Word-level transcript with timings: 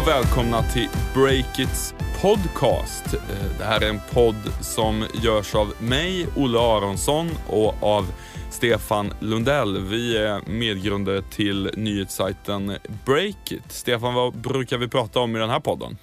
och 0.00 0.08
välkomna 0.08 0.62
till 0.62 0.88
Breakits 1.14 1.94
podcast. 2.20 3.14
Eh, 3.14 3.58
det 3.58 3.64
här 3.64 3.80
är 3.80 3.88
en 3.88 4.00
podd 4.12 4.34
som 4.60 5.06
görs 5.22 5.54
av 5.54 5.72
mig, 5.78 6.26
Olle 6.36 6.58
Aronsson 6.58 7.30
och 7.48 7.82
av 7.82 8.06
Stefan 8.50 9.12
Lundell. 9.20 9.84
Vi 9.84 10.16
är 10.16 10.50
medgrundare 10.50 11.22
till 11.22 11.70
nyhetssajten 11.76 12.76
Breakit. 13.04 13.72
Stefan, 13.72 14.14
vad 14.14 14.34
brukar 14.34 14.78
vi 14.78 14.88
prata 14.88 15.20
om 15.20 15.36
i 15.36 15.38
den 15.38 15.50
här 15.50 15.60
podden? 15.60 15.96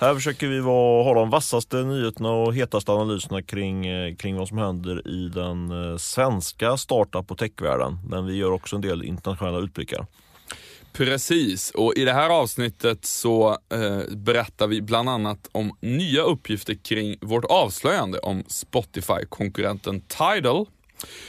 Här 0.00 0.14
försöker 0.14 0.48
vi 0.48 0.60
vara, 0.60 1.04
ha 1.04 1.14
de 1.14 1.30
vassaste 1.30 1.76
nyheterna 1.76 2.30
och 2.30 2.54
hetaste 2.54 2.92
analyserna 2.92 3.42
kring, 3.42 3.86
eh, 3.86 4.14
kring 4.14 4.36
vad 4.36 4.48
som 4.48 4.58
händer 4.58 5.08
i 5.08 5.28
den 5.28 5.90
eh, 5.90 5.96
svenska 5.96 6.76
startup 6.76 7.30
och 7.30 7.38
techvärlden. 7.38 7.98
Men 8.08 8.26
vi 8.26 8.36
gör 8.36 8.52
också 8.52 8.76
en 8.76 8.82
del 8.82 9.04
internationella 9.04 9.58
utblickar. 9.58 10.06
Precis, 10.96 11.70
och 11.70 11.92
i 11.96 12.04
det 12.04 12.12
här 12.12 12.30
avsnittet 12.30 13.04
så 13.04 13.58
eh, 13.72 14.14
berättar 14.16 14.66
vi 14.66 14.82
bland 14.82 15.08
annat 15.08 15.48
om 15.52 15.76
nya 15.80 16.22
uppgifter 16.22 16.74
kring 16.74 17.16
vårt 17.20 17.44
avslöjande 17.44 18.18
om 18.18 18.44
Spotify-konkurrenten 18.46 20.00
Tidal. 20.00 20.66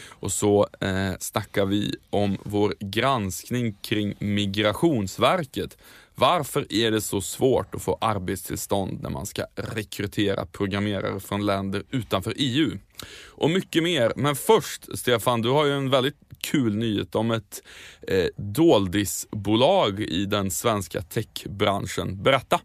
Och 0.09 0.31
så 0.31 0.67
eh, 0.81 1.11
snackar 1.19 1.65
vi 1.65 1.95
om 2.09 2.37
vår 2.43 2.75
granskning 2.79 3.73
kring 3.81 4.15
Migrationsverket. 4.19 5.77
Varför 6.15 6.73
är 6.73 6.91
det 6.91 7.01
så 7.01 7.21
svårt 7.21 7.75
att 7.75 7.81
få 7.81 7.97
arbetstillstånd 8.01 9.01
när 9.01 9.09
man 9.09 9.25
ska 9.25 9.45
rekrytera 9.55 10.45
programmerare 10.45 11.19
från 11.19 11.45
länder 11.45 11.83
utanför 11.89 12.33
EU? 12.37 12.77
Och 13.27 13.49
mycket 13.49 13.83
mer. 13.83 14.13
Men 14.15 14.35
först, 14.35 14.97
Stefan, 14.97 15.41
du 15.41 15.49
har 15.49 15.65
ju 15.65 15.71
en 15.71 15.89
väldigt 15.89 16.24
kul 16.51 16.75
nyhet 16.75 17.15
om 17.15 17.31
ett 17.31 17.61
eh, 18.07 18.27
doldisbolag 18.37 19.99
i 19.99 20.25
den 20.25 20.51
svenska 20.51 21.01
techbranschen. 21.01 22.23
Berätta! 22.23 22.59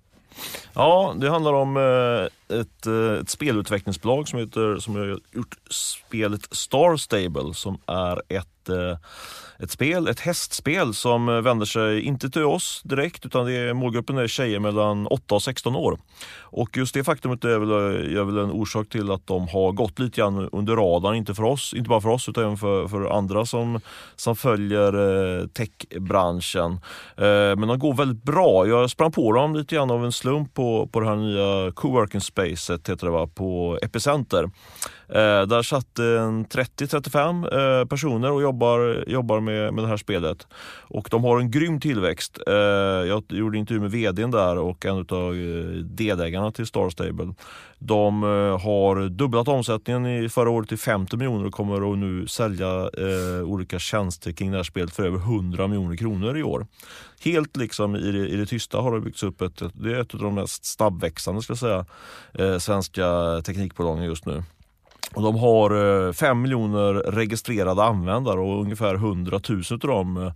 Ja, 0.72 1.14
det 1.17 1.31
handlar 1.31 1.53
om 1.53 1.77
eh, 1.77 2.40
ett, 2.51 2.87
eh, 2.87 3.20
ett 3.20 3.31
spelutvecklingsbolag 3.31 4.29
som, 4.29 4.39
heter, 4.39 4.79
som 4.79 4.95
har 4.97 5.19
gjort 5.33 5.56
spelet 5.70 6.48
Star 6.51 6.97
Stable 6.97 7.55
som 7.55 7.79
är 7.87 8.23
ett, 8.29 8.69
eh, 8.69 8.98
ett 9.59 9.70
spel, 9.70 10.09
ett 10.09 10.20
hästspel 10.20 10.95
som 10.95 11.27
vänder 11.27 11.67
sig 11.67 12.03
inte 12.03 12.31
till 12.31 12.45
oss 12.45 12.83
direkt 12.84 13.27
utan 13.27 13.47
det 13.47 13.53
är, 13.53 13.75
målgruppen 13.75 14.19
är 14.19 14.27
tjejer 14.27 14.61
mellan 14.61 15.06
8 15.06 15.34
och 15.34 15.43
16 15.43 15.77
år. 15.77 15.98
Och 16.41 16.77
just 16.77 16.95
det 16.95 17.05
faktumet 17.05 17.45
är 17.45 17.59
väl, 17.59 17.71
är 18.17 18.25
väl 18.25 18.39
en 18.39 18.51
orsak 18.51 18.89
till 18.89 19.11
att 19.11 19.27
de 19.27 19.48
har 19.48 19.73
gått 19.73 19.98
lite 19.98 20.21
grann 20.21 20.48
under 20.53 20.77
radarn, 20.77 21.15
inte 21.15 21.34
för 21.34 21.43
oss, 21.43 21.75
inte 21.75 21.89
bara 21.89 22.01
för 22.01 22.09
oss 22.09 22.28
utan 22.28 22.45
även 22.45 22.56
för, 22.56 22.89
för 22.89 23.11
andra 23.17 23.47
som, 23.47 23.81
som 24.17 24.37
följer 24.37 24.93
eh, 25.41 25.47
techbranschen. 25.47 26.81
Men 27.17 27.69
de 27.69 27.78
går 27.78 27.95
väldigt 27.95 28.23
bra. 28.23 28.67
Jag 28.67 28.91
sprang 28.91 29.12
på 29.12 29.33
dem 29.33 29.55
lite 29.55 29.75
grann 29.75 29.91
av 29.91 30.05
en 30.05 30.12
slump 30.12 30.55
på, 30.55 30.87
på 30.93 31.01
det 31.01 31.06
här 31.06 31.17
nya 31.17 31.73
coworking 31.73 32.21
spacet 32.41 32.89
heter 32.89 33.07
det 33.07 33.13
va, 33.13 33.27
på 33.27 33.79
Epicenter. 33.83 34.51
Eh, 35.14 35.47
där 35.47 35.62
satt 35.62 35.98
eh, 35.98 36.05
30-35 36.05 37.80
eh, 37.80 37.86
personer 37.86 38.33
och 38.33 38.42
jobbar, 38.42 39.05
jobbar 39.06 39.41
med, 39.41 39.75
med 39.75 39.84
det 39.84 39.89
här 39.89 39.97
spelet. 39.97 40.47
Och 40.80 41.08
de 41.11 41.25
har 41.25 41.41
en 41.41 41.50
grym 41.50 41.80
tillväxt. 41.80 42.39
Eh, 42.47 42.55
jag 42.55 43.25
gjorde 43.28 43.58
intervju 43.58 43.81
med 43.81 43.91
vdn 43.91 44.31
där 44.31 44.58
och 44.58 44.86
en 44.86 45.06
av 45.08 45.34
eh, 45.34 45.84
delägarna 45.84 46.53
till 46.53 46.66
Star 46.66 46.91
Stable. 46.91 47.34
De 47.78 48.22
eh, 48.22 48.61
har 48.61 49.08
dubblat 49.08 49.48
omsättningen 49.48 50.06
i 50.06 50.28
förra 50.28 50.50
året 50.50 50.69
till 50.69 50.78
50 50.78 51.16
miljoner 51.16 51.47
och 51.47 51.53
kommer 51.53 51.92
att 51.92 51.98
nu 51.98 52.27
sälja 52.27 52.69
eh, 52.69 53.42
olika 53.44 53.78
tjänster 53.78 54.33
kring 54.33 54.50
det 54.50 54.56
här 54.56 54.64
spelet 54.64 54.92
för 54.94 55.03
över 55.03 55.19
100 55.19 55.66
miljoner 55.66 55.97
kronor 55.97 56.38
i 56.38 56.43
år. 56.43 56.66
Helt 57.25 57.56
liksom 57.56 57.97
i 57.97 58.12
det, 58.12 58.28
i 58.28 58.37
det 58.37 58.47
tysta 58.47 58.78
har 58.78 58.94
det 58.94 59.00
byggts 59.00 59.22
upp 59.22 59.41
ett, 59.41 59.62
det 59.72 59.93
är 59.93 60.00
ett 60.00 60.15
av 60.15 60.20
de 60.20 60.34
mest 60.34 60.65
snabbväxande 60.65 61.43
ska 61.43 61.50
jag 61.50 61.59
säga, 61.59 61.87
eh, 62.34 62.59
svenska 62.59 63.06
teknikbolagen 63.44 64.04
just 64.04 64.26
nu. 64.26 64.43
Och 65.15 65.22
de 65.22 65.38
har 65.38 66.06
eh, 66.06 66.12
5 66.12 66.43
miljoner 66.43 66.94
registrerade 66.94 67.84
användare 67.84 68.41
och 68.41 68.61
ungefär 68.61 68.94
100 68.94 69.41
000 69.49 69.62
av 69.71 69.78
dem 69.78 70.16
eh, 70.16 70.33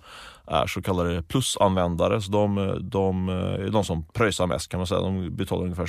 är 0.46 0.66
så 0.66 0.82
kallade 0.82 1.22
plusanvändare. 1.22 2.20
Så 2.20 2.32
de, 2.32 2.58
eh, 2.58 2.74
de 2.74 3.28
är 3.28 3.70
de 3.70 3.84
som 3.84 4.04
pröjsar 4.04 4.46
mest 4.46 4.68
kan 4.68 4.78
man 4.80 4.86
säga. 4.86 5.00
De 5.00 5.36
betalar 5.36 5.62
ungefär 5.64 5.86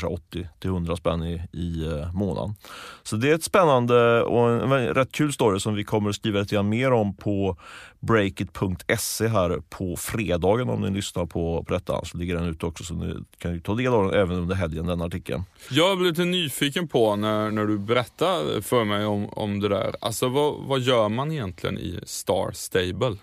80-100 0.62 0.96
spänn 0.96 1.24
i, 1.24 1.34
i 1.58 2.04
månaden. 2.14 2.56
Så 3.04 3.16
det 3.16 3.32
är 3.32 3.36
ett 3.36 3.44
spännande 3.44 4.22
och 4.22 4.50
en 4.50 4.94
rätt 4.94 5.12
kul 5.12 5.34
story 5.34 5.60
som 5.60 5.76
vi 5.76 5.84
kommer 5.84 6.10
att 6.10 6.16
skriva 6.16 6.40
lite 6.40 6.64
mer 6.64 6.92
om 6.92 7.16
på 7.16 7.58
breakit.se 8.00 9.28
här 9.28 9.62
på 9.70 9.96
fredagen 9.96 10.70
om 10.70 10.82
ni 10.82 10.90
lyssnar 10.90 11.26
på, 11.26 11.64
på 11.68 11.74
detta. 11.74 12.06
Så 12.06 12.18
ligger 12.18 12.36
den 12.36 12.46
ute 12.46 12.66
också 12.66 12.84
så 12.84 12.94
ni 12.94 13.16
kan 13.38 13.54
ju 13.54 13.60
ta 13.60 13.76
del 13.76 13.94
av 13.94 14.04
den 14.04 14.22
även 14.22 14.38
under 14.38 14.56
helgen, 14.56 14.86
den 14.86 15.02
artikeln. 15.02 15.44
Jag 15.70 15.98
blev 15.98 16.10
lite 16.10 16.26
nyfiken 16.26 16.88
på 16.88 17.16
när, 17.16 17.52
när 17.52 17.66
du 17.66 17.78
berättade 17.78 18.62
för 18.66 18.84
mig 18.84 19.06
om, 19.06 19.30
om 19.30 19.60
det 19.60 19.70
där. 19.70 19.96
Alltså 20.02 20.30
vad, 20.30 20.54
vad 20.60 20.80
gör 20.80 21.10
man 21.10 21.32
egentligen 21.32 21.78
i 21.78 22.00
Star 22.04 22.52
Stable? 22.52 23.18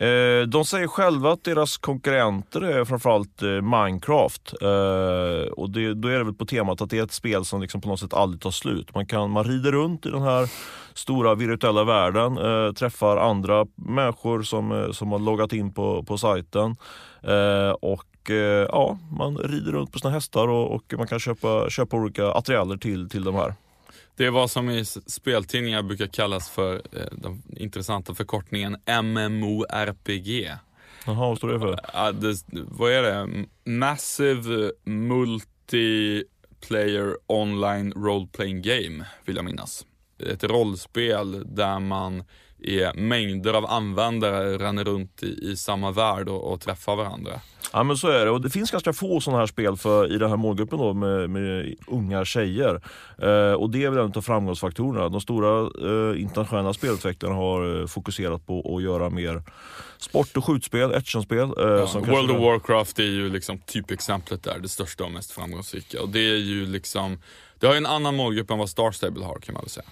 Eh, 0.00 0.46
de 0.46 0.64
säger 0.64 0.86
själva 0.86 1.32
att 1.32 1.44
deras 1.44 1.76
konkurrenter 1.76 2.60
är 2.60 2.84
framförallt 2.84 3.42
eh, 3.42 3.48
Minecraft. 3.48 4.54
Eh, 4.62 5.52
och 5.52 5.70
det, 5.70 5.94
då 5.94 6.08
är 6.08 6.18
det 6.18 6.24
väl 6.24 6.34
på 6.34 6.46
temat 6.46 6.80
att 6.80 6.90
det 6.90 6.98
är 6.98 7.02
ett 7.02 7.12
spel 7.12 7.44
som 7.44 7.60
liksom 7.62 7.80
på 7.80 7.88
något 7.88 8.00
sätt 8.00 8.14
aldrig 8.14 8.42
tar 8.42 8.50
slut. 8.50 8.94
Man, 8.94 9.06
kan, 9.06 9.30
man 9.30 9.44
rider 9.44 9.72
runt 9.72 10.06
i 10.06 10.10
den 10.10 10.22
här 10.22 10.50
stora 10.94 11.34
virtuella 11.34 11.84
världen, 11.84 12.38
eh, 12.38 12.72
träffar 12.72 13.16
andra 13.16 13.66
människor 13.74 14.42
som, 14.42 14.72
eh, 14.72 14.90
som 14.90 15.12
har 15.12 15.18
loggat 15.18 15.52
in 15.52 15.72
på, 15.72 16.02
på 16.02 16.18
sajten. 16.18 16.76
Eh, 17.22 17.70
och 17.70 18.30
eh, 18.30 18.66
ja, 18.72 18.98
man 19.18 19.36
rider 19.38 19.72
runt 19.72 19.92
på 19.92 19.98
sina 19.98 20.12
hästar 20.12 20.48
och, 20.48 20.74
och 20.74 20.94
man 20.96 21.06
kan 21.06 21.18
köpa, 21.18 21.70
köpa 21.70 21.96
olika 21.96 22.32
attiraljer 22.32 22.76
till, 22.76 23.08
till 23.08 23.24
de 23.24 23.34
här. 23.34 23.54
Det 24.18 24.26
är 24.26 24.30
vad 24.30 24.50
som 24.50 24.70
i 24.70 24.84
speltidningar 24.84 25.82
brukar 25.82 26.06
kallas 26.06 26.50
för 26.50 26.74
eh, 26.74 26.80
den 27.12 27.42
intressanta 27.56 28.14
förkortningen 28.14 28.76
MMORPG. 29.02 30.50
Jaha, 31.06 31.28
vad 31.28 31.38
står 31.38 31.48
det 31.48 31.60
för? 31.60 31.80
Ja, 31.92 32.12
det, 32.12 32.36
vad 32.50 32.92
är 32.92 33.02
det? 33.02 33.44
Massive 33.64 34.72
Multiplayer 34.84 37.16
Online 37.26 37.92
Role 37.92 38.28
Playing 38.32 38.62
Game, 38.62 39.06
vill 39.24 39.36
jag 39.36 39.44
minnas. 39.44 39.86
Ett 40.26 40.44
rollspel 40.44 41.54
där 41.56 41.80
man 41.80 42.24
är 42.62 42.94
mängder 42.94 43.54
av 43.54 43.66
användare 43.66 44.58
ränner 44.58 44.84
runt 44.84 45.22
i, 45.22 45.50
i 45.50 45.56
samma 45.56 45.90
värld 45.90 46.28
och, 46.28 46.52
och 46.52 46.60
träffar 46.60 46.96
varandra. 46.96 47.40
Ja 47.72 47.82
men 47.82 47.96
så 47.96 48.08
är 48.08 48.24
det 48.24 48.30
och 48.30 48.40
det 48.40 48.50
finns 48.50 48.70
ganska 48.70 48.92
få 48.92 49.20
sådana 49.20 49.38
här 49.40 49.46
spel 49.46 49.76
för, 49.76 50.14
i 50.14 50.18
den 50.18 50.30
här 50.30 50.36
målgruppen 50.36 50.78
då 50.78 50.94
med, 50.94 51.30
med 51.30 51.74
unga 51.86 52.24
tjejer. 52.24 52.82
Eh, 53.18 53.52
och 53.52 53.70
det 53.70 53.84
är 53.84 53.90
väl 53.90 54.04
en 54.04 54.12
av 54.16 54.22
framgångsfaktorerna. 54.22 55.08
De 55.08 55.20
stora 55.20 55.60
eh, 55.60 56.20
internationella 56.22 56.74
spelutvecklarna 56.74 57.34
har 57.34 57.80
eh, 57.80 57.86
fokuserat 57.86 58.46
på 58.46 58.76
att 58.76 58.82
göra 58.82 59.10
mer 59.10 59.42
sport 59.98 60.36
och 60.36 60.44
skjutspel, 60.44 60.94
actionspel. 60.94 61.38
Eh, 61.40 61.48
Ja, 61.58 61.88
World 62.00 62.30
of 62.30 62.40
Warcraft 62.40 62.98
är 62.98 63.02
ju 63.02 63.28
liksom 63.28 63.58
typexemplet 63.58 64.42
där, 64.42 64.58
det 64.58 64.68
största 64.68 65.04
och 65.04 65.12
mest 65.12 65.30
framgångsrika. 65.30 66.02
Och 66.02 66.08
det 66.08 66.20
är 66.30 66.36
ju 66.36 66.66
liksom, 66.66 67.18
det 67.58 67.66
har 67.66 67.74
ju 67.74 67.78
en 67.78 67.86
annan 67.86 68.16
målgrupp 68.16 68.50
än 68.50 68.58
vad 68.58 68.70
Star 68.70 68.90
Stable 68.90 69.24
har 69.24 69.38
kan 69.38 69.54
man 69.54 69.62
väl 69.62 69.70
säga. 69.70 69.86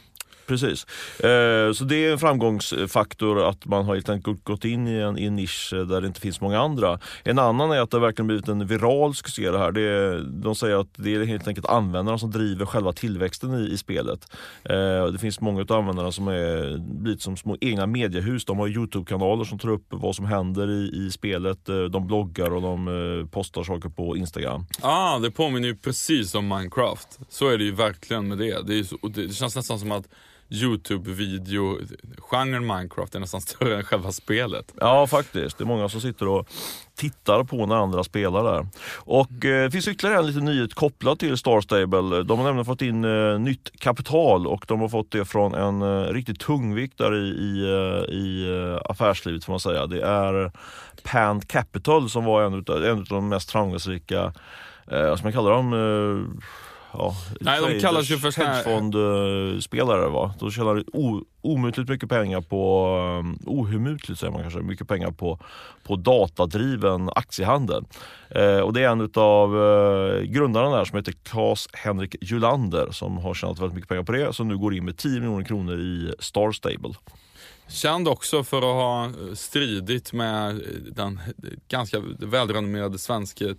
Precis. 0.46 0.86
Eh, 1.20 1.72
så 1.72 1.84
det 1.84 2.06
är 2.06 2.12
en 2.12 2.18
framgångsfaktor 2.18 3.48
att 3.48 3.64
man 3.64 3.84
har 3.84 3.94
helt 3.94 4.08
enkelt 4.08 4.44
gått 4.44 4.64
in 4.64 4.88
i 4.88 4.94
en, 4.94 5.18
i 5.18 5.24
en 5.24 5.36
nisch 5.36 5.72
eh, 5.72 5.86
där 5.86 6.00
det 6.00 6.06
inte 6.06 6.20
finns 6.20 6.40
många 6.40 6.60
andra. 6.60 6.98
En 7.24 7.38
annan 7.38 7.70
är 7.70 7.80
att 7.80 7.90
det 7.90 7.98
verkligen 7.98 8.26
blivit 8.26 8.48
en 8.48 8.66
viral 8.66 9.14
succé 9.14 9.50
det 9.50 9.58
här. 9.58 9.72
Det 9.72 9.80
är, 9.80 10.20
de 10.42 10.54
säger 10.54 10.80
att 10.80 10.88
det 10.96 11.14
är 11.14 11.24
helt 11.24 11.48
enkelt 11.48 11.66
användarna 11.66 12.18
som 12.18 12.30
driver 12.30 12.66
själva 12.66 12.92
tillväxten 12.92 13.54
i, 13.54 13.72
i 13.72 13.78
spelet. 13.78 14.32
Eh, 14.64 15.06
det 15.06 15.18
finns 15.18 15.40
många 15.40 15.60
av 15.60 15.72
användarna 15.72 16.12
som 16.12 16.28
är 16.28 16.78
blivit 16.78 17.22
som 17.22 17.36
små 17.36 17.56
egna 17.60 17.86
mediehus. 17.86 18.44
De 18.44 18.58
har 18.58 18.68
Youtube-kanaler 18.68 19.44
som 19.44 19.58
tar 19.58 19.68
upp 19.68 19.86
vad 19.88 20.16
som 20.16 20.24
händer 20.24 20.70
i, 20.70 21.06
i 21.06 21.10
spelet. 21.10 21.68
Eh, 21.68 21.82
de 21.82 22.06
bloggar 22.06 22.50
och 22.50 22.62
de 22.62 22.88
eh, 22.88 23.28
postar 23.30 23.64
saker 23.64 23.88
på 23.88 24.16
Instagram. 24.16 24.66
Ah, 24.80 25.18
det 25.18 25.30
påminner 25.30 25.68
ju 25.68 25.76
precis 25.76 26.34
om 26.34 26.48
Minecraft. 26.48 27.18
Så 27.28 27.48
är 27.48 27.58
det 27.58 27.64
ju 27.64 27.72
verkligen 27.72 28.28
med 28.28 28.38
det. 28.38 28.66
Det, 28.66 28.78
är 28.78 28.84
så, 28.84 28.96
det, 29.08 29.26
det 29.26 29.34
känns 29.34 29.56
nästan 29.56 29.78
som 29.78 29.92
att 29.92 30.08
Youtube-video, 30.50 31.78
genren 32.18 32.66
Minecraft 32.66 33.14
är 33.14 33.20
nästan 33.20 33.40
större 33.46 33.76
än 33.76 33.84
själva 33.84 34.12
spelet. 34.12 34.74
Ja 34.80 35.06
faktiskt, 35.06 35.58
det 35.58 35.64
är 35.64 35.66
många 35.66 35.88
som 35.88 36.00
sitter 36.00 36.28
och 36.28 36.48
tittar 36.94 37.44
på 37.44 37.66
när 37.66 37.76
andra 37.76 38.04
spelar 38.04 38.44
där. 38.44 38.66
Och 38.94 39.44
eh, 39.44 39.64
det 39.64 39.70
finns 39.70 39.88
ytterligare 39.88 40.18
en 40.18 40.26
liten 40.26 40.44
nyhet 40.44 40.74
kopplat 40.74 41.18
till 41.18 41.36
Star 41.36 41.60
Stable. 41.60 42.22
De 42.22 42.38
har 42.38 42.44
nämligen 42.44 42.64
fått 42.64 42.82
in 42.82 43.04
eh, 43.04 43.38
nytt 43.38 43.80
kapital 43.80 44.46
och 44.46 44.64
de 44.68 44.80
har 44.80 44.88
fått 44.88 45.10
det 45.10 45.24
från 45.24 45.54
en 45.54 45.82
eh, 45.82 46.12
riktigt 46.12 46.40
tungviktare 46.40 47.16
i, 47.16 47.28
i, 47.28 47.62
eh, 47.62 48.14
i 48.14 48.48
eh, 48.48 48.90
affärslivet 48.90 49.44
får 49.44 49.52
man 49.52 49.60
säga. 49.60 49.86
Det 49.86 50.02
är 50.02 50.52
Pant 51.02 51.48
Capital 51.48 52.10
som 52.10 52.24
var 52.24 52.42
en 52.42 52.54
av 52.54 52.84
en 52.84 53.04
de 53.04 53.28
mest 53.28 53.50
framgångsrika, 53.50 54.32
eh, 54.90 55.08
vad 55.08 55.18
ska 55.18 55.26
man 55.26 55.32
kalla 55.32 55.50
dem, 55.50 55.72
eh, 55.72 56.42
ja, 56.98 57.16
Nej, 57.40 57.60
de 57.60 57.80
kallas 57.80 58.10
ju 58.10 58.18
för 58.18 58.44
hedgefondspelare. 58.44 60.08
Va? 60.08 60.34
De 60.38 60.50
tjänar 60.50 60.84
omutligt 61.40 61.88
mycket 61.88 62.08
pengar 62.08 62.40
på, 62.40 62.88
um, 63.20 63.38
ohemutligt 63.46 64.20
säger 64.20 64.32
man 64.32 64.42
kanske, 64.42 64.60
mycket 64.60 64.88
pengar 64.88 65.10
på, 65.10 65.38
på 65.82 65.96
datadriven 65.96 67.10
aktiehandel. 67.14 67.84
Eh, 68.30 68.58
och 68.58 68.72
det 68.72 68.82
är 68.82 68.88
en 68.88 69.10
av 69.14 69.62
eh, 69.62 70.22
grundarna 70.22 70.76
där 70.76 70.84
som 70.84 70.96
heter 70.96 71.12
Claes-Henrik 71.12 72.16
Julander 72.20 72.88
som 72.90 73.18
har 73.18 73.34
tjänat 73.34 73.58
väldigt 73.58 73.74
mycket 73.74 73.88
pengar 73.88 74.02
på 74.02 74.12
det, 74.12 74.32
som 74.32 74.48
nu 74.48 74.58
går 74.58 74.74
in 74.74 74.84
med 74.84 74.96
10 74.96 75.20
miljoner 75.20 75.44
kronor 75.44 75.80
i 75.80 76.14
Star 76.18 76.52
Stable. 76.52 76.94
Känd 77.68 78.08
också 78.08 78.44
för 78.44 78.56
att 78.56 78.62
ha 78.62 79.10
stridit 79.34 80.12
med 80.12 80.62
den 80.92 81.20
ganska 81.68 82.02
välrenommerade 82.18 82.98
svenska 82.98 83.54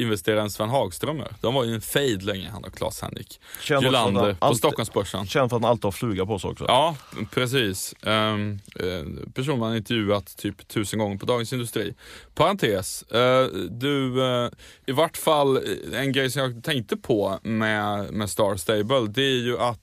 tech-investeraren 0.00 0.50
Sven 0.50 0.68
Hagströmer. 0.68 1.32
De 1.40 1.54
var 1.54 1.64
ju 1.64 1.74
en 1.74 1.80
fejd 1.80 2.22
länge 2.22 2.50
han 2.50 2.64
och 2.64 2.74
Claes-Henrik 2.74 3.40
Julander 3.68 4.36
på 4.40 4.54
Stockholmsbörsen. 4.54 5.26
Känd 5.26 5.50
för 5.50 5.56
att 5.56 5.62
han 5.62 5.70
alltid 5.70 5.84
har 5.84 5.92
fluga 5.92 6.26
på 6.26 6.38
sig 6.38 6.50
också. 6.50 6.64
Ja, 6.68 6.96
precis. 7.30 7.94
Um, 8.02 8.60
uh, 8.82 9.30
person 9.34 9.58
man 9.58 9.76
intervjuat 9.76 10.36
typ 10.36 10.68
tusen 10.68 10.98
gånger 10.98 11.18
på 11.18 11.26
Dagens 11.26 11.52
Industri. 11.52 11.94
Parentes, 12.34 13.02
eh, 13.02 13.46
du, 13.70 14.24
eh, 14.24 14.50
i 14.86 14.92
vart 14.92 15.16
fall 15.16 15.60
en 15.92 16.12
grej 16.12 16.30
som 16.30 16.42
jag 16.42 16.64
tänkte 16.64 16.96
på 16.96 17.38
med, 17.42 18.12
med 18.12 18.30
Star 18.30 18.56
Stable, 18.56 19.06
det 19.08 19.22
är 19.22 19.42
ju 19.42 19.58
att 19.58 19.80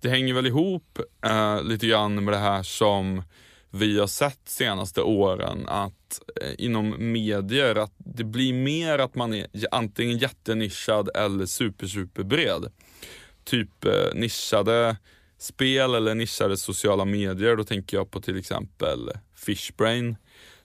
det 0.00 0.08
hänger 0.08 0.34
väl 0.34 0.46
ihop 0.46 0.98
eh, 1.24 1.62
lite 1.62 1.86
grann 1.86 2.24
med 2.24 2.34
det 2.34 2.38
här 2.38 2.62
som 2.62 3.22
vi 3.70 3.98
har 3.98 4.06
sett 4.06 4.40
senaste 4.44 5.02
åren 5.02 5.68
att 5.68 6.20
eh, 6.42 6.54
inom 6.58 7.12
medier 7.12 7.74
att 7.74 7.92
det 7.98 8.24
blir 8.24 8.52
mer 8.52 8.98
att 8.98 9.14
man 9.14 9.34
är 9.34 9.46
antingen 9.70 10.18
jättenischad 10.18 11.08
eller 11.14 11.46
super 11.46 11.86
super 11.86 12.22
bred. 12.22 12.72
Typ 13.44 13.84
eh, 13.84 14.14
nischade 14.14 14.96
spel 15.38 15.94
eller 15.94 16.14
nischade 16.14 16.56
sociala 16.56 17.04
medier. 17.04 17.56
Då 17.56 17.64
tänker 17.64 17.96
jag 17.96 18.10
på 18.10 18.20
till 18.20 18.38
exempel 18.38 19.10
Fishbrain 19.36 20.16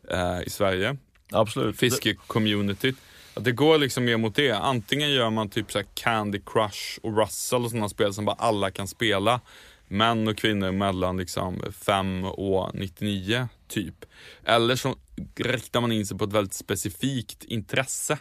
eh, 0.09 0.41
i 0.45 0.50
Sverige 0.50 0.97
Absolut. 1.31 1.77
fiske-communityt. 1.79 2.95
Att 3.33 3.44
det 3.44 3.51
går 3.51 3.77
liksom 3.77 4.05
mer 4.05 4.17
mot 4.17 4.35
det. 4.35 4.51
Antingen 4.51 5.11
gör 5.11 5.29
man 5.29 5.50
typ 5.50 5.71
så 5.71 5.77
här 5.77 5.85
Candy 5.94 6.41
Crush 6.45 7.00
och 7.01 7.17
Russell 7.17 7.63
och 7.63 7.69
sådana 7.69 7.89
spel 7.89 8.13
som 8.13 8.25
bara 8.25 8.35
alla 8.39 8.71
kan 8.71 8.88
spela. 8.88 9.41
Män 9.93 10.27
och 10.27 10.37
kvinnor 10.37 10.71
mellan 10.71 11.17
liksom 11.17 11.61
5 11.71 12.25
och 12.25 12.75
99 12.75 13.47
typ. 13.67 14.05
Eller 14.43 14.75
så 14.75 14.95
riktar 15.35 15.81
man 15.81 15.91
in 15.91 16.05
sig 16.05 16.17
på 16.17 16.23
ett 16.23 16.33
väldigt 16.33 16.53
specifikt 16.53 17.43
intresse. 17.43 18.13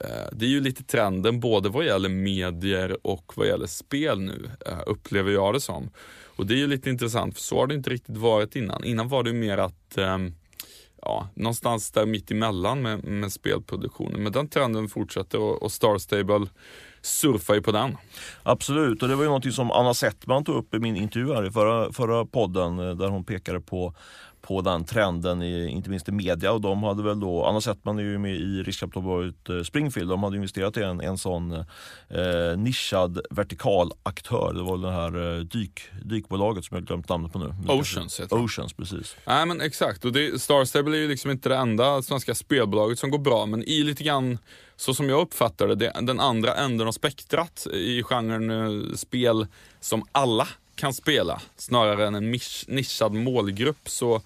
Eh, 0.00 0.28
det 0.32 0.46
är 0.46 0.50
ju 0.50 0.60
lite 0.60 0.84
trenden 0.84 1.40
både 1.40 1.68
vad 1.68 1.84
gäller 1.84 2.08
medier 2.08 3.06
och 3.06 3.32
vad 3.36 3.46
gäller 3.46 3.66
spel 3.66 4.20
nu, 4.20 4.50
eh, 4.66 4.80
upplever 4.86 5.32
jag 5.32 5.54
det 5.54 5.60
som. 5.60 5.90
Och 6.24 6.46
det 6.46 6.54
är 6.54 6.58
ju 6.58 6.66
lite 6.66 6.90
intressant, 6.90 7.34
för 7.34 7.42
så 7.42 7.58
har 7.58 7.66
det 7.66 7.74
inte 7.74 7.90
riktigt 7.90 8.16
varit 8.16 8.56
innan. 8.56 8.84
Innan 8.84 9.08
var 9.08 9.22
det 9.22 9.30
ju 9.30 9.36
mer 9.36 9.58
att 9.58 9.98
ehm, 9.98 10.34
ja, 11.02 11.28
någonstans 11.34 11.90
där 11.90 12.06
mitt 12.06 12.30
emellan 12.30 12.82
med, 12.82 13.04
med 13.04 13.32
spelproduktionen. 13.32 14.22
Men 14.22 14.32
den 14.32 14.48
trenden 14.48 14.88
fortsätter 14.88 15.40
och, 15.40 15.62
och 15.62 15.72
Star 15.72 15.98
Stable 15.98 16.46
surfar 17.06 17.54
ju 17.54 17.62
på 17.62 17.72
den. 17.72 17.96
Absolut, 18.42 19.02
och 19.02 19.08
det 19.08 19.14
var 19.14 19.22
ju 19.22 19.28
någonting 19.28 19.52
som 19.52 19.70
Anna 19.70 19.94
Settman 19.94 20.44
tog 20.44 20.56
upp 20.56 20.74
i 20.74 20.78
min 20.78 20.96
intervju 20.96 21.34
här 21.34 21.46
i 21.46 21.50
förra, 21.50 21.92
förra 21.92 22.24
podden 22.24 22.78
eh, 22.78 22.96
där 22.96 23.08
hon 23.08 23.24
pekade 23.24 23.60
på 23.60 23.94
på 24.46 24.60
den 24.60 24.84
trenden, 24.84 25.42
i, 25.42 25.68
inte 25.68 25.90
minst 25.90 26.08
i 26.08 26.12
media. 26.12 26.52
Och 26.52 26.60
de 26.60 26.82
hade 26.82 27.02
väl 27.02 27.20
då, 27.20 27.44
Anna 27.44 27.60
Settman 27.60 27.98
är 27.98 28.02
ju 28.02 28.18
med 28.18 28.34
i 28.34 28.62
riskkapitalbolaget 28.62 29.48
eh, 29.48 29.62
Springfield. 29.62 30.10
De 30.10 30.22
hade 30.22 30.36
investerat 30.36 30.76
i 30.76 30.82
en, 30.82 31.00
en 31.00 31.18
sån 31.18 31.52
eh, 31.52 32.56
nischad 32.56 33.20
vertikal 33.30 33.92
aktör. 34.02 34.52
Det 34.54 34.62
var 34.62 34.78
det 34.78 34.90
här 34.90 35.38
eh, 35.38 35.40
dyk, 35.40 35.80
dykbolaget 36.04 36.64
som 36.64 36.74
jag 36.74 36.86
glömt 36.86 37.08
namnet 37.08 37.32
på 37.32 37.38
nu. 37.38 37.54
Oceans 37.68 38.20
heter. 38.20 38.44
Oceans, 38.44 38.72
precis. 38.72 39.16
Nej 39.26 39.46
men 39.46 39.60
exakt, 39.60 40.04
och 40.04 40.12
det, 40.12 40.42
Star 40.42 40.64
Stable 40.64 40.96
är 40.96 41.00
ju 41.00 41.08
liksom 41.08 41.30
inte 41.30 41.48
det 41.48 41.56
enda 41.56 42.02
svenska 42.02 42.34
spelbolaget 42.34 42.98
som 42.98 43.10
går 43.10 43.18
bra, 43.18 43.46
men 43.46 43.62
i 43.62 43.82
lite 43.82 44.04
grann 44.04 44.38
så 44.76 44.94
som 44.94 45.08
jag 45.08 45.20
uppfattar 45.20 45.68
det, 45.68 45.74
det 45.74 45.92
den 46.02 46.20
andra 46.20 46.54
änden 46.54 46.88
av 46.88 46.92
spektrat 46.92 47.66
i 47.72 48.02
genren 48.02 48.50
eh, 48.50 48.94
spel 48.94 49.46
som 49.80 50.04
alla 50.12 50.48
kan 50.76 50.94
spela, 50.94 51.42
snarare 51.56 52.06
än 52.06 52.14
en 52.14 52.30
nischad 52.68 53.12
målgrupp, 53.12 53.88
så 53.88 54.22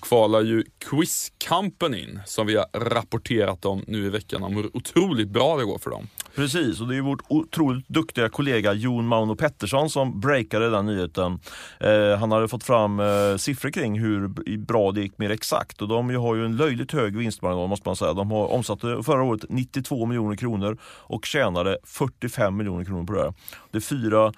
kvalar 0.00 0.40
ju 0.40 0.64
Quiz 0.78 1.32
Company 1.48 2.02
in, 2.02 2.20
som 2.26 2.46
vi 2.46 2.56
har 2.56 2.66
rapporterat 2.72 3.64
om 3.64 3.84
nu 3.86 4.06
i 4.06 4.08
veckan, 4.08 4.42
om 4.42 4.56
hur 4.56 4.76
otroligt 4.76 5.28
bra 5.28 5.56
det 5.56 5.64
går 5.64 5.78
för 5.78 5.90
dem. 5.90 6.08
Precis, 6.34 6.80
och 6.80 6.88
det 6.88 6.96
är 6.96 7.00
vårt 7.00 7.22
otroligt 7.28 7.88
duktiga 7.88 8.28
kollega 8.28 8.72
Jon 8.72 9.06
Mauno 9.06 9.36
Pettersson 9.36 9.90
som 9.90 10.20
breakade 10.20 10.70
den 10.70 10.86
nyheten. 10.86 11.40
Eh, 11.80 12.18
han 12.18 12.32
hade 12.32 12.48
fått 12.48 12.64
fram 12.64 13.00
eh, 13.00 13.36
siffror 13.36 13.70
kring 13.70 14.00
hur 14.00 14.28
bra 14.58 14.92
det 14.92 15.00
gick 15.00 15.18
mer 15.18 15.30
exakt 15.30 15.82
och 15.82 15.88
de 15.88 16.14
har 16.14 16.34
ju 16.34 16.44
en 16.44 16.56
löjligt 16.56 16.92
hög 16.92 17.16
vinstmarginal 17.16 17.68
måste 17.68 17.88
man 17.88 17.96
säga. 17.96 18.12
De 18.12 18.30
har 18.30 18.52
omsatte 18.52 18.90
eh, 18.90 19.02
förra 19.02 19.22
året 19.22 19.44
92 19.48 20.06
miljoner 20.06 20.36
kronor 20.36 20.78
och 20.84 21.24
tjänade 21.24 21.78
45 21.84 22.56
miljoner 22.56 22.84
kronor 22.84 23.04
på 23.04 23.12
det 23.12 23.22
här. 23.22 23.34
Det 23.70 23.78
är 23.78 23.82
fyra, 23.82 24.32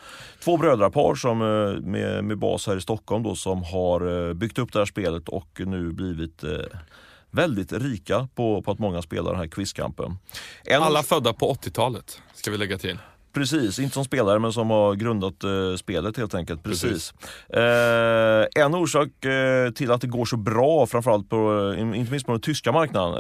två 0.45 0.57
brödrapar 0.57 1.15
som, 1.15 1.43
eh, 1.43 1.81
med, 1.81 2.25
med 2.25 2.39
bas 2.39 2.67
här 2.67 2.77
i 2.77 2.81
Stockholm 2.81 3.23
då, 3.23 3.35
som 3.35 3.63
har 3.63 4.29
eh, 4.29 4.35
byggt 4.35 4.59
upp 4.59 4.73
det 4.73 4.79
här 4.79 4.87
spelet 4.87 5.29
och 5.29 5.40
och 5.41 5.61
nu 5.67 5.93
blivit 5.93 6.43
eh, 6.45 6.51
väldigt 7.31 7.73
rika 7.73 8.29
på, 8.35 8.63
på 8.63 8.71
att 8.71 8.79
många 8.79 9.03
spelar 9.03 9.31
den 9.31 9.41
här 9.41 9.47
quizkampen. 9.47 10.17
En- 10.65 10.83
Alla 10.83 11.03
födda 11.03 11.33
på 11.33 11.55
80-talet, 11.55 12.23
ska 12.35 12.51
vi 12.51 12.59
lägga 12.59 12.79
till. 12.79 12.99
Precis, 13.33 13.79
inte 13.79 13.95
som 13.95 14.05
spelare 14.05 14.39
men 14.39 14.53
som 14.53 14.71
har 14.71 14.95
grundat 14.95 15.45
eh, 15.45 15.77
spelet 15.77 16.17
helt 16.17 16.35
enkelt. 16.35 16.63
Precis. 16.63 16.91
Precis. 16.91 17.15
Eh, 17.49 18.65
en 18.65 18.75
orsak 18.75 19.25
eh, 19.25 19.71
till 19.71 19.91
att 19.91 20.01
det 20.01 20.07
går 20.07 20.25
så 20.25 20.37
bra, 20.37 20.87
framförallt 20.87 21.29
på, 21.29 21.73
eh, 21.77 21.99
inte 21.99 22.11
minst 22.11 22.27
på 22.27 22.33
den 22.33 22.41
tyska 22.41 22.73
marknaden, 22.73 23.15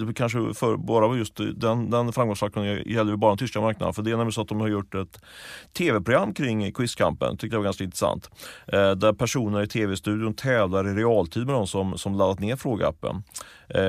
eh, 0.00 0.12
kanske 0.14 0.54
för, 0.54 0.76
bara 0.76 1.16
just 1.16 1.36
den, 1.36 1.90
den 1.90 2.12
framgångsfaktorn 2.12 2.64
gäller 2.64 3.16
bara 3.16 3.30
den 3.30 3.38
tyska 3.38 3.60
marknaden. 3.60 3.94
För 3.94 4.02
det 4.02 4.10
är 4.10 4.16
nämligen 4.16 4.32
så 4.32 4.40
att 4.40 4.48
de 4.48 4.60
har 4.60 4.68
gjort 4.68 4.94
ett 4.94 5.20
tv-program 5.72 6.34
kring 6.34 6.72
quizkampen, 6.72 7.36
tyckte 7.36 7.54
jag 7.54 7.60
var 7.60 7.64
ganska 7.64 7.84
intressant. 7.84 8.30
Eh, 8.66 8.90
där 8.90 9.12
personer 9.12 9.62
i 9.62 9.66
tv-studion 9.66 10.34
tävlar 10.34 10.88
i 10.88 10.94
realtid 10.94 11.46
med 11.46 11.54
de 11.54 11.66
som, 11.66 11.98
som 11.98 12.14
laddat 12.14 12.40
ner 12.40 12.56
frågeappen. 12.56 13.22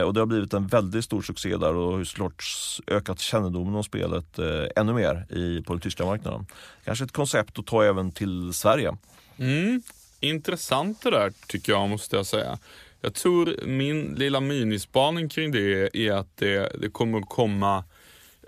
Och 0.06 0.14
det 0.14 0.22
har 0.22 0.26
blivit 0.26 0.54
en 0.54 0.68
väldigt 0.68 1.06
stor 1.06 1.22
succé 1.22 1.58
där 1.58 1.76
och 1.76 1.94
har 1.94 2.04
såklart 2.04 2.44
ökat 2.88 3.20
kännedomen 3.20 3.76
om 3.76 3.84
spelet 3.84 4.40
ännu 4.76 4.94
mer 4.94 5.26
i, 5.30 5.53
på 5.62 5.74
den 5.74 5.82
tyska 5.82 6.06
marknaden. 6.06 6.46
Kanske 6.86 7.06
ett 7.06 7.12
koncept 7.12 7.60
att 7.60 7.66
ta 7.66 7.84
även 7.84 8.12
till 8.12 8.54
Sverige. 8.54 8.98
Mm, 9.38 9.82
intressant 10.20 11.02
det 11.02 11.12
där 11.12 11.34
tycker 11.48 11.72
jag 11.72 11.90
måste 11.90 12.16
jag 12.16 12.26
säga. 12.26 12.60
Jag 13.02 13.14
tror 13.14 13.66
min 13.66 14.16
lilla 14.16 14.40
minispaning 14.40 15.30
kring 15.30 15.52
det 15.52 15.98
är 15.98 16.12
att 16.12 16.38
det, 16.38 16.72
det 16.82 16.90
kommer 16.90 17.20
att 17.20 17.30
komma 17.30 17.84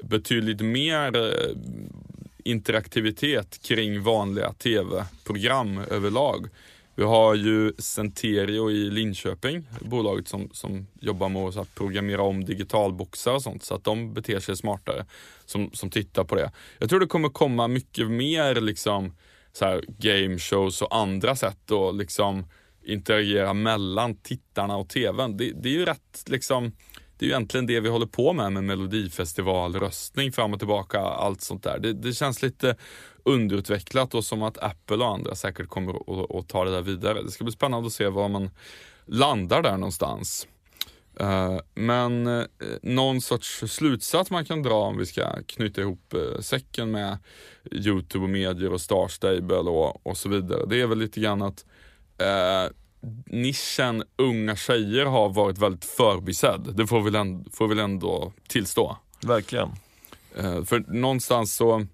betydligt 0.04 0.62
mer 0.62 1.18
eh, 1.18 1.58
interaktivitet 2.44 3.60
kring 3.64 4.02
vanliga 4.02 4.54
tv-program 4.54 5.78
överlag. 5.78 6.48
Vi 6.98 7.04
har 7.04 7.36
ju 7.36 7.74
Centerio 7.78 8.72
i 8.72 8.90
Linköping, 8.90 9.68
bolaget 9.82 10.28
som, 10.28 10.50
som 10.54 10.88
jobbar 11.00 11.30
med 11.30 11.58
att 11.58 11.76
programmera 11.76 12.22
om 12.22 12.46
digitalboxar 12.46 13.34
och 13.34 13.42
sånt 13.42 13.64
så 13.64 13.76
att 13.76 13.84
de 13.84 14.14
beter 14.14 14.40
sig 14.40 14.58
smartare 14.58 15.06
som, 15.46 15.70
som 15.74 15.90
tittar 15.90 16.24
på 16.24 16.36
det. 16.36 16.52
Jag 16.80 16.90
tror 16.90 17.00
det 17.00 17.08
kommer 17.08 17.30
komma 17.30 17.68
mycket 17.68 18.08
mer 18.12 18.56
liksom 18.56 19.14
så 19.54 19.66
här, 19.66 19.84
game 19.88 20.40
shows 20.40 20.82
och 20.82 20.96
andra 20.96 21.36
sätt 21.36 21.72
att 21.72 21.96
liksom 21.96 22.46
interagera 22.86 23.54
mellan 23.54 24.16
tittarna 24.16 24.78
och 24.78 24.90
tvn. 24.90 25.38
Det, 25.38 25.52
det 25.52 25.70
är 25.70 25.74
ju 25.74 25.86
rätt 25.86 26.24
liksom 26.26 26.72
det 27.18 27.26
är 27.26 27.28
ju 27.28 27.34
egentligen 27.34 27.66
det 27.66 27.80
vi 27.80 27.90
håller 27.90 28.06
på 28.06 28.34
med 28.34 28.52
med 28.52 28.64
melodifestival, 28.64 29.76
röstning 29.76 30.32
fram 30.32 30.54
och 30.54 30.60
tillbaka, 30.60 31.00
allt 31.00 31.42
sånt 31.42 31.64
där. 31.64 31.80
Det, 31.80 31.94
det 31.94 32.14
känns 32.14 32.42
lite 32.42 32.76
underutvecklat 33.24 34.14
och 34.14 34.26
som 34.26 34.44
att 34.44 34.58
Apple 34.58 34.98
och 34.98 35.08
andra 35.08 35.36
säkert 35.36 35.68
kommer 35.68 35.94
att, 35.94 36.36
att 36.36 36.48
ta 36.48 36.66
det 36.66 36.72
där 36.72 36.82
vidare. 36.82 37.24
Det 37.24 37.32
ska 37.32 37.44
bli 37.44 37.54
spännande 37.54 37.88
att 37.88 37.94
se 37.94 38.08
var 38.08 38.30
man 38.30 38.50
landar 39.06 39.62
där 39.62 39.78
någonstans. 39.78 40.48
Eh, 41.20 41.60
men 41.76 42.28
eh, 42.28 42.46
någon 42.82 43.22
sorts 43.22 43.64
slutsats 43.68 44.32
man 44.32 44.46
kan 44.46 44.64
dra 44.64 44.74
om 44.74 44.98
vi 44.98 45.06
ska 45.06 45.44
knyta 45.48 45.82
ihop 45.82 46.14
eh, 46.14 46.42
säcken 46.42 46.92
med 46.92 47.18
Youtube 47.72 48.24
och 48.24 48.30
medier 48.30 48.74
och 48.74 48.82
Star 48.82 49.08
Stable 49.08 49.56
och, 49.56 50.08
och 50.08 50.18
så 50.18 50.30
vidare. 50.30 50.66
Det 50.66 50.82
är 50.82 50.88
väl 50.88 50.98
lite 50.98 51.20
grann 51.20 51.42
att 51.42 51.66
eh, 52.18 52.72
nischen 53.26 54.04
unga 54.16 54.56
tjejer 54.56 55.06
har 55.06 55.30
varit 55.30 55.58
väldigt 55.58 55.86
förbisedd. 55.86 56.74
Det 56.76 56.88
får 56.88 57.00
vi 57.00 57.06
väl 57.06 57.16
ändå, 57.16 57.52
får 57.52 57.68
vi 57.68 57.76
väl 57.76 57.84
ändå 57.84 58.34
tillstå. 58.48 58.98
Verkligen. 59.22 59.70
Eh, 60.38 60.64
för 60.64 60.80
någonstans 60.88 61.56
så 61.56 61.86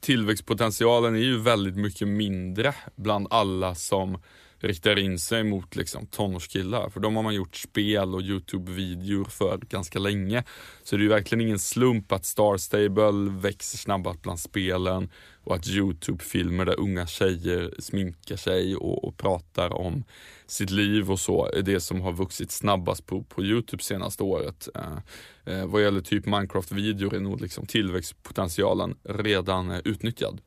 tillväxtpotentialen 0.00 1.14
är 1.14 1.20
ju 1.20 1.38
väldigt 1.38 1.76
mycket 1.76 2.08
mindre 2.08 2.74
bland 2.96 3.26
alla 3.30 3.74
som 3.74 4.18
riktar 4.58 4.98
in 4.98 5.18
sig 5.18 5.44
mot 5.44 5.76
liksom, 5.76 6.06
tonårskillar. 6.06 6.90
För 6.90 7.00
de 7.00 7.16
har 7.16 7.22
man 7.22 7.34
gjort 7.34 7.56
spel 7.56 8.14
och 8.14 8.22
Youtube-videor 8.22 9.24
för 9.24 9.58
ganska 9.58 9.98
länge. 9.98 10.44
Så 10.82 10.96
det 10.96 11.00
är 11.00 11.02
ju 11.02 11.08
verkligen 11.08 11.40
ingen 11.40 11.58
slump 11.58 12.12
att 12.12 12.24
Star 12.24 12.56
Stable 12.56 13.30
växer 13.30 13.78
snabbast 13.78 14.22
bland 14.22 14.40
spelen 14.40 15.10
och 15.46 15.54
att 15.54 15.66
Youtube-filmer 15.66 16.64
där 16.64 16.80
unga 16.80 17.06
tjejer 17.06 17.74
sminkar 17.78 18.36
sig 18.36 18.76
och, 18.76 19.04
och, 19.04 19.16
pratar 19.16 19.72
om 19.72 20.04
sitt 20.46 20.70
liv 20.70 21.10
och 21.10 21.20
så 21.20 21.50
är 21.52 21.62
det 21.62 21.80
som 21.80 22.00
har 22.00 22.12
vuxit 22.12 22.50
snabbast 22.50 23.06
på, 23.06 23.22
på 23.22 23.42
Youtube 23.42 23.82
senaste 23.82 24.22
året. 24.22 24.68
Eh, 24.74 25.54
eh, 25.54 25.66
vad 25.66 25.82
gäller 25.82 26.00
typ 26.00 26.26
Minecraft-videor 26.26 27.14
är 27.14 27.20
nog 27.20 27.40
liksom 27.40 27.66
tillväxtpotentialen 27.66 28.96
redan 29.02 29.70
eh, 29.70 29.78
utnyttjad. 29.84 30.40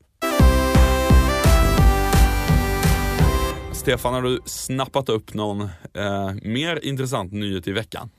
Stefan, 3.72 4.14
har 4.14 4.22
du 4.22 4.40
snappat 4.44 5.08
upp 5.08 5.34
någon 5.34 5.60
eh, 5.94 6.32
mer 6.42 6.84
intressant 6.84 7.32
nyhet 7.32 7.68
i 7.68 7.72
veckan? 7.72 8.10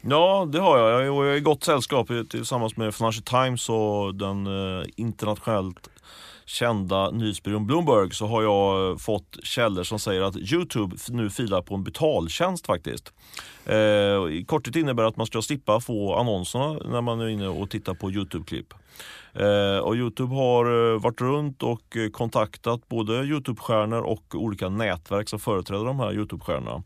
Ja, 0.00 0.48
det 0.52 0.60
har 0.60 0.78
jag. 0.78 1.06
Jag 1.06 1.28
är 1.28 1.36
i 1.36 1.40
gott 1.40 1.64
sällskap 1.64 2.08
tillsammans 2.30 2.76
med 2.76 2.94
Financial 2.94 3.22
Times 3.22 3.68
och 3.68 4.14
den 4.14 4.46
eh, 4.46 4.86
internationellt 4.96 5.88
kända 6.48 7.10
nyhetsbyrån 7.10 7.66
Bloomberg 7.66 8.10
så 8.10 8.26
har 8.26 8.42
jag 8.42 9.00
fått 9.00 9.38
källor 9.42 9.82
som 9.82 9.98
säger 9.98 10.22
att 10.22 10.36
Youtube 10.36 10.96
nu 11.08 11.30
filar 11.30 11.62
på 11.62 11.74
en 11.74 11.84
betaltjänst 11.84 12.66
faktiskt. 12.66 13.12
Eh, 13.66 13.76
I 14.30 14.44
korthet 14.46 14.76
innebär 14.76 15.02
det 15.02 15.08
att 15.08 15.16
man 15.16 15.26
ska 15.26 15.42
slippa 15.42 15.80
få 15.80 16.14
annonserna 16.14 16.72
när 16.72 17.00
man 17.00 17.20
är 17.20 17.28
inne 17.28 17.48
och 17.48 17.70
tittar 17.70 17.94
på 17.94 18.10
Youtube-klipp. 18.10 18.74
Eh, 19.38 19.78
och 19.78 19.96
Youtube 19.96 20.34
har 20.34 20.94
eh, 20.94 21.00
varit 21.00 21.20
runt 21.20 21.62
och 21.62 21.96
eh, 21.96 22.10
kontaktat 22.10 22.88
både 22.88 23.12
Youtube-stjärnor 23.12 24.00
och 24.00 24.34
olika 24.34 24.68
nätverk 24.68 25.28
som 25.28 25.38
företräder 25.38 25.84
de 25.84 26.00
här 26.00 26.12
Youtube-stjärnorna. 26.12 26.82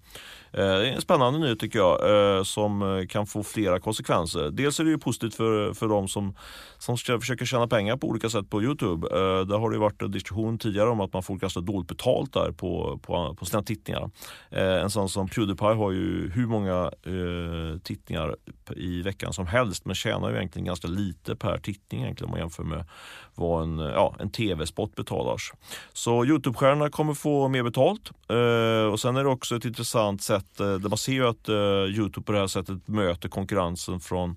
Det 0.54 0.62
är 0.62 0.84
en 0.84 1.00
spännande 1.00 1.38
nyhet 1.38 1.58
tycker 1.58 1.78
jag 1.78 2.46
som 2.46 3.06
kan 3.08 3.26
få 3.26 3.42
flera 3.42 3.80
konsekvenser. 3.80 4.50
Dels 4.50 4.80
är 4.80 4.84
det 4.84 4.90
ju 4.90 4.98
positivt 4.98 5.34
för, 5.34 5.74
för 5.74 5.88
de 5.88 6.08
som, 6.08 6.34
som 6.78 6.96
ska 6.96 7.20
försöka 7.20 7.44
tjäna 7.44 7.68
pengar 7.68 7.96
på 7.96 8.08
olika 8.08 8.30
sätt 8.30 8.50
på 8.50 8.62
Youtube. 8.62 9.08
Där 9.44 9.58
har 9.58 9.70
det 9.70 9.78
varit 9.78 10.02
en 10.02 10.10
diskussion 10.10 10.58
tidigare 10.58 10.88
om 10.90 11.00
att 11.00 11.12
man 11.12 11.22
får 11.22 11.36
ganska 11.36 11.60
dåligt 11.60 11.88
betalt 11.88 12.32
där 12.32 12.52
på, 12.52 13.00
på, 13.02 13.34
på 13.34 13.44
sina 13.44 13.62
tittningar. 13.62 14.10
En 14.50 14.90
sån 14.90 15.08
som 15.08 15.28
Pewdiepie 15.28 15.74
har 15.74 15.90
ju 15.90 16.30
hur 16.30 16.46
många 16.46 16.90
tittningar 17.82 18.36
i 18.76 19.02
veckan 19.02 19.32
som 19.32 19.46
helst 19.46 19.84
men 19.84 19.94
tjänar 19.94 20.30
ju 20.30 20.36
egentligen 20.36 20.66
ganska 20.66 20.88
lite 20.88 21.36
per 21.36 21.58
tittning 21.58 22.01
egentligen 22.02 22.28
om 22.28 22.30
man 22.30 22.40
jämför 22.40 22.62
med 22.62 22.84
vad 23.34 23.62
en, 23.62 23.78
ja, 23.78 24.14
en 24.18 24.30
tv-spot 24.30 24.94
betalar. 24.94 25.36
Så 25.92 26.24
Youtube-stjärnorna 26.24 26.90
kommer 26.90 27.14
få 27.14 27.48
mer 27.48 27.62
betalt. 27.62 28.10
Eh, 28.28 28.92
och 28.92 29.00
Sen 29.00 29.16
är 29.16 29.24
det 29.24 29.30
också 29.30 29.56
ett 29.56 29.64
intressant 29.64 30.22
sätt, 30.22 30.60
eh, 30.60 30.74
där 30.74 30.88
man 30.88 30.98
ser 30.98 31.12
ju 31.12 31.28
att 31.28 31.48
eh, 31.48 31.54
Youtube 31.96 32.24
på 32.24 32.32
det 32.32 32.38
här 32.38 32.46
sättet 32.46 32.88
möter 32.88 33.28
konkurrensen 33.28 34.00
från 34.00 34.36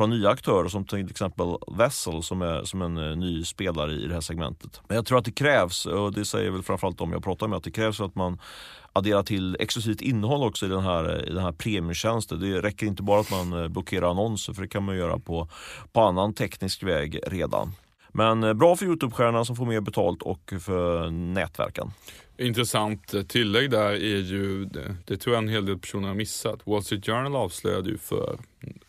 från 0.00 0.10
nya 0.10 0.30
aktörer 0.30 0.68
som 0.68 0.84
till 0.84 1.10
exempel 1.10 1.46
Vessel 1.76 2.22
som 2.22 2.42
är 2.42 2.64
som 2.64 2.82
en 2.82 2.98
eh, 2.98 3.16
ny 3.16 3.44
spelare 3.44 3.92
i 3.92 4.06
det 4.06 4.14
här 4.14 4.20
segmentet. 4.20 4.80
Men 4.88 4.94
jag 4.94 5.06
tror 5.06 5.18
att 5.18 5.24
det 5.24 5.32
krävs, 5.32 5.86
och 5.86 6.12
det 6.12 6.24
säger 6.24 6.50
väl 6.50 6.62
framförallt 6.62 6.98
de 6.98 7.12
jag 7.12 7.24
pratar 7.24 7.48
med, 7.48 7.56
att 7.56 7.64
det 7.64 7.70
krävs 7.70 8.00
att 8.00 8.14
man 8.14 8.38
adderar 8.92 9.22
till 9.22 9.56
exklusivt 9.60 10.00
innehåll 10.00 10.42
också 10.42 10.66
i 10.66 10.68
den 10.68 10.82
här, 10.82 11.16
eh, 11.16 11.28
i 11.28 11.34
den 11.34 11.42
här 11.42 11.52
premiumtjänsten. 11.52 12.40
Det 12.40 12.60
räcker 12.60 12.86
inte 12.86 13.02
bara 13.02 13.20
att 13.20 13.30
man 13.30 13.52
eh, 13.52 13.68
blockerar 13.68 14.10
annonser 14.10 14.52
för 14.52 14.62
det 14.62 14.68
kan 14.68 14.82
man 14.82 14.96
göra 14.96 15.18
på, 15.18 15.48
på 15.92 16.00
annan 16.00 16.34
teknisk 16.34 16.82
väg 16.82 17.20
redan. 17.26 17.72
Men 18.12 18.44
eh, 18.44 18.52
bra 18.54 18.76
för 18.76 18.86
Youtube-stjärnan 18.86 19.44
som 19.44 19.56
får 19.56 19.66
mer 19.66 19.80
betalt 19.80 20.22
och 20.22 20.52
för 20.60 21.10
nätverken. 21.10 21.90
Intressant 22.38 23.28
tillägg 23.28 23.70
där 23.70 23.90
är 23.90 24.18
ju, 24.18 24.64
det, 24.64 24.96
det 25.06 25.16
tror 25.16 25.34
jag 25.34 25.42
en 25.42 25.48
hel 25.48 25.66
del 25.66 25.78
personer 25.78 26.08
har 26.08 26.14
missat. 26.14 26.66
Wall 26.66 26.82
Street 26.84 27.06
Journal 27.06 27.36
avslöjade 27.36 27.90
ju 27.90 27.98
för, 27.98 28.38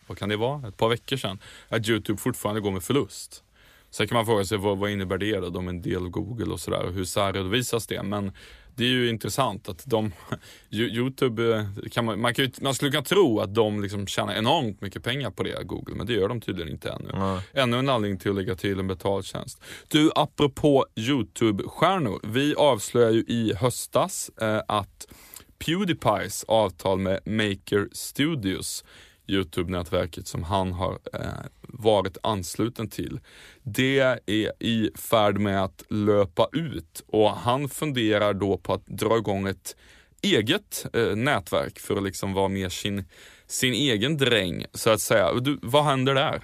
vad 0.06 0.18
kan 0.18 0.28
det 0.28 0.36
vara, 0.36 0.68
ett 0.68 0.76
par 0.76 0.88
veckor 0.88 1.16
sedan, 1.16 1.38
att 1.68 1.88
Youtube 1.88 2.18
fortfarande 2.18 2.60
går 2.60 2.70
med 2.70 2.82
förlust. 2.82 3.44
Sen 3.90 4.08
kan 4.08 4.16
man 4.16 4.26
fråga 4.26 4.44
sig 4.44 4.58
vad, 4.58 4.78
vad 4.78 4.90
innebär 4.90 5.18
det 5.18 5.40
då? 5.40 5.50
De 5.50 5.66
är 5.66 5.70
en 5.70 5.82
del 5.82 6.02
av 6.02 6.08
Google 6.08 6.52
och 6.52 6.60
sådär. 6.60 6.90
Hur 6.90 7.04
särredovisas 7.04 7.86
det? 7.86 8.02
Men 8.02 8.32
det 8.76 8.84
är 8.84 8.88
ju 8.88 9.08
intressant 9.08 9.68
att 9.68 9.82
de, 9.86 10.12
Youtube, 10.70 11.56
eh, 11.56 11.64
kan 11.90 12.04
man, 12.04 12.20
man, 12.20 12.34
kan 12.34 12.44
ju, 12.44 12.50
man 12.60 12.74
skulle 12.74 12.90
kunna 12.90 13.04
tro 13.04 13.40
att 13.40 13.54
de 13.54 13.82
liksom 13.82 14.06
tjänar 14.06 14.34
enormt 14.34 14.80
mycket 14.80 15.04
pengar 15.04 15.30
på 15.30 15.42
det, 15.42 15.64
Google, 15.64 15.94
men 15.94 16.06
det 16.06 16.12
gör 16.12 16.28
de 16.28 16.40
tydligen 16.40 16.72
inte 16.72 16.90
ännu. 16.90 17.10
Mm. 17.10 17.38
Ännu 17.52 17.78
en 17.78 17.88
anledning 17.88 18.18
till 18.18 18.30
att 18.30 18.36
lägga 18.36 18.56
till 18.56 18.78
en 18.78 18.86
betaltjänst. 18.86 19.62
Du, 19.88 20.10
apropå 20.14 20.86
Youtube-stjärnor. 20.96 22.20
Vi 22.22 22.54
avslöjar 22.54 23.10
ju 23.10 23.20
i 23.20 23.54
höstas 23.54 24.30
eh, 24.40 24.60
att 24.68 25.06
Pewdiepies 25.58 26.44
avtal 26.48 26.98
med 26.98 27.20
Maker 27.26 27.88
Studios 27.92 28.84
Youtube-nätverket 29.26 30.26
som 30.26 30.42
han 30.42 30.72
har 30.72 30.98
eh, 31.14 31.20
varit 31.60 32.18
ansluten 32.22 32.88
till. 32.88 33.20
Det 33.62 33.98
är 33.98 34.50
i 34.58 34.90
färd 34.94 35.38
med 35.38 35.64
att 35.64 35.84
löpa 35.88 36.48
ut 36.52 37.04
och 37.06 37.30
han 37.30 37.68
funderar 37.68 38.34
då 38.34 38.58
på 38.58 38.74
att 38.74 38.86
dra 38.86 39.16
igång 39.16 39.48
ett 39.48 39.76
eget 40.22 40.86
eh, 40.92 41.16
nätverk 41.16 41.78
för 41.78 41.96
att 41.96 42.02
liksom 42.02 42.32
vara 42.32 42.48
mer 42.48 42.68
sin, 42.68 43.04
sin 43.46 43.74
egen 43.74 44.16
dräng 44.16 44.64
så 44.74 44.90
att 44.90 45.00
säga. 45.00 45.32
Du, 45.32 45.58
vad 45.62 45.84
händer 45.84 46.14
där? 46.14 46.42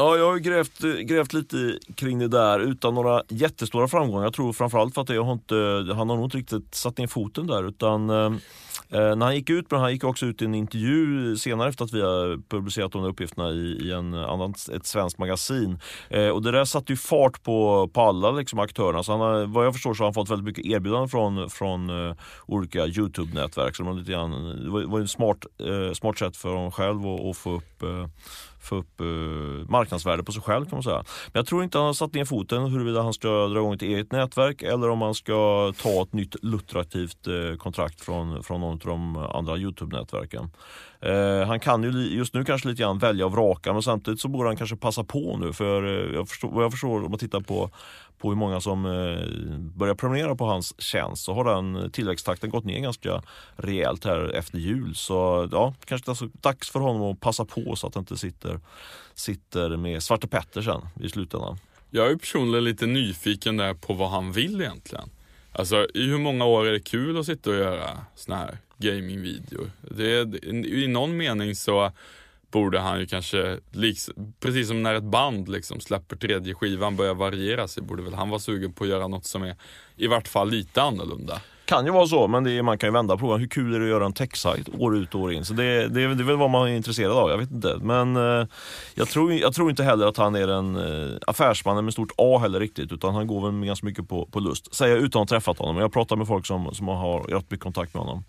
Ja, 0.00 0.16
jag 0.16 0.30
har 0.30 0.38
grävt, 0.38 0.78
grävt 0.80 1.32
lite 1.32 1.78
kring 1.94 2.18
det 2.18 2.28
där 2.28 2.60
utan 2.60 2.94
några 2.94 3.22
jättestora 3.28 3.88
framgångar. 3.88 4.24
Jag 4.24 4.34
tror 4.34 4.52
framförallt 4.52 4.94
för 4.94 5.02
att 5.02 5.08
jag 5.08 5.24
har 5.24 5.32
inte, 5.32 5.54
han 5.96 6.10
har 6.10 6.16
nog 6.16 6.24
inte 6.24 6.36
riktigt 6.36 6.74
satt 6.74 6.98
ner 6.98 7.06
foten 7.06 7.46
där 7.46 7.68
utan 7.68 8.10
eh, 8.10 8.32
eh, 8.90 9.16
när 9.16 9.24
han 9.26 9.34
gick 9.34 9.50
ut, 9.50 9.70
men 9.70 9.80
han 9.80 9.92
gick 9.92 10.04
också 10.04 10.26
ut 10.26 10.42
i 10.42 10.44
en 10.44 10.54
intervju 10.54 11.36
senare 11.36 11.68
efter 11.68 11.84
att 11.84 11.92
vi 11.92 12.00
har 12.00 12.48
publicerat 12.48 12.92
de 12.92 13.02
där 13.02 13.08
uppgifterna 13.08 13.50
i, 13.50 13.88
i 13.88 13.92
en 13.92 14.14
annan, 14.14 14.54
ett 14.72 14.86
svenskt 14.86 15.18
magasin. 15.18 15.78
Eh, 16.08 16.28
och 16.28 16.42
det 16.42 16.50
där 16.50 16.64
satte 16.64 16.92
ju 16.92 16.96
fart 16.96 17.42
på, 17.42 17.90
på 17.92 18.00
alla 18.00 18.30
liksom, 18.30 18.58
aktörerna. 18.58 19.02
Så 19.02 19.12
han 19.12 19.20
har, 19.20 19.46
vad 19.46 19.66
jag 19.66 19.72
förstår 19.72 19.94
så 19.94 20.02
har 20.02 20.06
han 20.06 20.14
fått 20.14 20.30
väldigt 20.30 20.46
mycket 20.46 20.66
erbjudanden 20.66 21.08
från, 21.08 21.50
från 21.50 21.90
uh, 21.90 22.14
olika 22.46 22.86
Youtube-nätverk. 22.86 23.76
Så 23.76 23.82
det 23.82 23.88
var, 23.88 23.96
lite 23.96 24.12
grann, 24.12 24.64
det 24.64 24.70
var, 24.70 24.82
var 24.82 25.00
ett 25.00 25.10
smart, 25.10 25.46
uh, 25.66 25.92
smart 25.92 26.18
sätt 26.18 26.36
för 26.36 26.48
honom 26.48 26.72
själv 26.72 27.06
att, 27.06 27.20
att 27.20 27.36
få 27.36 27.56
upp 27.56 27.82
uh, 27.82 28.06
få 28.60 28.76
upp 28.76 29.00
uh, 29.00 29.68
marknadsvärde 29.68 30.22
på 30.22 30.32
sig 30.32 30.42
själv 30.42 30.64
kan 30.64 30.76
man 30.76 30.82
säga. 30.82 31.04
Men 31.26 31.32
jag 31.32 31.46
tror 31.46 31.64
inte 31.64 31.78
han 31.78 31.86
har 31.86 31.92
satt 31.92 32.14
ner 32.14 32.24
foten 32.24 32.62
huruvida 32.62 33.02
han 33.02 33.14
ska 33.14 33.28
dra 33.28 33.58
igång 33.58 33.74
ett 33.74 33.82
eget 33.82 34.12
nätverk 34.12 34.62
eller 34.62 34.88
om 34.88 35.02
han 35.02 35.14
ska 35.14 35.72
ta 35.82 36.02
ett 36.02 36.12
nytt 36.12 36.36
lukrativt 36.42 37.28
uh, 37.28 37.56
kontrakt 37.56 38.00
från, 38.00 38.42
från 38.42 38.60
någon 38.60 38.72
av 38.72 38.78
de 38.78 39.16
andra 39.16 39.56
Youtube-nätverken. 39.56 40.50
Uh, 41.06 41.46
han 41.46 41.60
kan 41.60 41.82
ju 41.82 41.90
just 41.90 42.34
nu 42.34 42.44
kanske 42.44 42.68
lite 42.68 42.82
grann 42.82 42.98
välja 42.98 43.26
och 43.26 43.32
vraka 43.32 43.72
men 43.72 43.82
samtidigt 43.82 44.20
så 44.20 44.28
borde 44.28 44.48
han 44.48 44.56
kanske 44.56 44.76
passa 44.76 45.04
på 45.04 45.36
nu 45.36 45.52
för 45.52 45.82
jag 46.14 46.28
förstår, 46.28 46.50
vad 46.50 46.64
jag 46.64 46.70
förstår 46.70 47.04
om 47.04 47.10
man 47.10 47.18
tittar 47.18 47.40
på 47.40 47.70
på 48.20 48.28
hur 48.28 48.36
många 48.36 48.60
som 48.60 48.86
eh, 48.86 49.58
börjar 49.58 49.94
prenumerera 49.94 50.36
på 50.36 50.44
hans 50.44 50.80
tjänst 50.80 51.24
så 51.24 51.34
har 51.34 51.44
den 51.44 51.90
tillväxttakten 51.90 52.50
gått 52.50 52.64
ner 52.64 52.80
ganska 52.80 53.22
rejält 53.56 54.04
här 54.04 54.34
efter 54.34 54.58
jul. 54.58 54.94
Så 54.94 55.48
ja, 55.52 55.74
kanske 55.84 56.10
det 56.10 56.20
är 56.22 56.30
dags 56.40 56.70
för 56.70 56.80
honom 56.80 57.02
att 57.02 57.20
passa 57.20 57.44
på 57.44 57.76
så 57.76 57.86
att 57.86 57.94
han 57.94 58.02
inte 58.02 58.16
sitter, 58.16 58.60
sitter 59.14 59.76
med 59.76 60.02
Svarte 60.02 60.28
Petter 60.28 60.62
sen 60.62 60.80
i 61.00 61.08
slutändan. 61.08 61.58
Jag 61.90 62.10
är 62.10 62.16
personligen 62.16 62.64
lite 62.64 62.86
nyfiken 62.86 63.56
där 63.56 63.74
på 63.74 63.94
vad 63.94 64.10
han 64.10 64.32
vill 64.32 64.60
egentligen. 64.60 65.10
Alltså 65.52 65.86
i 65.94 66.06
hur 66.06 66.18
många 66.18 66.44
år 66.44 66.66
är 66.66 66.72
det 66.72 66.80
kul 66.80 67.18
att 67.18 67.26
sitta 67.26 67.50
och 67.50 67.56
göra 67.56 67.90
såna 68.14 68.36
här 68.36 68.58
gamingvideor? 68.78 69.70
Det 69.80 70.44
I 70.66 70.86
någon 70.86 71.16
mening 71.16 71.54
så 71.54 71.92
borde 72.50 72.80
han 72.80 73.00
ju 73.00 73.06
kanske, 73.06 73.58
precis 74.40 74.68
som 74.68 74.82
när 74.82 74.94
ett 74.94 75.04
band 75.04 75.48
liksom 75.48 75.80
släpper 75.80 76.16
tredje 76.16 76.54
skivan, 76.54 76.96
börjar 76.96 77.14
variera 77.14 77.68
sig, 77.68 77.82
borde 77.82 78.02
väl 78.02 78.14
han 78.14 78.28
vara 78.28 78.40
sugen 78.40 78.72
på 78.72 78.84
att 78.84 78.90
göra 78.90 79.08
något 79.08 79.26
som 79.26 79.42
är 79.42 79.56
i 79.96 80.06
vart 80.06 80.28
fall 80.28 80.50
lite 80.50 80.82
annorlunda 80.82 81.40
kan 81.70 81.86
ju 81.86 81.92
vara 81.92 82.06
så, 82.06 82.28
men 82.28 82.46
är, 82.46 82.62
man 82.62 82.78
kan 82.78 82.88
ju 82.88 82.92
vända 82.92 83.16
på 83.16 83.32
det. 83.32 83.40
Hur 83.40 83.46
kul 83.46 83.74
är 83.74 83.78
det 83.78 83.84
att 83.84 83.90
göra 83.90 84.06
en 84.06 84.12
tech-sajt 84.12 84.68
år 84.78 84.96
ut 84.96 85.14
och 85.14 85.20
år 85.20 85.32
in? 85.32 85.44
Så 85.44 85.54
det, 85.54 85.88
det, 85.88 86.14
det 86.14 86.22
är 86.22 86.24
väl 86.24 86.36
vad 86.36 86.50
man 86.50 86.68
är 86.68 86.76
intresserad 86.76 87.12
av, 87.12 87.30
jag 87.30 87.38
vet 87.38 87.50
inte. 87.50 87.76
Men 87.82 88.16
eh, 88.16 88.46
jag, 88.94 89.08
tror, 89.08 89.32
jag 89.32 89.54
tror 89.54 89.70
inte 89.70 89.84
heller 89.84 90.06
att 90.06 90.16
han 90.16 90.34
är 90.34 90.48
en 90.48 90.76
eh, 90.76 91.16
affärsman 91.26 91.84
med 91.84 91.92
stort 91.92 92.12
A 92.16 92.38
heller 92.38 92.60
riktigt, 92.60 92.92
utan 92.92 93.14
han 93.14 93.26
går 93.26 93.50
väl 93.50 93.66
ganska 93.66 93.86
mycket 93.86 94.08
på, 94.08 94.26
på 94.26 94.40
lust. 94.40 94.74
Säger 94.74 94.94
jag 94.94 95.04
utan 95.04 95.22
att 95.22 95.30
ha 95.30 95.36
träffat 95.36 95.58
honom. 95.58 95.76
Jag 95.76 95.92
pratar 95.92 96.16
med 96.16 96.26
folk 96.26 96.46
som, 96.46 96.74
som 96.74 96.88
har 96.88 97.20
rätt 97.22 97.50
mycket 97.50 97.64
kontakt 97.64 97.94
med 97.94 98.02
honom. 98.02 98.24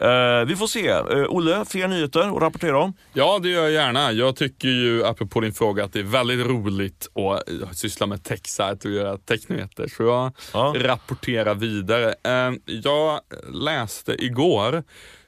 Eh, 0.00 0.44
vi 0.46 0.56
får 0.56 0.66
se. 0.66 0.88
Eh, 0.88 1.24
Olle, 1.28 1.64
fler 1.64 1.88
nyheter 1.88 2.36
att 2.36 2.42
rapportera 2.42 2.78
om? 2.78 2.94
Ja, 3.12 3.38
det 3.42 3.48
gör 3.48 3.62
jag 3.62 3.70
gärna. 3.70 4.12
Jag 4.12 4.36
tycker 4.36 4.68
ju, 4.68 5.04
apropå 5.04 5.40
din 5.40 5.52
fråga, 5.52 5.84
att 5.84 5.92
det 5.92 5.98
är 5.98 6.04
väldigt 6.04 6.46
roligt 6.46 7.08
att 7.14 7.50
eh, 7.50 7.70
syssla 7.72 8.06
med 8.06 8.24
tech-sajt 8.24 8.84
och 8.84 8.90
göra 8.90 9.18
technyheter. 9.18 9.88
Så 9.96 10.02
jag 10.02 10.32
ja. 10.52 10.74
rapporterar 10.76 11.54
vidare. 11.54 12.14
Eh, 12.24 12.52
jag 12.64 13.20
läste 13.52 14.24
igår 14.24 14.82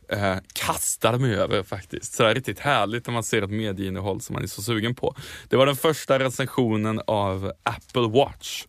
eh, 0.09 0.37
kastade 0.55 1.19
mig 1.19 1.35
över 1.35 1.63
faktiskt. 1.63 2.15
Så 2.15 2.23
det 2.23 2.31
är 2.31 2.35
riktigt 2.35 2.59
härligt 2.59 3.07
när 3.07 3.15
man 3.15 3.23
ser 3.23 3.43
ett 3.43 3.51
medieinnehåll 3.51 4.21
som 4.21 4.35
man 4.35 4.43
är 4.43 4.47
så 4.47 4.63
sugen 4.63 4.95
på. 4.95 5.17
Det 5.49 5.57
var 5.57 5.67
den 5.67 5.77
första 5.77 6.19
recensionen 6.19 7.01
av 7.07 7.53
Apple 7.63 8.09
Watch. 8.09 8.65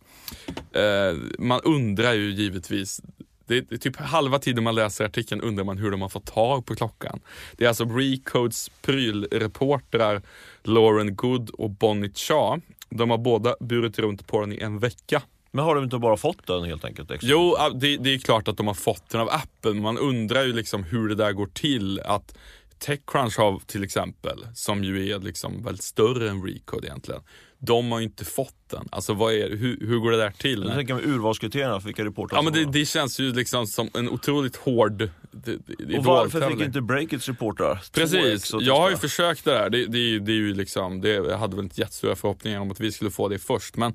Eh, 0.72 1.16
man 1.38 1.60
undrar 1.60 2.12
ju 2.12 2.30
givetvis 2.30 3.00
Det 3.46 3.56
är, 3.72 3.76
typ 3.76 3.96
halva 3.96 4.38
tiden 4.38 4.64
man 4.64 4.74
läser 4.74 5.04
artikeln 5.04 5.40
undrar 5.40 5.64
man 5.64 5.78
hur 5.78 5.90
de 5.90 6.02
har 6.02 6.08
fått 6.08 6.26
tag 6.26 6.66
på 6.66 6.74
klockan. 6.74 7.20
Det 7.56 7.64
är 7.64 7.68
alltså 7.68 7.84
Recodes 7.84 8.68
prylreportrar 8.82 10.22
Lauren 10.62 11.16
Good 11.16 11.50
och 11.50 11.70
Bonnie 11.70 12.12
Shaw. 12.14 12.60
De 12.90 13.10
har 13.10 13.18
båda 13.18 13.56
burit 13.60 13.98
runt 13.98 14.26
på 14.26 14.40
den 14.40 14.52
i 14.52 14.58
en 14.58 14.78
vecka. 14.78 15.22
Men 15.50 15.64
har 15.64 15.74
de 15.74 15.84
inte 15.84 15.98
bara 15.98 16.16
fått 16.16 16.46
den 16.46 16.64
helt 16.64 16.84
enkelt? 16.84 17.10
Extra? 17.10 17.30
Jo, 17.30 17.56
det, 17.74 17.96
det 17.96 18.14
är 18.14 18.18
klart 18.18 18.48
att 18.48 18.56
de 18.56 18.66
har 18.66 18.74
fått 18.74 19.08
den 19.08 19.20
av 19.20 19.28
Apple, 19.28 19.72
men 19.72 19.82
man 19.82 19.98
undrar 19.98 20.42
ju 20.42 20.52
liksom 20.52 20.84
hur 20.84 21.08
det 21.08 21.14
där 21.14 21.32
går 21.32 21.46
till. 21.46 22.00
Att 22.00 22.36
Techcrunch 22.78 23.38
har 23.38 23.60
till 23.66 23.84
exempel, 23.84 24.46
som 24.54 24.84
ju 24.84 25.10
är 25.10 25.18
liksom 25.18 25.62
väldigt 25.62 25.84
större 25.84 26.30
än 26.30 26.42
Recode 26.42 26.86
egentligen. 26.86 27.20
De 27.66 27.92
har 27.92 27.98
ju 27.98 28.04
inte 28.04 28.24
fått 28.24 28.54
den. 28.70 28.88
Alltså 28.92 29.14
vad 29.14 29.32
är, 29.34 29.50
hur, 29.56 29.78
hur 29.86 29.98
går 29.98 30.10
det 30.10 30.16
där 30.16 30.30
till? 30.30 30.64
Jag 30.66 30.74
tänker 30.74 30.94
med 30.94 31.04
urvalskriterierna 31.06 31.80
för 31.80 31.86
vilka 31.86 32.04
reportrar 32.04 32.38
Ja 32.38 32.42
men 32.42 32.52
det, 32.52 32.64
det 32.64 32.86
känns 32.86 33.20
ju 33.20 33.32
liksom 33.32 33.66
som 33.66 33.90
en 33.94 34.08
otroligt 34.08 34.56
hård 34.56 34.92
det, 35.32 35.56
det, 35.78 35.98
Och 35.98 36.04
varför 36.04 36.50
fick 36.50 36.60
inte 36.60 36.80
Breakits 36.80 37.28
reportrar? 37.28 37.74
2x 37.74 37.92
Precis, 37.94 38.54
och 38.54 38.62
jag 38.62 38.76
har 38.80 38.90
ju 38.90 38.96
försökt 38.96 39.44
det 39.44 39.50
där. 39.50 39.70
Det, 39.70 39.86
det, 39.86 40.18
det 40.18 40.32
är 40.32 40.36
ju 40.36 40.54
liksom, 40.54 41.00
det, 41.00 41.08
jag 41.08 41.38
hade 41.38 41.56
väl 41.56 41.64
inte 41.64 41.80
jättestora 41.80 42.16
förhoppningar 42.16 42.60
om 42.60 42.70
att 42.70 42.80
vi 42.80 42.92
skulle 42.92 43.10
få 43.10 43.28
det 43.28 43.38
först. 43.38 43.76
Men 43.76 43.94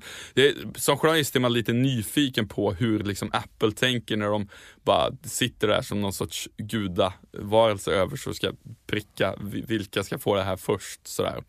som 0.76 0.96
journalist 0.98 1.36
är 1.36 1.40
man 1.40 1.52
lite 1.52 1.72
nyfiken 1.72 2.48
på 2.48 2.72
hur 2.72 2.98
liksom 3.04 3.30
Apple 3.32 3.72
tänker 3.72 4.16
när 4.16 4.26
de 4.28 4.48
bara 4.84 5.10
sitter 5.24 5.68
där 5.68 5.82
som 5.82 6.00
någon 6.00 6.12
sorts 6.12 6.48
gudavarelse 6.56 7.90
över 7.92 8.16
så 8.16 8.34
ska 8.34 8.52
pricka 8.86 9.34
vi- 9.44 9.64
vilka 9.68 10.02
ska 10.04 10.18
få 10.18 10.34
det 10.34 10.42
här 10.42 10.56
först. 10.56 11.00
Sådär. 11.06 11.42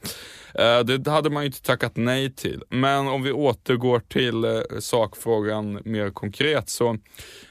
Eh, 0.56 0.80
Det 0.80 1.12
hade 1.12 1.30
man 1.30 1.44
ju 1.44 1.48
inte 1.48 1.62
tackat 1.62 1.92
nej 1.96 2.11
till. 2.36 2.64
Men 2.70 3.08
om 3.08 3.24
vi 3.24 3.32
återgår 3.32 4.00
till 4.00 4.44
eh, 4.44 4.62
sakfrågan 4.80 5.80
mer 5.86 6.10
konkret 6.10 6.70
så 6.70 6.98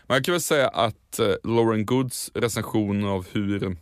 man 0.07 0.23
kan 0.23 0.33
väl 0.33 0.41
säga 0.41 0.69
att 0.69 1.19
eh, 1.19 1.35
Lauren 1.45 1.87
Goods 1.87 2.31
recension 2.35 3.05
av 3.05 3.27
hur 3.33 3.77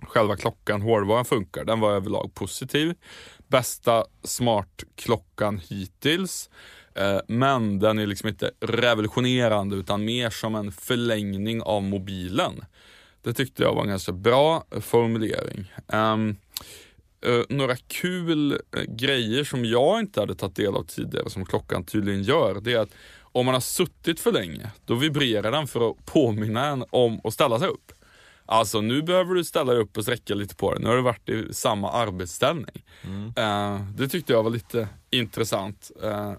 själva 0.00 0.36
klockan, 0.36 0.82
hårdvaran 0.82 1.24
funkar, 1.24 1.64
den 1.64 1.80
var 1.80 1.92
överlag 1.92 2.34
positiv. 2.34 2.94
Bästa 3.48 4.04
smartklockan 4.22 5.60
hittills. 5.68 6.50
Eh, 6.94 7.18
men 7.28 7.78
den 7.78 7.98
är 7.98 8.06
liksom 8.06 8.28
inte 8.28 8.50
revolutionerande 8.60 9.76
utan 9.76 10.04
mer 10.04 10.30
som 10.30 10.54
en 10.54 10.72
förlängning 10.72 11.62
av 11.62 11.82
mobilen. 11.82 12.64
Det 13.22 13.32
tyckte 13.32 13.62
jag 13.62 13.74
var 13.74 13.82
en 13.82 13.88
ganska 13.88 14.12
bra 14.12 14.64
formulering. 14.80 15.72
Ehm, 15.88 16.36
några 17.48 17.76
kul 17.76 18.52
eh, 18.52 18.82
grejer 18.88 19.44
som 19.44 19.64
jag 19.64 20.00
inte 20.00 20.20
hade 20.20 20.34
tagit 20.34 20.56
del 20.56 20.74
av 20.74 20.82
tidigare, 20.82 21.30
som 21.30 21.46
klockan 21.46 21.84
tydligen 21.84 22.22
gör, 22.22 22.60
det 22.60 22.72
är 22.72 22.78
att 22.78 22.94
om 23.20 23.46
man 23.46 23.54
har 23.54 23.60
suttit 23.60 24.20
för 24.20 24.32
länge, 24.32 24.70
då 24.84 24.94
vibrerar 24.94 25.50
den 25.50 25.66
för 25.66 25.90
att 25.90 26.06
påminna 26.06 26.66
en 26.66 26.84
om 26.90 27.20
att 27.24 27.34
ställa 27.34 27.58
sig 27.58 27.68
upp. 27.68 27.92
Alltså 28.46 28.80
nu 28.80 29.02
behöver 29.02 29.34
du 29.34 29.44
ställa 29.44 29.72
dig 29.72 29.82
upp 29.82 29.96
och 29.96 30.02
sträcka 30.02 30.34
lite 30.34 30.54
på 30.56 30.72
dig. 30.72 30.82
Nu 30.82 30.88
har 30.88 30.96
du 30.96 31.02
varit 31.02 31.28
i 31.28 31.54
samma 31.54 31.90
arbetsställning. 31.90 32.84
Eh, 33.36 33.80
det 33.96 34.08
tyckte 34.08 34.32
jag 34.32 34.42
var 34.42 34.50
lite 34.50 34.88
intressant. 35.10 35.90
Eh, 36.02 36.32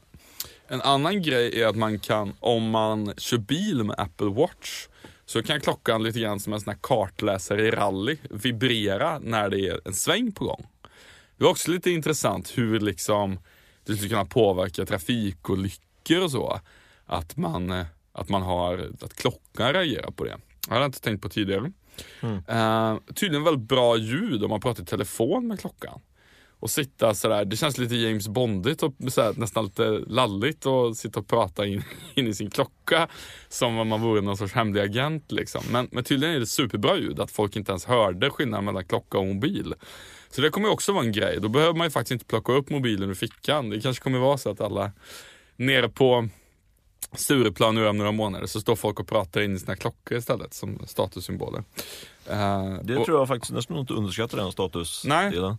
en 0.68 0.82
annan 0.82 1.22
grej 1.22 1.62
är 1.62 1.68
att 1.68 1.76
man 1.76 2.00
kan, 2.00 2.34
om 2.40 2.70
man 2.70 3.14
kör 3.18 3.38
bil 3.38 3.84
med 3.84 4.00
Apple 4.00 4.30
Watch, 4.30 4.88
så 5.26 5.44
kan 5.44 5.62
klockan 5.62 6.04
lite 6.04 6.20
grann 6.20 6.40
som 6.40 6.54
en 6.54 6.62
sån 6.62 6.74
här 6.74 6.80
kartläsare 6.82 7.68
i 7.68 7.72
rally 7.72 8.18
vibrera 8.30 9.20
när 9.20 9.50
det 9.50 9.68
är 9.68 9.80
en 9.86 9.94
sväng 9.94 10.32
på 10.32 10.46
gång. 10.46 10.68
Det 11.38 11.44
var 11.44 11.52
också 11.52 11.72
lite 11.72 11.92
intressant 11.92 12.58
hur 12.58 12.80
liksom 12.80 13.40
det 13.86 13.96
skulle 13.96 14.10
kunna 14.10 14.26
påverka 14.26 14.86
trafikolyckor 14.86 16.24
och 16.24 16.32
så. 16.32 16.60
Att 17.06 17.38
man, 17.38 17.72
eh, 17.72 17.86
att 18.12 18.30
man 18.30 18.42
har, 18.42 18.92
att 19.02 19.14
klockan 19.14 19.74
reagerar 19.74 20.12
på 20.12 20.24
det. 20.24 20.38
Jag 20.68 20.74
hade 20.74 20.86
inte 20.86 21.02
tänkt 21.02 21.22
på 21.22 21.30
tidigare. 21.30 21.72
Eh, 22.48 22.98
tydligen 23.16 23.44
väldigt 23.44 23.70
bra 23.70 23.98
ljud 23.98 24.44
om 24.44 24.50
man 24.50 24.62
pratar 24.62 24.84
i 24.84 24.86
telefon 24.86 25.48
med 25.48 25.60
klockan. 25.60 26.00
Och 26.60 26.70
sitta 26.70 27.14
sådär, 27.14 27.46
det 27.46 27.58
känns 27.58 27.78
lite 27.78 27.96
James 27.96 28.28
Bondigt 28.28 28.84
och 28.84 28.94
sådär, 29.08 29.34
nästan 29.38 29.66
lite 29.66 29.90
lalligt 29.90 30.66
och 30.66 30.98
sitta 30.98 31.20
och 31.20 31.28
prata 31.28 31.66
in, 31.66 31.84
in 32.16 32.28
i 32.28 32.34
sin 32.34 32.50
klocka 32.50 33.08
som 33.50 33.78
om 33.78 33.88
man 33.88 34.02
vore 34.02 34.22
någon 34.22 34.38
sorts 34.38 34.54
hemlig 34.54 34.82
agent 34.82 35.32
liksom. 35.32 35.64
Men, 35.72 35.88
men 35.92 36.04
tydligen 36.04 36.36
är 36.36 36.40
det 36.40 36.46
superbra 36.46 36.98
ljud, 36.98 37.20
att 37.20 37.32
folk 37.32 37.56
inte 37.56 37.72
ens 37.72 37.86
hörde 37.86 38.30
skillnaden 38.30 38.66
mellan 38.66 38.86
klocka 38.86 39.18
och 39.18 39.26
mobil. 39.26 39.74
Så 40.36 40.42
det 40.42 40.50
kommer 40.50 40.70
också 40.70 40.92
vara 40.94 41.04
en 41.04 41.12
grej. 41.12 41.40
Då 41.42 41.48
behöver 41.50 41.74
man 41.74 41.88
ju 41.88 41.92
faktiskt 41.92 42.12
inte 42.12 42.26
plocka 42.26 42.52
upp 42.54 42.70
mobilen 42.70 43.10
ur 43.10 43.14
fickan. 43.14 43.70
Det 43.70 43.82
kanske 43.82 44.04
kommer 44.04 44.20
vara 44.20 44.38
så 44.38 44.50
att 44.50 44.62
alla 44.62 44.92
nere 45.56 45.90
på 45.90 46.28
Stureplan 47.14 47.76
nu 47.76 47.88
om 47.88 47.98
några 47.98 48.12
månader 48.12 48.48
så 48.48 48.62
står 48.62 48.76
folk 48.76 49.00
och 49.00 49.08
pratar 49.08 49.42
in 49.42 49.56
i 49.56 49.60
sina 49.60 49.76
klockor 49.76 50.18
istället 50.18 50.54
som 50.54 50.80
statussymboler. 50.88 51.64
Eh, 52.30 52.76
Det 52.84 52.98
och- 52.98 53.06
tror 53.06 53.20
jag 53.20 53.28
faktiskt 53.28 53.54
nästan 53.54 53.78
inte 53.78 53.94
underskattar 53.94 54.38
den 54.38 54.52
statusdelen. 54.52 55.58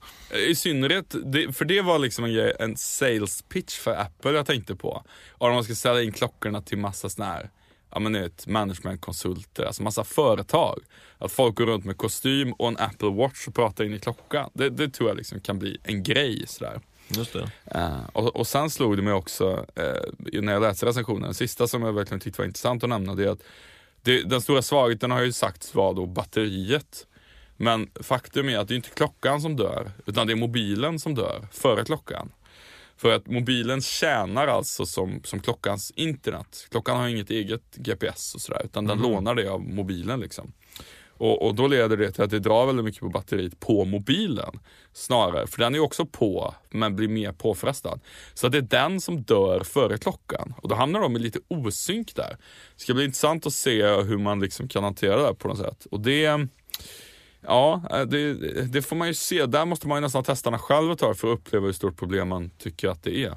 i 0.48 0.54
synnerhet, 0.54 1.14
det, 1.24 1.52
för 1.56 1.64
det 1.64 1.80
var 1.82 1.98
liksom 1.98 2.24
en, 2.24 2.32
grej, 2.32 2.52
en 2.60 2.76
sales 2.76 3.42
pitch 3.42 3.74
för 3.78 3.94
Apple 3.96 4.30
jag 4.32 4.46
tänkte 4.46 4.76
på. 4.76 5.02
Och 5.30 5.50
man 5.50 5.64
ska 5.64 5.74
sälja 5.74 6.02
in 6.02 6.12
klockorna 6.12 6.62
till 6.62 6.78
massa 6.78 7.08
såna 7.08 7.26
här, 7.26 7.50
ja 7.90 7.98
men 7.98 8.12
vet, 8.12 8.46
managementkonsulter, 8.46 9.64
alltså 9.64 9.82
massa 9.82 10.04
företag. 10.04 10.82
Att 11.18 11.32
folk 11.32 11.54
går 11.54 11.66
runt 11.66 11.84
med 11.84 11.96
kostym 11.96 12.52
och 12.52 12.68
en 12.68 12.76
Apple 12.76 13.10
Watch 13.10 13.48
och 13.48 13.54
pratar 13.54 13.84
in 13.84 13.94
i 13.94 13.98
klockan. 13.98 14.50
Det, 14.54 14.70
det 14.70 14.88
tror 14.88 15.10
jag 15.10 15.16
liksom 15.16 15.40
kan 15.40 15.58
bli 15.58 15.78
en 15.82 16.02
grej 16.02 16.44
sådär. 16.46 16.80
Just 17.08 17.32
det. 17.32 17.50
Eh, 17.64 18.06
och, 18.12 18.36
och 18.36 18.46
sen 18.46 18.70
slog 18.70 18.96
det 18.96 19.02
mig 19.02 19.12
också 19.12 19.66
eh, 19.74 20.40
när 20.42 20.52
jag 20.52 20.62
läste 20.62 20.86
recensionen, 20.86 21.28
det 21.28 21.34
sista 21.34 21.66
som 21.68 21.82
jag 21.82 21.92
verkligen 21.92 22.20
tyckte 22.20 22.40
var 22.40 22.46
intressant 22.46 22.82
att 22.82 22.88
nämna, 22.88 23.14
det 23.14 23.24
är 23.24 23.28
att 23.28 23.42
det, 24.02 24.22
den 24.22 24.40
stora 24.40 24.62
svagheten 24.62 25.10
har 25.10 25.22
ju 25.22 25.32
sagts 25.32 25.74
vara 25.74 25.92
då 25.92 26.06
batteriet. 26.06 27.06
Men 27.56 27.90
faktum 28.00 28.48
är 28.48 28.58
att 28.58 28.68
det 28.68 28.74
är 28.74 28.76
inte 28.76 28.88
klockan 28.88 29.40
som 29.40 29.56
dör, 29.56 29.90
utan 30.06 30.26
det 30.26 30.32
är 30.32 30.36
mobilen 30.36 30.98
som 30.98 31.14
dör 31.14 31.48
före 31.52 31.84
klockan. 31.84 32.32
För 32.96 33.14
att 33.14 33.26
mobilen 33.26 33.80
tjänar 33.80 34.46
alltså 34.46 34.86
som, 34.86 35.20
som 35.24 35.40
klockans 35.40 35.92
internet. 35.96 36.66
Klockan 36.70 36.96
har 36.96 37.08
inget 37.08 37.30
eget 37.30 37.74
GPS 37.74 38.34
och 38.34 38.40
sådär, 38.40 38.62
utan 38.64 38.86
den 38.86 38.98
lånar 38.98 39.34
det 39.34 39.48
av 39.48 39.60
mobilen. 39.60 40.20
liksom. 40.20 40.52
Och, 41.18 41.46
och 41.46 41.54
då 41.54 41.66
leder 41.66 41.96
det 41.96 42.12
till 42.12 42.22
att 42.22 42.30
det 42.30 42.38
drar 42.38 42.66
väldigt 42.66 42.84
mycket 42.84 43.00
på 43.00 43.08
batteriet 43.08 43.60
på 43.60 43.84
mobilen. 43.84 44.60
Snarare, 44.92 45.46
för 45.46 45.58
den 45.58 45.74
är 45.74 45.78
också 45.78 46.06
på, 46.06 46.54
men 46.70 46.96
blir 46.96 47.08
mer 47.08 47.32
påfrestad. 47.32 48.00
Så 48.34 48.48
det 48.48 48.58
är 48.58 48.62
den 48.62 49.00
som 49.00 49.22
dör 49.22 49.60
före 49.60 49.98
klockan. 49.98 50.54
Och 50.62 50.68
då 50.68 50.74
hamnar 50.74 51.00
de 51.00 51.16
i 51.16 51.18
lite 51.18 51.38
osynk 51.48 52.14
där. 52.14 52.36
Det 52.76 52.82
ska 52.82 52.94
bli 52.94 53.04
intressant 53.04 53.46
att 53.46 53.52
se 53.52 53.86
hur 53.86 54.18
man 54.18 54.40
liksom 54.40 54.68
kan 54.68 54.84
hantera 54.84 55.16
det 55.16 55.24
här 55.24 55.34
på 55.34 55.48
något 55.48 55.58
sätt. 55.58 55.86
Och 55.90 56.00
det, 56.00 56.48
ja, 57.46 57.82
eh, 57.90 58.00
det, 58.00 58.34
det 58.72 58.82
får 58.82 58.96
man 58.96 59.08
ju 59.08 59.14
se. 59.14 59.46
Där 59.46 59.64
måste 59.64 59.88
man 59.88 59.96
ju 59.96 60.00
nästan 60.00 60.24
testa 60.24 60.50
den 60.50 60.58
själv 60.58 60.92
ett 60.92 60.98
tag 60.98 61.18
för 61.18 61.32
att 61.32 61.38
uppleva 61.38 61.66
hur 61.66 61.72
stort 61.72 61.96
problem 61.96 62.28
man 62.28 62.50
tycker 62.50 62.88
att 62.88 63.02
det 63.02 63.24
är. 63.24 63.34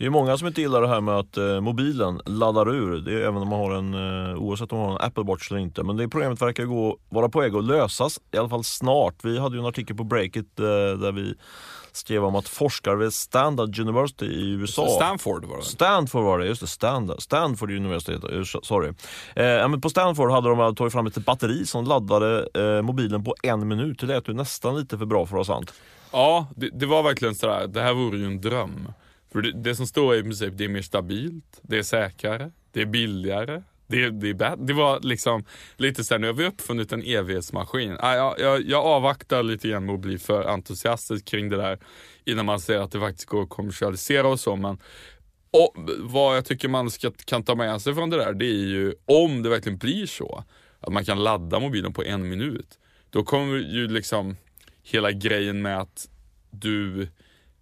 Det 0.00 0.06
är 0.06 0.10
många 0.10 0.38
som 0.38 0.46
inte 0.46 0.60
gillar 0.60 0.82
det 0.82 0.88
här 0.88 1.00
med 1.00 1.14
att 1.14 1.36
eh, 1.36 1.60
mobilen 1.60 2.20
laddar 2.26 2.74
ur. 2.74 3.00
Det 3.00 3.12
är 3.12 3.18
även 3.18 3.36
om 3.36 3.48
man 3.48 3.58
har 3.58 3.70
en, 3.70 3.94
eh, 3.94 4.36
oavsett 4.36 4.72
om 4.72 4.78
man 4.78 4.88
har 4.88 4.98
en 4.98 5.06
Apple 5.06 5.24
Watch 5.24 5.50
eller 5.50 5.60
inte. 5.60 5.82
Men 5.82 5.96
det 5.96 6.08
problemet 6.08 6.42
verkar 6.42 6.64
gå, 6.64 6.98
vara 7.08 7.28
på 7.28 7.40
väg 7.40 7.54
att 7.54 7.64
lösas, 7.64 8.20
i 8.32 8.36
alla 8.36 8.48
fall 8.48 8.64
snart. 8.64 9.14
Vi 9.22 9.38
hade 9.38 9.56
ju 9.56 9.60
en 9.60 9.66
artikel 9.66 9.96
på 9.96 10.04
Breakit 10.04 10.60
eh, 10.60 10.64
där 10.64 11.12
vi 11.12 11.34
skrev 11.92 12.24
om 12.24 12.34
att 12.34 12.48
forskare 12.48 12.96
vid 12.96 13.12
Standard 13.12 13.78
University 13.78 14.24
i 14.26 14.50
USA 14.50 14.86
Stanford 14.88 15.44
var 15.44 15.56
det. 15.56 15.62
Stanford 15.62 16.24
var 16.24 16.38
det, 16.38 16.46
just 16.46 16.60
det. 16.60 16.66
Standard, 16.66 17.22
Stanford 17.22 17.70
University, 17.70 18.18
sorry. 18.62 18.88
Eh, 19.36 19.68
men 19.68 19.80
på 19.80 19.90
Stanford 19.90 20.30
hade 20.30 20.48
de 20.48 20.74
tagit 20.74 20.92
fram 20.92 21.06
ett 21.06 21.24
batteri 21.24 21.66
som 21.66 21.84
laddade 21.84 22.48
eh, 22.54 22.82
mobilen 22.82 23.24
på 23.24 23.34
en 23.42 23.68
minut. 23.68 23.98
Det 23.98 24.06
lät 24.06 24.28
ju 24.28 24.34
nästan 24.34 24.76
lite 24.76 24.98
för 24.98 25.06
bra 25.06 25.26
för 25.26 25.40
att 25.40 25.48
vara 25.48 25.58
sant. 25.58 25.72
Ja, 26.12 26.46
det, 26.56 26.68
det 26.72 26.86
var 26.86 27.02
verkligen 27.02 27.34
sådär, 27.34 27.66
det 27.66 27.80
här 27.80 27.94
vore 27.94 28.18
ju 28.18 28.26
en 28.26 28.40
dröm. 28.40 28.92
För 29.32 29.42
det, 29.42 29.52
det 29.52 29.74
som 29.74 29.86
står 29.86 30.14
är 30.14 30.18
i 30.18 30.22
princip, 30.22 30.52
det 30.56 30.64
är 30.64 30.68
mer 30.68 30.82
stabilt, 30.82 31.60
det 31.62 31.78
är 31.78 31.82
säkrare, 31.82 32.50
det 32.72 32.80
är 32.80 32.86
billigare. 32.86 33.62
Det, 33.86 34.10
det, 34.10 34.28
är 34.28 34.56
det 34.66 34.72
var 34.72 35.00
liksom 35.00 35.44
lite 35.76 36.04
såhär, 36.04 36.18
nu 36.18 36.26
har 36.26 36.34
vi 36.34 36.46
uppfunnit 36.46 36.92
en 36.92 37.02
evighetsmaskin. 37.02 37.96
Ah, 38.00 38.14
jag, 38.14 38.40
jag, 38.40 38.62
jag 38.62 38.84
avvaktar 38.84 39.42
lite 39.42 39.68
grann 39.68 39.86
med 39.86 39.94
att 39.94 40.00
bli 40.00 40.18
för 40.18 40.44
entusiastisk 40.48 41.24
kring 41.24 41.48
det 41.48 41.56
där 41.56 41.78
innan 42.24 42.46
man 42.46 42.60
ser 42.60 42.78
att 42.78 42.92
det 42.92 43.00
faktiskt 43.00 43.28
går 43.28 43.42
att 43.42 43.48
kommersialisera 43.48 44.28
och 44.28 44.40
så. 44.40 44.56
Men 44.56 44.78
och 45.50 45.74
vad 45.98 46.36
jag 46.36 46.44
tycker 46.44 46.68
man 46.68 46.90
ska, 46.90 47.10
kan 47.24 47.42
ta 47.42 47.54
med 47.54 47.82
sig 47.82 47.94
från 47.94 48.10
det 48.10 48.16
där, 48.16 48.32
det 48.32 48.46
är 48.46 48.66
ju 48.66 48.94
om 49.04 49.42
det 49.42 49.48
verkligen 49.48 49.78
blir 49.78 50.06
så 50.06 50.44
att 50.80 50.92
man 50.92 51.04
kan 51.04 51.22
ladda 51.22 51.60
mobilen 51.60 51.92
på 51.92 52.04
en 52.04 52.28
minut. 52.28 52.78
Då 53.10 53.22
kommer 53.22 53.56
ju 53.56 53.88
liksom 53.88 54.36
hela 54.82 55.12
grejen 55.12 55.62
med 55.62 55.80
att 55.80 56.08
du 56.50 57.08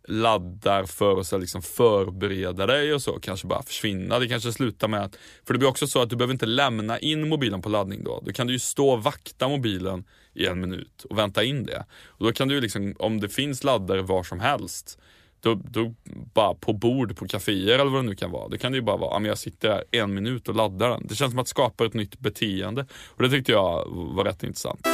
laddar 0.09 0.85
för 0.85 1.21
att 1.21 1.27
så 1.27 1.39
liksom 1.39 1.63
förbereda 1.63 2.67
dig 2.67 2.95
och 2.95 3.03
så 3.03 3.21
kanske 3.21 3.47
bara 3.47 3.63
försvinna. 3.63 4.19
Det 4.19 4.29
kanske 4.29 4.53
slutar 4.53 4.89
med 4.89 5.01
att, 5.01 5.17
för 5.47 5.55
det 5.55 5.59
blir 5.59 5.69
också 5.69 5.87
så 5.87 6.03
att 6.03 6.11
du 6.11 6.17
behöver 6.17 6.35
inte 6.35 6.47
lämna 6.47 6.99
in 6.99 7.29
mobilen 7.29 7.63
på 7.63 7.69
laddning 7.69 8.05
då. 8.05 8.23
Då 8.27 8.33
kan 8.33 8.47
du 8.47 8.53
ju 8.53 8.59
stå 8.59 8.91
och 8.91 9.03
vakta 9.03 9.49
mobilen 9.49 10.05
i 10.35 10.47
en 10.47 10.61
minut 10.61 11.05
och 11.11 11.19
vänta 11.19 11.45
in 11.45 11.67
det. 11.67 11.85
Och 12.07 12.27
då 12.27 12.33
kan 12.33 12.49
du 12.49 12.55
ju 12.55 12.61
liksom, 12.61 12.95
om 12.99 13.21
det 13.21 13.29
finns 13.29 13.65
laddare 13.65 14.03
var 14.03 14.23
som 14.23 14.41
helst, 14.41 14.99
då, 15.41 15.55
då 15.55 15.95
bara 16.35 16.55
på 16.55 16.73
bord 16.73 17.17
på 17.17 17.27
kaféer 17.27 17.75
eller 17.75 17.91
vad 17.91 18.05
det 18.05 18.09
nu 18.09 18.15
kan 18.15 18.31
vara. 18.31 18.49
Det 18.49 18.59
kan 18.59 18.73
det 18.73 18.77
ju 18.77 18.83
bara 18.83 18.97
vara, 18.97 19.27
jag 19.27 19.39
sitter 19.39 19.69
här 19.69 19.85
en 19.91 20.15
minut 20.15 20.49
och 20.49 20.55
laddar 20.55 20.91
den. 20.91 21.07
Det 21.07 21.15
känns 21.15 21.33
som 21.33 21.39
att 21.39 21.49
skapa 21.49 21.87
ett 21.87 21.95
nytt 21.95 22.19
beteende 22.19 22.87
och 23.07 23.23
det 23.23 23.31
tyckte 23.31 23.53
jag 23.53 23.85
var 23.91 24.25
rätt 24.25 24.43
intressant. 24.43 24.87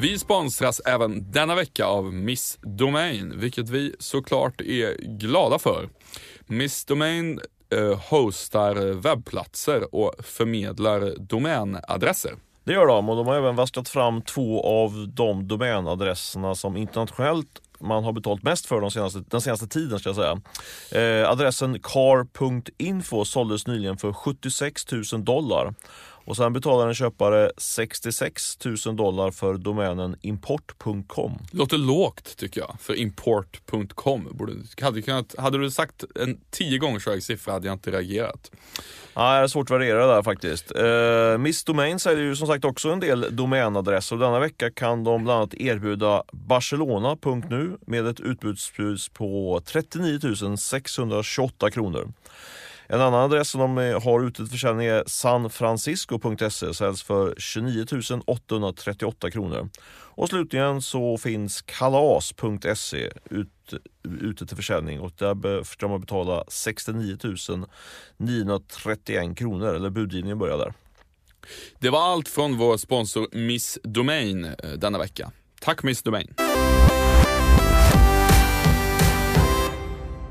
Vi 0.00 0.18
sponsras 0.18 0.80
även 0.84 1.32
denna 1.32 1.54
vecka 1.54 1.86
av 1.86 2.12
Miss 2.12 2.58
Domain, 2.62 3.32
vilket 3.36 3.68
vi 3.68 3.94
såklart 3.98 4.60
är 4.60 4.96
glada 5.18 5.58
för. 5.58 5.88
Miss 6.46 6.84
Domain 6.84 7.40
eh, 7.72 8.00
hostar 8.10 8.74
webbplatser 8.92 9.94
och 9.94 10.14
förmedlar 10.22 11.14
domänadresser. 11.18 12.32
Det 12.64 12.72
gör 12.72 12.86
de 12.86 13.08
och 13.08 13.16
de 13.16 13.26
har 13.26 13.34
även 13.34 13.56
vaskat 13.56 13.88
fram 13.88 14.22
två 14.22 14.64
av 14.64 15.08
de 15.14 15.48
domänadresserna 15.48 16.54
som 16.54 16.76
internationellt 16.76 17.62
man 17.80 18.04
har 18.04 18.12
betalt 18.12 18.42
mest 18.42 18.66
för 18.66 18.80
de 18.80 18.90
senaste, 18.90 19.24
den 19.28 19.40
senaste 19.40 19.66
tiden. 19.66 19.98
Ska 19.98 20.08
jag 20.08 20.16
säga. 20.16 20.40
Eh, 21.02 21.30
adressen 21.30 21.80
car.info 21.80 23.24
såldes 23.24 23.66
nyligen 23.66 23.96
för 23.96 24.12
76 24.12 24.92
000 24.92 25.24
dollar. 25.24 25.74
Och 26.28 26.36
sen 26.36 26.52
betalar 26.52 26.88
en 26.88 26.94
köpare 26.94 27.52
66 27.56 28.58
000 28.86 28.96
dollar 28.96 29.30
för 29.30 29.54
domänen 29.54 30.16
import.com. 30.20 31.38
Låter 31.50 31.78
lågt 31.78 32.36
tycker 32.36 32.60
jag 32.60 32.76
för 32.80 32.94
import.com. 32.94 34.38
Hade, 34.80 35.24
hade 35.38 35.58
du 35.58 35.70
sagt 35.70 36.04
en 36.14 36.40
tio 36.50 36.78
gånger 36.78 36.98
så 36.98 37.10
hög 37.10 37.22
siffra 37.22 37.52
hade 37.52 37.66
jag 37.66 37.74
inte 37.74 37.90
reagerat. 37.90 38.50
Ja, 39.14 39.38
det 39.38 39.42
är 39.42 39.46
svårt 39.46 39.70
att 39.70 39.74
värdera 39.74 40.06
det 40.06 40.14
där 40.14 40.22
faktiskt. 40.22 40.72
Eh, 40.76 41.38
Miss 41.38 41.64
Domain 41.64 41.98
säljer 41.98 42.24
ju 42.24 42.36
som 42.36 42.46
sagt 42.46 42.64
också 42.64 42.90
en 42.90 43.00
del 43.00 43.36
domänadresser 43.36 44.16
och 44.16 44.20
denna 44.20 44.38
vecka 44.40 44.70
kan 44.70 45.04
de 45.04 45.24
bland 45.24 45.38
annat 45.38 45.54
erbjuda 45.54 46.22
Barcelona.nu 46.32 47.76
med 47.86 48.06
ett 48.06 48.20
utbudspris 48.20 49.08
på 49.08 49.60
39 49.64 50.56
628 50.56 51.70
kronor. 51.70 52.12
En 52.90 53.00
annan 53.00 53.20
adress 53.20 53.50
som 53.50 53.60
de 53.60 53.78
eh, 53.78 54.02
har 54.02 54.26
ute 54.26 54.36
till 54.36 54.46
försäljning 54.46 54.86
är 54.86 55.04
sanfrancisco.se, 55.06 56.74
säljs 56.74 57.02
för 57.02 57.34
29 57.38 57.86
838 58.26 59.30
kronor. 59.30 59.68
Och 59.90 60.28
slutligen 60.28 60.82
så 60.82 61.18
finns 61.18 61.62
kalas.se 61.62 63.10
ut, 63.30 63.74
ute 64.20 64.46
till 64.46 64.56
försäljning 64.56 65.00
och 65.00 65.12
där 65.18 65.64
ska 65.64 65.88
man 65.88 66.00
betala 66.00 66.44
69 66.48 67.18
931 68.16 69.38
kronor, 69.38 69.74
eller 69.74 69.90
budgivningen 69.90 70.38
börjar 70.38 70.58
där. 70.58 70.72
Det 71.78 71.90
var 71.90 72.00
allt 72.12 72.28
från 72.28 72.56
vår 72.56 72.76
sponsor 72.76 73.28
Miss 73.32 73.78
Domain 73.82 74.44
eh, 74.44 74.70
denna 74.76 74.98
vecka. 74.98 75.32
Tack 75.60 75.82
Miss 75.82 76.02
Domain! 76.02 76.34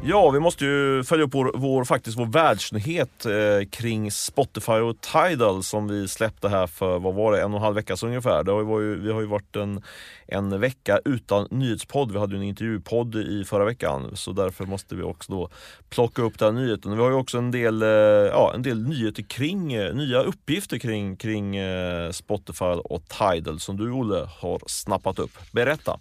Ja, 0.09 0.29
vi 0.29 0.39
måste 0.39 0.65
ju 0.65 1.03
följa 1.03 1.25
upp 1.25 1.33
vår, 1.33 1.51
vår, 1.55 1.83
faktiskt 1.83 2.17
vår 2.17 2.25
världsnyhet 2.25 3.25
eh, 3.25 3.69
kring 3.71 4.11
Spotify 4.11 4.71
och 4.71 5.01
Tidal 5.01 5.63
som 5.63 5.87
vi 5.87 6.07
släppte 6.07 6.49
här 6.49 6.67
för, 6.67 6.99
vad 6.99 7.13
var 7.13 7.31
det, 7.31 7.41
en 7.41 7.51
och 7.51 7.57
en 7.57 7.63
halv 7.63 7.75
vecka 7.75 7.97
sedan 7.97 8.09
ungefär. 8.09 8.43
Det 8.43 8.51
har 8.51 8.81
ju, 8.81 8.99
vi 8.99 9.11
har 9.11 9.21
ju 9.21 9.27
varit 9.27 9.55
en, 9.55 9.81
en 10.27 10.59
vecka 10.59 10.99
utan 11.05 11.47
nyhetspodd. 11.51 12.11
Vi 12.11 12.19
hade 12.19 12.35
ju 12.35 12.41
en 12.41 12.47
intervjupodd 12.47 13.15
i 13.15 13.43
förra 13.45 13.65
veckan 13.65 14.11
så 14.13 14.31
därför 14.31 14.65
måste 14.65 14.95
vi 14.95 15.03
också 15.03 15.31
då 15.31 15.49
plocka 15.89 16.21
upp 16.21 16.39
den 16.39 16.55
nyheten. 16.55 16.97
Vi 16.97 17.03
har 17.03 17.09
ju 17.09 17.15
också 17.15 17.37
en 17.37 17.51
del, 17.51 17.81
eh, 17.81 17.89
ja, 17.89 18.51
en 18.55 18.61
del 18.61 18.83
nyheter 18.83 19.23
kring, 19.23 19.73
eh, 19.73 19.93
nya 19.93 20.23
uppgifter 20.23 20.77
kring, 20.77 21.15
kring 21.15 21.55
eh, 21.55 22.11
Spotify 22.11 22.65
och 22.65 23.03
Tidal 23.07 23.59
som 23.59 23.77
du 23.77 23.91
Olle 23.91 24.29
har 24.39 24.59
snappat 24.67 25.19
upp. 25.19 25.37
Berätta! 25.51 25.99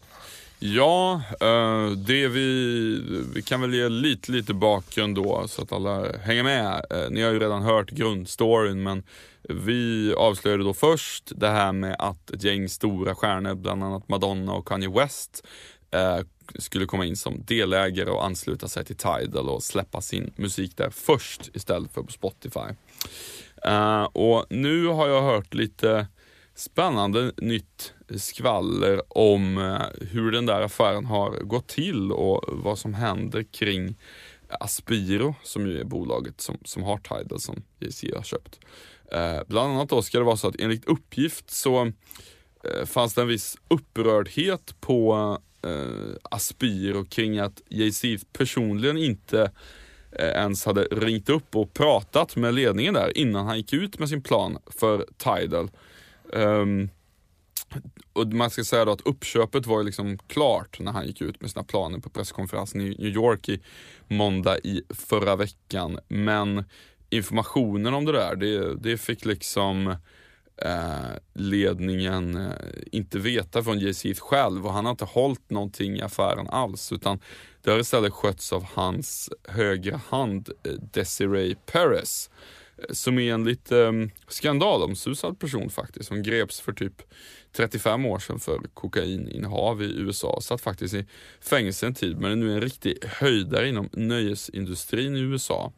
Ja, 0.58 1.22
eh, 1.40 1.90
det 1.90 2.28
vi, 2.28 3.24
vi 3.34 3.42
kan 3.42 3.60
väl 3.60 3.74
ge 3.74 3.88
lite, 3.88 4.32
lite 4.32 4.54
bakgrund 4.54 5.14
då 5.14 5.48
så 5.48 5.62
att 5.62 5.72
alla 5.72 6.18
hänger 6.18 6.42
med. 6.42 6.86
Eh, 6.90 7.10
ni 7.10 7.22
har 7.22 7.32
ju 7.32 7.38
redan 7.38 7.62
hört 7.62 7.90
grundstoryn 7.90 8.82
men 8.82 9.02
vi 9.42 10.14
avslöjade 10.14 10.64
då 10.64 10.74
först 10.74 11.32
det 11.36 11.48
här 11.48 11.72
med 11.72 11.96
att 11.98 12.30
ett 12.30 12.44
gäng 12.44 12.68
stora 12.68 13.14
stjärnor, 13.14 13.54
bland 13.54 13.84
annat 13.84 14.08
Madonna 14.08 14.52
och 14.52 14.68
Kanye 14.68 14.90
West, 14.90 15.46
eh, 15.90 16.18
skulle 16.58 16.86
komma 16.86 17.04
in 17.04 17.16
som 17.16 17.44
delägare 17.44 18.10
och 18.10 18.24
ansluta 18.24 18.68
sig 18.68 18.84
till 18.84 18.96
Tidal 18.96 19.48
och 19.48 19.62
släppa 19.62 20.00
sin 20.00 20.32
musik 20.36 20.76
där 20.76 20.90
först 20.90 21.50
istället 21.56 21.92
för 21.92 22.02
på 22.02 22.12
Spotify. 22.12 22.74
Och 24.12 24.46
nu 24.50 24.86
har 24.86 25.08
jag 25.08 25.22
hört 25.22 25.54
lite 25.54 26.06
spännande 26.54 27.32
nytt 27.36 27.92
skvaller 28.16 29.02
om 29.08 29.58
eh, 29.58 30.06
hur 30.10 30.32
den 30.32 30.46
där 30.46 30.60
affären 30.60 31.04
har 31.04 31.30
gått 31.30 31.68
till 31.68 32.12
och 32.12 32.44
vad 32.48 32.78
som 32.78 32.94
händer 32.94 33.42
kring 33.42 33.96
Aspiro 34.48 35.34
som 35.42 35.66
ju 35.66 35.80
är 35.80 35.84
bolaget 35.84 36.40
som, 36.40 36.58
som 36.64 36.82
har 36.82 36.98
Tidal 36.98 37.40
som 37.40 37.62
JC 37.80 38.04
har 38.14 38.22
köpt. 38.22 38.60
Eh, 39.12 39.40
bland 39.46 39.72
annat 39.72 39.88
då 39.88 40.02
ska 40.02 40.18
det 40.18 40.24
vara 40.24 40.36
så 40.36 40.48
att 40.48 40.60
enligt 40.60 40.84
uppgift 40.84 41.50
så 41.50 41.92
eh, 42.64 42.84
fanns 42.86 43.14
det 43.14 43.20
en 43.20 43.28
viss 43.28 43.56
upprördhet 43.68 44.80
på 44.80 45.38
eh, 45.62 46.16
Aspiro 46.22 47.04
kring 47.04 47.38
att 47.38 47.62
JC 47.68 48.04
personligen 48.32 48.96
inte 48.96 49.50
eh, 50.12 50.28
ens 50.28 50.66
hade 50.66 50.82
ringt 50.82 51.28
upp 51.28 51.56
och 51.56 51.74
pratat 51.74 52.36
med 52.36 52.54
ledningen 52.54 52.94
där 52.94 53.18
innan 53.18 53.46
han 53.46 53.56
gick 53.56 53.72
ut 53.72 53.98
med 53.98 54.08
sin 54.08 54.22
plan 54.22 54.58
för 54.66 55.06
Tidal. 55.18 55.70
Um, 56.32 56.90
och 58.12 58.26
man 58.26 58.50
ska 58.50 58.64
säga 58.64 58.84
då 58.84 58.92
att 58.92 59.06
uppköpet 59.06 59.66
var 59.66 59.82
liksom 59.82 60.18
klart 60.18 60.80
när 60.80 60.92
han 60.92 61.06
gick 61.06 61.20
ut 61.20 61.40
med 61.40 61.50
sina 61.50 61.64
planer 61.64 61.98
på 61.98 62.10
presskonferensen 62.10 62.80
i 62.80 62.84
New 62.84 63.14
York 63.14 63.48
i 63.48 63.60
måndag 64.08 64.58
i 64.58 64.82
förra 64.88 65.36
veckan. 65.36 65.98
Men 66.08 66.64
informationen 67.10 67.94
om 67.94 68.04
det 68.04 68.12
där, 68.12 68.36
det, 68.36 68.74
det 68.74 68.98
fick 68.98 69.24
liksom 69.24 69.96
eh, 70.56 71.16
ledningen 71.34 72.36
eh, 72.36 72.52
inte 72.92 73.18
veta 73.18 73.62
från 73.62 73.78
JC 73.78 74.20
själv 74.20 74.66
och 74.66 74.72
han 74.72 74.84
har 74.84 74.90
inte 74.90 75.04
hållit 75.04 75.50
någonting 75.50 75.96
i 75.96 76.02
affären 76.02 76.48
alls 76.48 76.92
utan 76.92 77.20
det 77.62 77.70
har 77.70 77.78
istället 77.78 78.12
skötts 78.12 78.52
av 78.52 78.64
hans 78.74 79.30
högra 79.48 80.00
hand 80.08 80.48
eh, 80.64 80.72
Desiree 80.72 81.54
Perez 81.66 82.30
som 82.90 83.18
är 83.18 83.34
en 83.34 83.44
lite 83.44 83.78
ehm, 83.78 84.10
skandalomsusad 84.28 85.38
person 85.38 85.70
faktiskt. 85.70 86.08
Som 86.08 86.22
greps 86.22 86.60
för 86.60 86.72
typ 86.72 87.02
35 87.52 88.06
år 88.06 88.18
sedan 88.18 88.40
för 88.40 88.60
kokaininnehav 88.74 89.82
i 89.82 90.00
USA. 90.00 90.38
Satt 90.40 90.60
faktiskt 90.60 90.94
i 90.94 91.06
fängelse 91.40 91.86
en 91.86 91.94
tid 91.94 92.18
men 92.18 92.30
är 92.30 92.36
nu 92.36 92.54
en 92.54 92.60
riktig 92.60 92.98
höjdare 93.04 93.68
inom 93.68 93.88
nöjesindustrin 93.92 95.16
i 95.16 95.20
USA. 95.20 95.72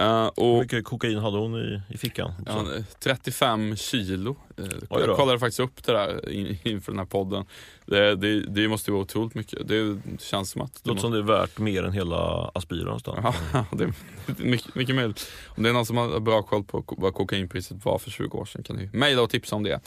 Uh, 0.00 0.26
och, 0.26 0.54
Hur 0.54 0.60
mycket 0.60 0.84
kokain 0.84 1.18
hade 1.18 1.38
hon 1.38 1.56
i, 1.56 1.82
i 1.88 1.98
fickan? 1.98 2.32
Ja, 2.46 2.64
35 3.00 3.76
kilo. 3.76 4.36
Uh, 4.60 4.66
jag 4.90 5.16
kollade 5.16 5.38
faktiskt 5.38 5.60
upp 5.60 5.84
det 5.84 5.92
där 5.92 6.28
in, 6.30 6.58
inför 6.62 6.92
den 6.92 6.98
här 6.98 7.06
podden. 7.06 7.44
Det, 7.86 8.16
det, 8.16 8.40
det 8.40 8.68
måste 8.68 8.92
vara 8.92 9.02
otroligt 9.02 9.34
mycket. 9.34 9.68
Det 9.68 9.98
känns 10.18 10.50
som 10.50 10.60
att... 10.60 10.84
Det 10.84 10.88
låter 10.88 11.00
som 11.00 11.12
det 11.12 11.18
är 11.18 11.22
värt 11.22 11.58
mer 11.58 11.82
än 11.82 11.92
hela 11.92 12.50
Aspiro 12.54 12.84
någonstans. 12.84 13.36
Ja, 13.52 13.64
det 13.72 13.84
är 13.84 13.92
mycket, 14.36 14.74
mycket 14.74 14.94
möjligt. 14.94 15.30
Om 15.46 15.62
det 15.62 15.68
är 15.68 15.72
någon 15.72 15.86
som 15.86 15.96
har 15.96 16.20
bra 16.20 16.42
koll 16.42 16.64
på 16.64 16.84
vad 16.86 17.14
kokainpriset 17.14 17.84
var 17.84 17.98
för 17.98 18.10
20 18.10 18.38
år 18.38 18.44
sedan 18.44 18.62
kan 18.62 18.76
ni 18.76 18.90
mejla 18.92 19.22
och 19.22 19.30
tipsa 19.30 19.56
om 19.56 19.62
det. 19.62 19.80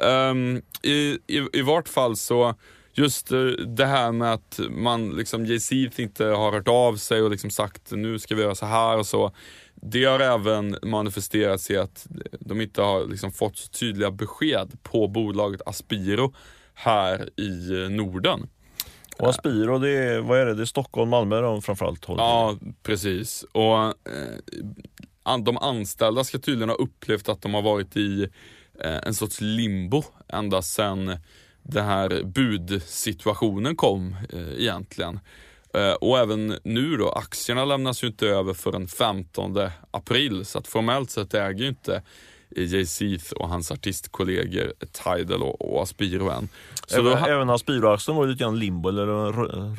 Um, 0.00 0.62
i, 0.82 1.18
i, 1.26 1.48
I 1.52 1.62
vart 1.62 1.88
fall 1.88 2.16
så 2.16 2.54
just 2.98 3.32
eh, 3.32 3.38
det 3.76 3.86
här 3.86 4.12
med 4.12 4.32
att 4.32 4.60
man 4.70 5.10
liksom, 5.10 5.46
Jay-Z 5.46 6.02
inte 6.02 6.24
har 6.24 6.52
hört 6.52 6.68
av 6.68 6.96
sig 6.96 7.22
och 7.22 7.30
liksom 7.30 7.50
sagt 7.50 7.90
nu 7.90 8.18
ska 8.18 8.34
vi 8.34 8.42
göra 8.42 8.54
så 8.54 8.66
här 8.66 8.98
och 8.98 9.06
så. 9.06 9.32
Det 9.74 10.04
har 10.04 10.20
även 10.20 10.76
manifesterats 10.82 11.70
i 11.70 11.76
att 11.76 12.06
de 12.40 12.60
inte 12.60 12.82
har 12.82 13.06
liksom 13.06 13.32
fått 13.32 13.56
så 13.56 13.68
tydliga 13.68 14.10
besked 14.10 14.82
på 14.82 15.08
bolaget 15.08 15.62
Aspiro 15.66 16.34
här 16.74 17.40
i 17.40 17.88
Norden. 17.90 18.48
Och 19.18 19.28
Aspiro, 19.28 19.78
det 19.78 19.90
är, 19.90 20.20
vad 20.20 20.38
är 20.38 20.46
det? 20.46 20.54
Det 20.54 20.62
är 20.62 20.66
Stockholm, 20.66 21.10
Malmö 21.10 21.40
de 21.40 21.62
framförallt 21.62 22.04
håller 22.04 22.22
Ja, 22.22 22.56
precis. 22.82 23.44
Och 23.52 23.78
eh, 23.78 25.38
de 25.44 25.56
anställda 25.56 26.24
ska 26.24 26.38
tydligen 26.38 26.68
ha 26.68 26.76
upplevt 26.76 27.28
att 27.28 27.42
de 27.42 27.54
har 27.54 27.62
varit 27.62 27.96
i 27.96 28.28
eh, 28.80 28.96
en 29.02 29.14
sorts 29.14 29.40
limbo 29.40 30.02
ända 30.28 30.62
sedan 30.62 31.18
den 31.68 31.84
här 31.84 32.22
budsituationen 32.24 33.76
kom 33.76 34.16
eh, 34.32 34.60
egentligen. 34.62 35.20
Eh, 35.74 35.92
och 35.92 36.18
även 36.18 36.58
nu 36.64 36.96
då, 36.96 37.08
aktierna 37.08 37.64
lämnas 37.64 38.04
ju 38.04 38.06
inte 38.06 38.26
över 38.26 38.54
förrän 38.54 38.88
15 38.88 39.58
april 39.90 40.44
så 40.44 40.58
att 40.58 40.66
formellt 40.66 41.10
sett 41.10 41.34
äger 41.34 41.62
ju 41.62 41.68
inte 41.68 42.02
Jay-Z 42.50 43.36
och 43.36 43.48
hans 43.48 43.70
artistkollegor 43.70 44.72
Tidal 44.92 45.42
och, 45.42 45.74
och 45.74 45.82
Aspiro 45.82 46.30
än. 46.30 46.48
Så 46.86 47.00
även, 47.00 47.22
då, 47.22 47.28
även 47.28 47.50
Aspiro-aktien 47.50 48.16
var 48.16 48.26
lite 48.26 48.44
grann 48.44 48.58
limbo, 48.58 48.88
eller 48.88 49.32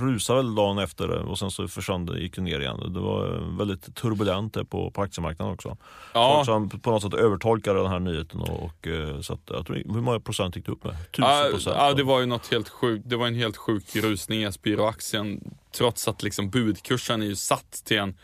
rusade 0.07 0.39
väl 0.39 0.55
dagen 0.55 0.77
efter 0.77 1.09
och 1.09 1.39
sen 1.39 1.51
så 1.51 1.67
försvann 1.67 2.05
det, 2.05 2.19
gick 2.19 2.37
ner 2.37 2.59
igen. 2.59 2.93
Det 2.93 2.99
var 2.99 3.57
väldigt 3.57 3.95
turbulent 3.95 4.69
på, 4.69 4.91
på 4.91 5.01
aktiemarknaden 5.01 5.53
också. 5.53 5.77
Ja. 6.13 6.43
Som 6.45 6.69
på 6.69 6.91
något 6.91 7.01
sätt 7.01 7.13
övertolkade 7.13 7.79
den 7.79 7.91
här 7.91 7.99
nyheten 7.99 8.39
och, 8.39 8.63
och 8.63 8.87
eh, 8.87 9.21
så 9.21 9.33
att, 9.33 9.41
jag 9.45 9.65
tror, 9.65 9.75
hur 9.75 10.01
många 10.01 10.19
procent 10.19 10.55
gick 10.55 10.65
det 10.65 10.71
upp 10.71 10.83
med? 10.83 10.95
Tusen 11.11 11.51
procent? 11.51 11.75
Ja, 11.79 11.93
det 11.93 12.03
var 12.03 12.19
ju 12.19 12.25
något 12.25 12.51
helt 12.51 12.69
sjukt. 12.69 13.03
Det 13.09 13.15
var 13.15 13.27
en 13.27 13.35
helt 13.35 13.57
sjuk 13.57 13.95
rusning 13.95 14.41
i 14.41 14.45
Aspiro-aktien 14.45 15.41
trots 15.71 16.07
att 16.07 16.23
liksom 16.23 16.49
budkursen 16.49 17.21
är 17.21 17.25
ju 17.25 17.35
satt 17.35 17.71
till 17.85 17.97
en 17.97 18.17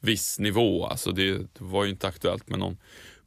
viss 0.00 0.38
nivå. 0.38 0.86
Alltså 0.86 1.12
det, 1.12 1.32
det 1.32 1.46
var 1.58 1.84
ju 1.84 1.90
inte 1.90 2.08
aktuellt 2.08 2.48
med 2.48 2.58
någon 2.58 2.76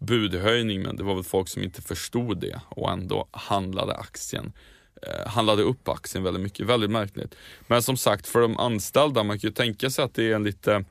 budhöjning 0.03 0.81
men 0.81 0.95
det 0.95 1.03
var 1.03 1.15
väl 1.15 1.23
folk 1.23 1.49
som 1.49 1.63
inte 1.63 1.81
förstod 1.81 2.37
det 2.37 2.61
och 2.69 2.91
ändå 2.91 3.27
handlade 3.31 3.93
aktien 3.93 4.53
eh, 5.01 5.27
handlade 5.27 5.63
upp 5.63 5.87
aktien 5.87 6.23
väldigt 6.23 6.43
mycket. 6.43 6.65
Väldigt 6.65 6.91
märkligt. 6.91 7.35
Men 7.67 7.83
som 7.83 7.97
sagt 7.97 8.27
för 8.27 8.41
de 8.41 8.57
anställda, 8.57 9.23
man 9.23 9.39
kan 9.39 9.47
ju 9.47 9.53
tänka 9.53 9.89
sig 9.89 10.05
att 10.05 10.13
det 10.13 10.23
är 10.23 10.35
en 10.35 10.43
lite 10.43 10.85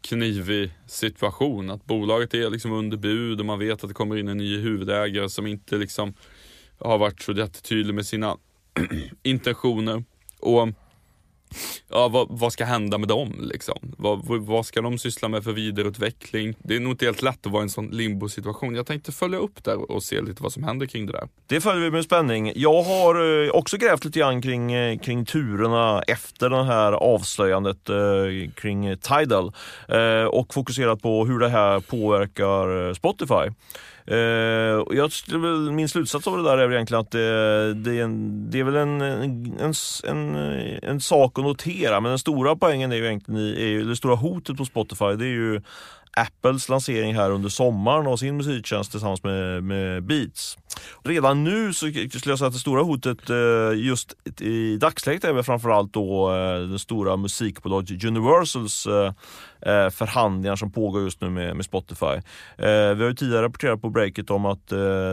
knivig 0.00 0.70
situation. 0.86 1.70
Att 1.70 1.84
bolaget 1.84 2.34
är 2.34 2.50
liksom 2.50 2.72
under 2.72 2.96
bud 2.96 3.40
och 3.40 3.46
man 3.46 3.58
vet 3.58 3.84
att 3.84 3.90
det 3.90 3.94
kommer 3.94 4.16
in 4.16 4.28
en 4.28 4.38
ny 4.38 4.60
huvudägare 4.60 5.28
som 5.28 5.46
inte 5.46 5.76
liksom 5.76 6.14
har 6.78 6.98
varit 6.98 7.22
så 7.22 7.32
jättetydlig 7.32 7.94
med 7.94 8.06
sina 8.06 8.36
intentioner. 9.22 10.04
Och 10.38 10.68
ja, 11.88 12.08
vad, 12.08 12.26
vad, 12.30 12.52
ska 12.52 12.64
hända 12.64 12.98
med 12.98 13.08
dem? 13.08 13.34
Liksom? 13.40 13.94
Vad, 13.98 14.26
vad 14.26 14.66
ska 14.66 14.80
de 14.80 14.98
syssla 14.98 15.28
med 15.28 15.44
för 15.44 15.52
vidareutveckling? 15.52 16.54
Det 16.58 16.76
är 16.76 16.80
nog 16.80 16.92
inte 16.92 17.04
helt 17.04 17.22
lätt 17.22 17.46
att 17.46 17.52
vara 17.52 17.62
i 17.62 17.64
en 17.64 17.70
sån 17.70 17.86
limbo-situation. 17.86 18.74
Jag 18.74 18.86
tänkte 18.86 19.12
följa 19.12 19.38
upp 19.38 19.64
där 19.64 19.90
och 19.90 20.02
se 20.02 20.20
lite 20.20 20.42
vad 20.42 20.52
som 20.52 20.64
händer 20.64 20.86
kring 20.86 21.06
det 21.06 21.12
där. 21.12 21.28
Det 21.46 21.60
följer 21.60 21.84
vi 21.84 21.90
med 21.90 22.04
spänning. 22.04 22.52
Jag 22.54 22.82
har 22.82 23.44
eh, 23.44 23.50
också 23.50 23.76
grävt 23.76 24.04
lite 24.04 24.18
grann 24.18 24.42
kring, 24.42 24.72
eh, 24.72 24.98
kring 24.98 25.24
turerna 25.24 26.02
efter 26.02 26.50
det 26.50 26.64
här 26.64 26.92
avslöjandet 26.92 27.88
eh, 27.88 27.96
kring 28.54 28.96
Tidal 28.96 29.52
och 30.30 30.54
fokuserat 30.54 31.02
på 31.02 31.26
hur 31.26 31.38
det 31.38 31.48
här 31.48 31.80
påverkar 31.80 32.94
Spotify. 32.94 33.54
Uh, 34.10 34.16
jag, 34.90 35.10
min 35.72 35.88
slutsats 35.88 36.26
av 36.26 36.36
det 36.36 36.42
där 36.42 36.58
är 36.58 36.72
egentligen 36.72 37.00
att 37.00 37.10
det, 37.10 37.74
det, 37.74 37.98
är, 37.98 38.04
en, 38.04 38.50
det 38.50 38.60
är 38.60 38.64
väl 38.64 38.76
en, 38.76 39.00
en, 39.00 39.74
en, 40.04 40.34
eh, 40.34 40.78
en, 40.82 41.00
sak 41.00 41.38
att 41.38 41.44
notera, 41.44 42.00
men 42.00 42.10
den 42.10 42.18
stora 42.18 42.56
poängen 42.56 42.92
är 42.92 42.96
ju 42.96 43.06
egentligen, 43.06 43.40
är 43.40 43.66
ju, 43.66 43.84
det 43.84 43.96
stora 43.96 44.14
hotet 44.14 44.56
på 44.56 44.64
Spotify, 44.64 45.04
det 45.04 45.24
är 45.24 45.34
ju 45.34 45.60
Apples 46.16 46.68
lansering 46.68 47.14
här 47.14 47.30
under 47.30 47.48
sommaren 47.48 48.06
av 48.06 48.16
sin 48.16 48.36
musiktjänst 48.36 48.90
tillsammans 48.90 49.22
med, 49.22 49.64
med 49.64 50.02
Beats. 50.02 50.58
Redan 51.04 51.44
nu 51.44 51.72
så 51.72 51.86
skulle 51.86 52.08
jag 52.24 52.38
säga 52.38 52.48
att 52.48 52.52
det 52.52 52.58
stora 52.58 52.82
hotet 52.82 53.30
eh, 53.30 53.36
just 53.74 54.40
i 54.40 54.76
dagsläget 54.76 55.24
är 55.24 55.32
väl 55.32 55.44
framförallt 55.44 55.92
då 55.92 56.34
eh, 56.34 56.60
det 56.60 56.78
stora 56.78 57.16
musikbolaget 57.16 58.04
Universals 58.04 58.86
eh, 58.86 59.12
förhandlingar 59.90 60.56
som 60.56 60.72
pågår 60.72 61.02
just 61.02 61.20
nu 61.20 61.30
med, 61.30 61.56
med 61.56 61.64
Spotify. 61.64 62.20
Vi 62.56 62.64
har 63.02 63.08
ju 63.08 63.14
tidigare 63.14 63.44
rapporterat 63.44 63.82
på 63.82 63.90
breaket 63.90 64.30
om 64.30 64.46
att 64.46 64.72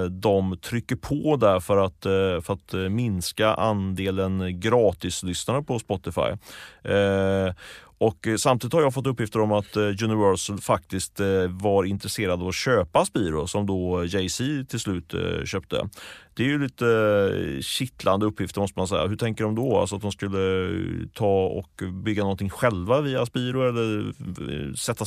de 0.10 0.58
trycker 0.58 0.96
på 0.96 1.36
där 1.36 1.60
för 1.60 1.78
att, 1.78 2.04
för 2.46 2.54
att 2.54 2.92
minska 2.92 3.54
andelen 3.54 4.60
gratislyssnare 4.60 5.64
på 5.64 5.80
Spotify. 5.80 6.32
Och 8.00 8.28
eh, 8.28 8.36
samtidigt 8.36 8.74
har 8.74 8.82
jag 8.82 8.94
fått 8.94 9.08
uppgifter 9.08 9.42
om 9.42 9.52
att 9.52 9.76
eh, 9.76 9.82
Universal 9.82 10.60
faktiskt 10.60 11.20
eh, 11.20 11.48
var 11.48 11.84
intresserad 11.84 12.42
av 12.42 12.48
att 12.48 12.56
köpa 12.56 13.06
Spiro 13.06 13.48
som 13.48 13.66
då 13.66 14.06
Jay-Z 14.06 14.44
till 14.70 14.80
slut 14.80 15.14
köpte. 15.46 15.90
Det 16.34 16.44
är 16.44 16.48
ju 16.48 16.60
lite 16.60 17.60
kittlande 17.62 18.26
uppgifter 18.26 18.62
måste 18.62 18.80
man 18.80 18.88
säga. 18.88 19.08
Hur 19.08 19.16
tänker 19.16 19.44
de 19.44 19.56
då? 19.56 19.78
Alltså 19.78 19.96
att 19.96 20.02
de 20.02 20.12
skulle 20.12 20.70
ta 21.14 21.46
och 21.46 21.84
bygga 22.04 22.24
någonting 22.24 22.50
själva 22.50 23.02
via 23.02 23.26
Spiro 23.26 23.70
eller 23.70 24.14
sätta, 24.76 25.06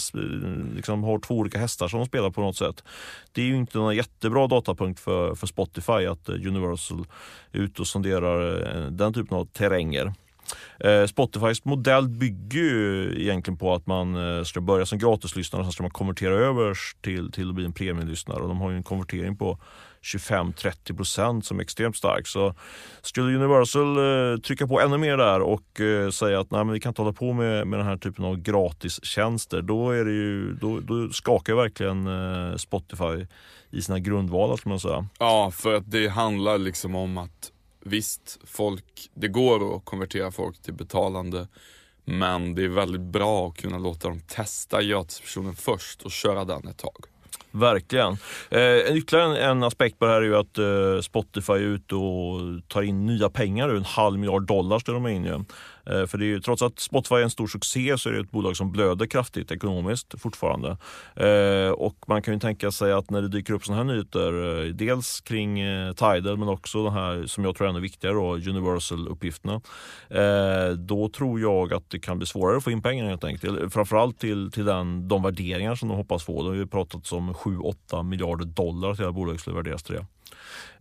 liksom, 0.74 1.02
ha 1.02 1.20
två 1.20 1.35
olika 1.35 1.59
hästar 1.59 1.88
som 1.88 1.98
de 2.00 2.07
spelar 2.07 2.31
på 2.31 2.40
något 2.40 2.57
sätt. 2.57 2.85
Det 3.33 3.42
är 3.42 3.46
ju 3.46 3.57
inte 3.57 3.78
någon 3.78 3.96
jättebra 3.96 4.46
datapunkt 4.46 5.00
för, 5.00 5.35
för 5.35 5.46
Spotify 5.46 6.07
att 6.07 6.28
Universal 6.28 7.07
är 7.52 7.59
ute 7.59 7.83
och 7.83 7.88
sonderar 7.88 8.90
den 8.90 9.14
typen 9.14 9.38
av 9.38 9.44
terränger. 9.44 10.12
Eh, 10.81 11.07
Spotifys 11.07 11.64
modell 11.64 12.09
bygger 12.09 12.61
ju 12.61 13.14
egentligen 13.22 13.59
på 13.59 13.74
att 13.74 13.87
man 13.87 14.37
eh, 14.38 14.44
ska 14.44 14.61
börja 14.61 14.87
som 14.87 14.98
gratislyssnare 14.98 15.61
och 15.61 15.66
sen 15.66 15.72
ska 15.72 15.83
man 15.83 15.90
konvertera 15.90 16.35
över 16.35 16.78
till, 17.00 17.33
till 17.33 17.48
att 17.48 17.55
bli 17.55 17.64
en 17.64 17.72
premiumlyssnare. 17.72 18.40
Och 18.40 18.48
de 18.48 18.61
har 18.61 18.70
ju 18.70 18.76
en 18.76 18.83
konvertering 18.83 19.37
på 19.37 19.59
25-30 20.02 20.96
procent 20.96 21.46
som 21.46 21.59
är 21.59 21.62
extremt 21.62 21.96
stark. 21.96 22.26
Så 22.26 22.55
skulle 23.02 23.37
Universal 23.37 23.96
eh, 23.98 24.38
trycka 24.40 24.66
på 24.66 24.81
ännu 24.81 24.98
mer 24.98 25.16
där 25.16 25.40
och 25.40 25.81
säga 26.12 26.40
att 26.40 26.50
nej, 26.50 26.64
men 26.64 26.72
vi 26.72 26.81
kan 26.81 26.90
inte 26.90 27.02
hålla 27.02 27.12
på 27.12 27.33
med, 27.33 27.66
med 27.66 27.78
den 27.78 27.87
här 27.87 27.96
typen 27.96 28.24
av 28.24 28.37
gratistjänster, 28.37 29.62
då, 29.62 29.90
är 29.90 30.05
det 30.05 30.12
ju, 30.12 30.55
då, 30.55 30.81
då 30.81 31.09
skakar 31.09 31.55
verkligen 31.55 32.09
Spotify 32.59 33.26
i 33.70 33.83
sina 33.83 33.98
grundvalar 33.98 34.57
skulle 34.57 34.70
man 34.70 34.81
säga. 34.81 35.07
Ja, 35.18 35.50
för 35.55 35.74
att 35.74 35.90
det 35.90 36.09
handlar 36.09 36.59
liksom 36.59 36.94
om 36.94 37.18
att 37.18 37.51
visst, 37.84 38.38
folk, 38.44 39.10
det 39.14 39.28
går 39.28 39.76
att 39.76 39.84
konvertera 39.84 40.30
folk 40.30 40.62
till 40.62 40.74
betalande 40.74 41.48
men 42.04 42.54
det 42.54 42.64
är 42.64 42.68
väldigt 42.68 43.00
bra 43.00 43.48
att 43.48 43.56
kunna 43.56 43.78
låta 43.78 44.08
dem 44.08 44.20
testa 44.20 44.82
gratisversionen 44.82 45.54
först 45.54 46.02
och 46.02 46.10
köra 46.10 46.44
den 46.44 46.68
ett 46.68 46.78
tag. 46.78 47.04
Verkligen. 47.50 48.16
Eh, 48.50 48.96
ytterligare 48.96 49.38
en, 49.38 49.50
en, 49.50 49.62
aspekt 49.62 49.98
på 49.98 50.04
det 50.04 50.10
här 50.10 50.22
är 50.22 50.24
ju 50.24 50.36
att 50.36 50.58
eh, 50.58 51.00
Spotify 51.02 51.52
är 51.52 51.58
ute 51.58 51.94
och 51.94 52.40
tar 52.68 52.82
in 52.82 53.06
nya 53.06 53.30
pengar, 53.30 53.68
en 53.68 53.84
halv 53.84 54.18
miljard 54.18 54.46
dollar 54.46 54.78
står 54.78 54.94
de 54.94 55.06
in 55.06 55.24
ju. 55.24 55.44
Eh, 55.86 56.06
för 56.06 56.18
det 56.18 56.24
är 56.24 56.26
ju, 56.26 56.40
trots 56.40 56.62
att 56.62 56.80
Spotify 56.80 57.14
är 57.14 57.22
en 57.22 57.30
stor 57.30 57.46
succé 57.46 57.98
så 57.98 58.08
är 58.08 58.12
det 58.12 58.20
ett 58.20 58.30
bolag 58.30 58.56
som 58.56 58.72
blöder 58.72 59.06
kraftigt 59.06 59.50
ekonomiskt 59.50 60.20
fortfarande. 60.20 60.76
Eh, 61.16 61.70
och 61.70 61.96
man 62.06 62.22
kan 62.22 62.34
ju 62.34 62.40
tänka 62.40 62.70
sig 62.70 62.92
att 62.92 63.10
när 63.10 63.22
det 63.22 63.28
dyker 63.28 63.52
upp 63.52 63.64
sådana 63.64 63.82
här 63.82 63.92
nyheter, 63.92 64.64
eh, 64.66 64.74
dels 64.74 65.20
kring 65.20 65.56
Tidal 65.94 66.36
men 66.36 66.48
också 66.48 66.84
den 66.84 66.92
här 66.92 67.26
som 67.26 67.44
jag 67.44 67.56
tror 67.56 67.66
är 67.66 67.70
ännu 67.70 67.80
viktigare 67.80 68.14
då, 68.14 68.36
Universal-uppgifterna. 68.36 69.60
Då 70.76 71.08
tror 71.08 71.40
jag 71.40 71.74
att 71.74 71.90
det 71.90 71.98
kan 71.98 72.18
bli 72.18 72.26
svårare 72.26 72.56
att 72.56 72.64
få 72.64 72.70
in 72.70 72.82
pengar 72.82 73.08
helt 73.08 73.24
enkelt. 73.24 73.72
Framförallt 73.72 74.18
till, 74.18 74.52
till 74.52 74.64
den, 74.64 75.08
de 75.08 75.22
värderingar 75.22 75.74
som 75.74 75.88
de 75.88 75.96
hoppas 75.96 76.24
få. 76.24 76.42
Det 76.42 76.48
har 76.48 76.56
ju 76.56 76.66
pratats 76.66 77.12
om 77.12 77.34
7-8 77.34 78.02
miljarder 78.02 78.44
dollar 78.44 78.90
att 78.90 79.00
hela 79.00 79.12
bolaget 79.12 79.40
skulle 79.40 79.56
värderas 79.56 79.82
till 79.82 79.94
det. 79.94 80.06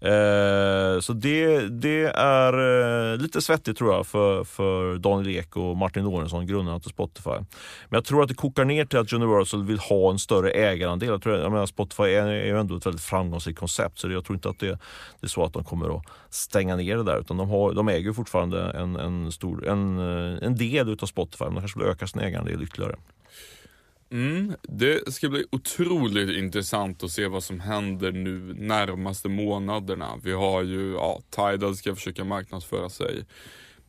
Eh, 0.01 0.99
så 0.99 1.13
det, 1.13 1.67
det 1.67 2.03
är 2.15 3.17
lite 3.17 3.41
svettigt 3.41 3.77
tror 3.77 3.93
jag 3.93 4.07
för, 4.07 4.43
för 4.43 4.90
Daniel 4.97 5.38
Ek 5.38 5.56
och 5.58 5.77
Martin 5.77 6.04
Lorentzon, 6.04 6.47
grundarna 6.47 6.80
till 6.80 6.89
Spotify. 6.89 7.30
Men 7.30 7.97
jag 7.97 8.06
tror 8.06 8.23
att 8.23 8.30
det 8.30 8.34
kokar 8.34 8.65
ner 8.65 8.86
till 8.86 8.99
att 8.99 9.13
Universal 9.13 9.63
vill 9.63 9.80
ha 9.80 10.12
en 10.12 10.19
större 10.19 10.51
ägarandel. 10.51 11.10
Jag, 11.10 11.21
tror, 11.21 11.38
jag 11.38 11.51
menar, 11.51 11.65
Spotify 11.65 12.04
är, 12.04 12.45
ju 12.45 12.60
ändå 12.60 12.77
ett 12.77 12.86
väldigt 12.86 13.01
framgångsrikt 13.01 13.60
koncept 13.60 13.99
så 13.99 14.12
jag 14.12 14.25
tror 14.25 14.36
inte 14.36 14.49
att 14.49 14.60
det, 14.60 14.67
det 15.19 15.25
är 15.25 15.27
så 15.27 15.43
att 15.43 15.54
de 15.54 15.63
kommer 15.63 15.97
att 15.97 16.06
stänga 16.30 16.75
ner 16.75 16.97
det 16.97 17.04
där 17.04 17.19
utan 17.19 17.38
de, 17.38 17.49
har, 17.49 17.73
de 17.73 17.89
äger 17.89 18.13
fortfarande 18.13 18.63
en, 18.63 18.95
en, 18.95 19.32
stor, 19.32 19.67
en, 19.67 19.99
en 20.39 20.56
del 20.56 20.97
av 21.01 21.06
Spotify 21.06 21.45
men 21.45 21.54
de 21.54 21.60
kanske 21.60 21.80
vill 21.80 21.88
öka 21.88 22.08
sin 22.08 22.21
ägarandel 22.21 22.63
ytterligare. 22.63 22.95
Mm, 24.12 24.54
det 24.62 25.13
ska 25.13 25.30
bli 25.30 25.45
otroligt 25.51 26.38
intressant 26.38 27.04
att 27.04 27.12
se 27.12 27.27
vad 27.27 27.43
som 27.43 27.60
händer 27.60 28.12
nu 28.12 28.54
närmaste 28.58 29.30
månaderna. 29.30 30.19
Vi 30.23 30.32
har 30.32 30.63
ju, 30.63 30.93
ja, 30.93 31.21
Tidal 31.30 31.75
ska 31.75 31.95
försöka 31.95 32.23
marknadsföra 32.23 32.89
sig 32.89 33.25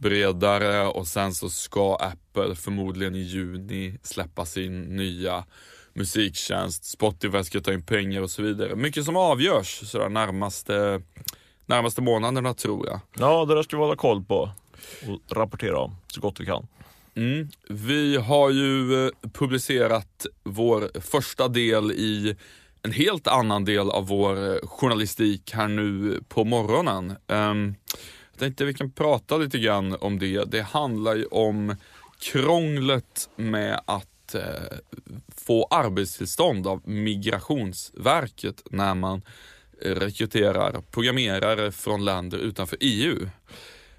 bredare 0.02 0.86
och 0.86 1.06
sen 1.06 1.34
så 1.34 1.50
ska 1.50 1.94
Apple 1.94 2.54
förmodligen 2.54 3.14
i 3.14 3.18
juni 3.18 3.98
släppa 4.02 4.44
sin 4.44 4.96
nya 4.96 5.44
musiktjänst. 5.92 6.84
Spotify 6.84 7.44
ska 7.44 7.60
ta 7.60 7.72
in 7.72 7.82
pengar 7.82 8.22
och 8.22 8.30
så 8.30 8.42
vidare. 8.42 8.76
Mycket 8.76 9.04
som 9.04 9.16
avgörs 9.16 9.90
sådär 9.90 10.08
närmaste, 10.08 11.02
närmaste 11.66 12.02
månaderna 12.02 12.54
tror 12.54 12.86
jag. 12.86 13.00
Ja, 13.18 13.44
det 13.44 13.54
där 13.54 13.62
ska 13.62 13.76
vi 13.76 13.82
hålla 13.82 13.96
koll 13.96 14.24
på 14.24 14.50
och 15.08 15.36
rapportera 15.36 15.78
om 15.78 15.96
så 16.06 16.20
gott 16.20 16.40
vi 16.40 16.46
kan. 16.46 16.66
Mm. 17.14 17.48
Vi 17.68 18.16
har 18.16 18.50
ju 18.50 19.04
eh, 19.06 19.10
publicerat 19.32 20.26
vår 20.42 21.00
första 21.00 21.48
del 21.48 21.92
i 21.92 22.36
en 22.82 22.92
helt 22.92 23.26
annan 23.26 23.64
del 23.64 23.90
av 23.90 24.06
vår 24.06 24.52
eh, 24.52 24.58
journalistik 24.64 25.52
här 25.54 25.68
nu 25.68 26.20
på 26.28 26.44
morgonen. 26.44 27.16
Um, 27.26 27.74
tänkte 28.42 28.64
vi 28.64 28.74
kan 28.74 28.90
prata 28.90 29.36
lite 29.36 29.58
grann 29.58 29.96
om 30.00 30.18
det. 30.18 30.44
Det 30.44 30.62
handlar 30.62 31.14
ju 31.14 31.24
om 31.24 31.76
krånglet 32.20 33.30
med 33.36 33.80
att 33.84 34.34
eh, 34.34 34.78
få 35.36 35.66
arbetstillstånd 35.70 36.66
av 36.66 36.88
Migrationsverket 36.88 38.62
när 38.70 38.94
man 38.94 39.22
rekryterar 39.80 40.82
programmerare 40.90 41.72
från 41.72 42.04
länder 42.04 42.38
utanför 42.38 42.78
EU. 42.80 43.28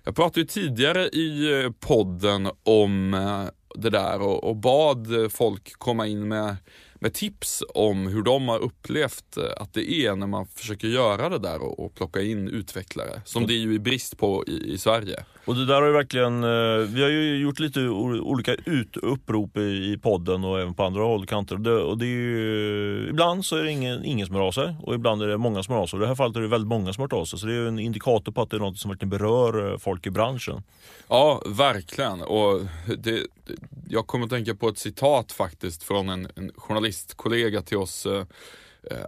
Jag 0.03 0.15
pratade 0.15 0.39
ju 0.39 0.45
tidigare 0.45 1.07
i 1.07 1.61
eh, 1.63 1.71
podden 1.79 2.49
om 2.63 3.13
eh, 3.13 3.45
det 3.75 3.89
där 3.89 4.21
och, 4.21 4.43
och 4.43 4.55
bad 4.55 5.07
folk 5.31 5.73
komma 5.73 6.07
in 6.07 6.27
med, 6.27 6.55
med 7.03 7.13
tips 7.13 7.63
om 7.69 8.07
hur 8.07 8.23
de 8.23 8.47
har 8.47 8.59
upplevt 8.59 9.37
eh, 9.37 9.43
att 9.57 9.73
det 9.73 9.91
är 9.91 10.15
när 10.15 10.27
man 10.27 10.47
försöker 10.47 10.87
göra 10.87 11.29
det 11.29 11.39
där 11.39 11.61
och, 11.61 11.85
och 11.85 11.95
plocka 11.95 12.21
in 12.21 12.47
utvecklare. 12.47 13.21
Som 13.25 13.47
det 13.47 13.53
är 13.53 13.57
ju 13.57 13.73
i 13.73 13.79
brist 13.79 14.17
på 14.17 14.43
i, 14.47 14.73
i 14.73 14.77
Sverige. 14.77 15.25
Och 15.45 15.55
det 15.55 15.65
där 15.65 15.81
har 15.81 15.87
ju 15.87 15.93
verkligen, 15.93 16.43
eh, 16.43 16.87
vi 16.87 17.01
har 17.01 17.09
ju 17.09 17.37
gjort 17.37 17.59
lite 17.59 17.79
olika 17.89 18.53
ut, 18.53 18.97
upprop 18.97 19.57
i 19.57 19.99
podden 20.01 20.43
och 20.43 20.59
även 20.59 20.73
på 20.73 20.83
andra 20.83 21.03
håll 21.03 21.21
och 21.21 21.29
kanter. 21.29 21.55
Och 21.55 21.61
det, 21.61 21.75
och 21.75 21.97
det 21.97 22.05
är 22.05 22.07
ju, 22.07 23.07
ibland 23.09 23.45
så 23.45 23.55
är 23.55 23.63
det 23.63 23.71
ingen, 23.71 24.05
ingen 24.05 24.27
som 24.27 24.35
hör 24.35 24.43
av 24.43 24.51
sig 24.51 24.75
och 24.81 24.95
ibland 24.95 25.21
är 25.21 25.27
det 25.27 25.37
många 25.37 25.63
som 25.63 25.73
hör 25.73 25.81
av 25.81 25.87
sig. 25.87 25.97
I 25.97 26.01
det 26.01 26.07
här 26.07 26.15
fallet 26.15 26.37
är 26.37 26.41
det 26.41 26.47
väldigt 26.47 26.67
många 26.67 26.93
som 26.93 27.01
har 27.01 27.05
hört 27.05 27.13
av 27.21 27.25
sig. 27.25 27.39
Så 27.39 27.47
det 27.47 27.55
är 27.55 27.67
en 27.67 27.79
indikator 27.79 28.31
på 28.31 28.41
att 28.41 28.49
det 28.49 28.57
är 28.57 28.59
något 28.59 28.77
som 28.77 28.91
verkligen 28.91 29.09
berör 29.09 29.71
eh, 29.71 29.77
folk 29.77 30.07
i 30.07 30.09
branschen. 30.09 30.63
Ja, 31.07 31.41
verkligen. 31.45 32.21
Och 32.21 32.61
det, 32.97 33.21
jag 33.89 34.07
kommer 34.07 34.25
att 34.25 34.31
tänka 34.31 34.55
på 34.55 34.69
ett 34.69 34.77
citat 34.77 35.31
faktiskt 35.31 35.83
från 35.83 36.09
en, 36.09 36.27
en 36.35 36.51
journalistkollega 36.55 37.61
till 37.61 37.77
oss 37.77 38.05
eh, 38.05 38.25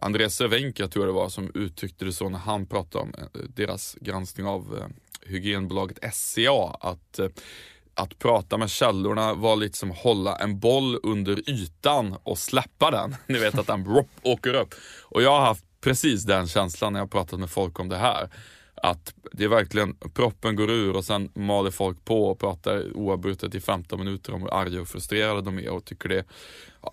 Andreas 0.01 0.35
Cervenka 0.35 0.87
tror 0.87 1.05
jag 1.05 1.15
det 1.15 1.19
var 1.19 1.29
som 1.29 1.51
uttryckte 1.53 2.05
det 2.05 2.13
så 2.13 2.29
när 2.29 2.39
han 2.39 2.65
pratade 2.65 3.03
om 3.03 3.13
deras 3.55 3.97
granskning 4.01 4.45
av 4.45 4.83
hygienbolaget 5.25 6.13
SCA 6.13 6.77
att 6.79 7.19
eh, 7.19 7.27
att 7.95 8.19
prata 8.19 8.57
med 8.57 8.69
källorna 8.69 9.33
var 9.33 9.55
lite 9.55 9.77
som 9.77 9.91
att 9.91 9.97
hålla 9.97 10.35
en 10.35 10.59
boll 10.59 10.99
under 11.03 11.49
ytan 11.49 12.17
och 12.23 12.37
släppa 12.37 12.91
den. 12.91 13.15
Ni 13.27 13.39
vet 13.39 13.59
att 13.59 13.67
den 13.67 13.83
brop, 13.83 14.09
åker 14.21 14.53
upp. 14.53 14.75
Och 15.01 15.21
jag 15.21 15.31
har 15.31 15.45
haft 15.45 15.65
precis 15.81 16.23
den 16.23 16.47
känslan 16.47 16.93
när 16.93 16.99
jag 16.99 17.11
pratat 17.11 17.39
med 17.39 17.49
folk 17.49 17.79
om 17.79 17.89
det 17.89 17.97
här. 17.97 18.29
Att 18.75 19.13
det 19.31 19.43
är 19.43 19.47
verkligen, 19.47 19.95
proppen 20.13 20.55
går 20.55 20.69
ur 20.69 20.95
och 20.95 21.05
sen 21.05 21.31
maler 21.35 21.71
folk 21.71 22.05
på 22.05 22.27
och 22.27 22.39
pratar 22.39 22.97
oavbrutet 22.97 23.55
i 23.55 23.61
15 23.61 23.99
minuter 23.99 24.33
om 24.33 24.41
hur 24.41 24.53
arga 24.53 24.81
och 24.81 24.87
frustrerade 24.87 25.41
de 25.41 25.59
är 25.59 25.69
och 25.69 25.85
tycker 25.85 26.09
det 26.09 26.17
är 26.17 26.25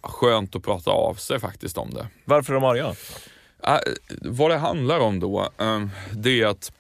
skönt 0.03 0.57
att 0.57 0.63
prata 0.63 0.91
av 0.91 1.15
sig 1.15 1.41
faktiskt 1.41 1.79
om 1.79 1.91
det. 1.91 2.07
Varför 2.25 2.53
är 2.53 2.55
de 2.55 2.65
arga? 2.65 2.95
Äh, 3.67 3.79
vad 4.23 4.51
det 4.51 4.57
handlar 4.57 5.01
om 5.01 5.21
då, 5.21 5.49
äh, 5.59 5.87
det 6.13 6.43
är 6.43 6.47
att 6.47 6.73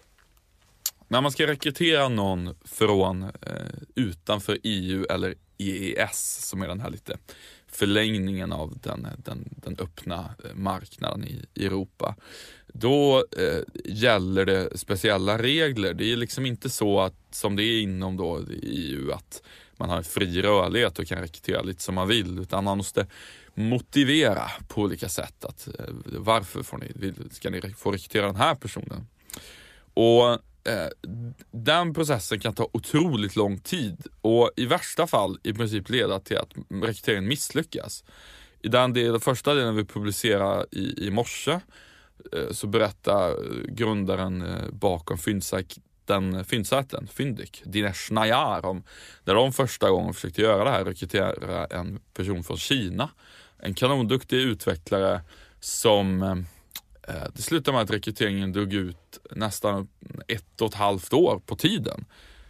när 1.12 1.20
man 1.20 1.32
ska 1.32 1.46
rekrytera 1.46 2.08
någon 2.08 2.54
från 2.64 3.22
eh, 3.22 3.30
utanför 3.94 4.58
EU 4.62 5.04
eller 5.04 5.34
EES, 5.58 6.48
som 6.48 6.62
är 6.62 6.68
den 6.68 6.80
här 6.80 6.90
lite 6.90 7.18
förlängningen 7.66 8.52
av 8.52 8.78
den, 8.82 9.06
den, 9.18 9.48
den 9.56 9.76
öppna 9.78 10.34
eh, 10.44 10.54
marknaden 10.54 11.24
i 11.24 11.64
Europa, 11.66 12.16
då 12.66 13.24
eh, 13.38 13.60
gäller 13.84 14.46
det 14.46 14.78
speciella 14.78 15.38
regler. 15.38 15.94
Det 15.94 16.12
är 16.12 16.16
liksom 16.16 16.46
inte 16.46 16.70
så 16.70 17.00
att, 17.00 17.14
som 17.30 17.56
det 17.56 17.62
är 17.62 17.82
inom 17.82 18.16
då 18.16 18.40
EU, 18.62 19.12
att 19.12 19.42
man 19.76 19.90
har 19.90 20.02
fri 20.02 20.42
rörlighet 20.42 20.98
och 20.98 21.06
kan 21.06 21.20
rekrytera 21.20 21.62
lite 21.62 21.82
som 21.82 21.94
man 21.94 22.08
vill, 22.08 22.38
utan 22.38 22.64
man 22.64 22.76
måste 22.76 23.06
motivera 23.54 24.50
på 24.68 24.80
olika 24.80 25.08
sätt. 25.08 25.44
att 25.44 25.68
eh, 25.78 25.84
Varför 26.04 26.62
får 26.62 26.78
ni, 26.78 27.12
ska 27.30 27.50
ni 27.50 27.60
få 27.60 27.92
rekrytera 27.92 28.26
den 28.26 28.36
här 28.36 28.54
personen? 28.54 29.06
Och 29.94 30.38
eh, 30.64 30.88
den 31.50 31.94
processen 31.94 32.40
kan 32.40 32.54
ta 32.54 32.68
otroligt 32.72 33.36
lång 33.36 33.58
tid 33.58 34.06
och 34.20 34.50
i 34.56 34.66
värsta 34.66 35.06
fall 35.06 35.38
i 35.42 35.52
princip 35.52 35.88
leda 35.88 36.20
till 36.20 36.38
att 36.38 36.50
rekryteringen 36.82 37.28
misslyckas. 37.28 38.04
I 38.62 38.68
den, 38.68 38.92
del, 38.92 39.12
den 39.12 39.20
första 39.20 39.54
delen 39.54 39.76
vi 39.76 39.84
publicerade 39.84 40.66
i, 40.70 41.06
i 41.06 41.10
morse 41.10 41.60
eh, 42.32 42.50
så 42.50 42.66
berättar 42.66 43.28
eh, 43.28 43.36
grundaren 43.68 44.42
eh, 44.42 44.70
bakom 44.72 45.18
fyndsäten, 45.18 46.44
fyndsajten 46.44 47.08
Fyndik, 47.12 47.62
Dinesh 47.64 48.12
Nayar, 48.12 48.66
om 48.66 48.84
när 49.24 49.34
de 49.34 49.52
första 49.52 49.90
gången 49.90 50.14
försökte 50.14 50.42
göra 50.42 50.64
det 50.64 50.70
här, 50.70 50.84
rekrytera 50.84 51.66
en 51.66 52.00
person 52.14 52.44
från 52.44 52.56
Kina. 52.56 53.10
En 53.58 53.74
kanonduktig 53.74 54.36
utvecklare 54.36 55.20
som 55.60 56.22
Eh, 56.22 56.36
Eh, 57.08 57.24
det 57.34 57.42
slutade 57.42 57.74
med 57.74 57.82
att 57.82 57.90
rekryteringen 57.90 58.52
drog 58.52 58.72
ut 58.74 59.18
nästan 59.30 59.88
ett 60.28 60.60
och 60.60 60.68
ett 60.68 60.74
halvt 60.74 61.12
år 61.12 61.42
på 61.46 61.56
tiden. 61.56 62.04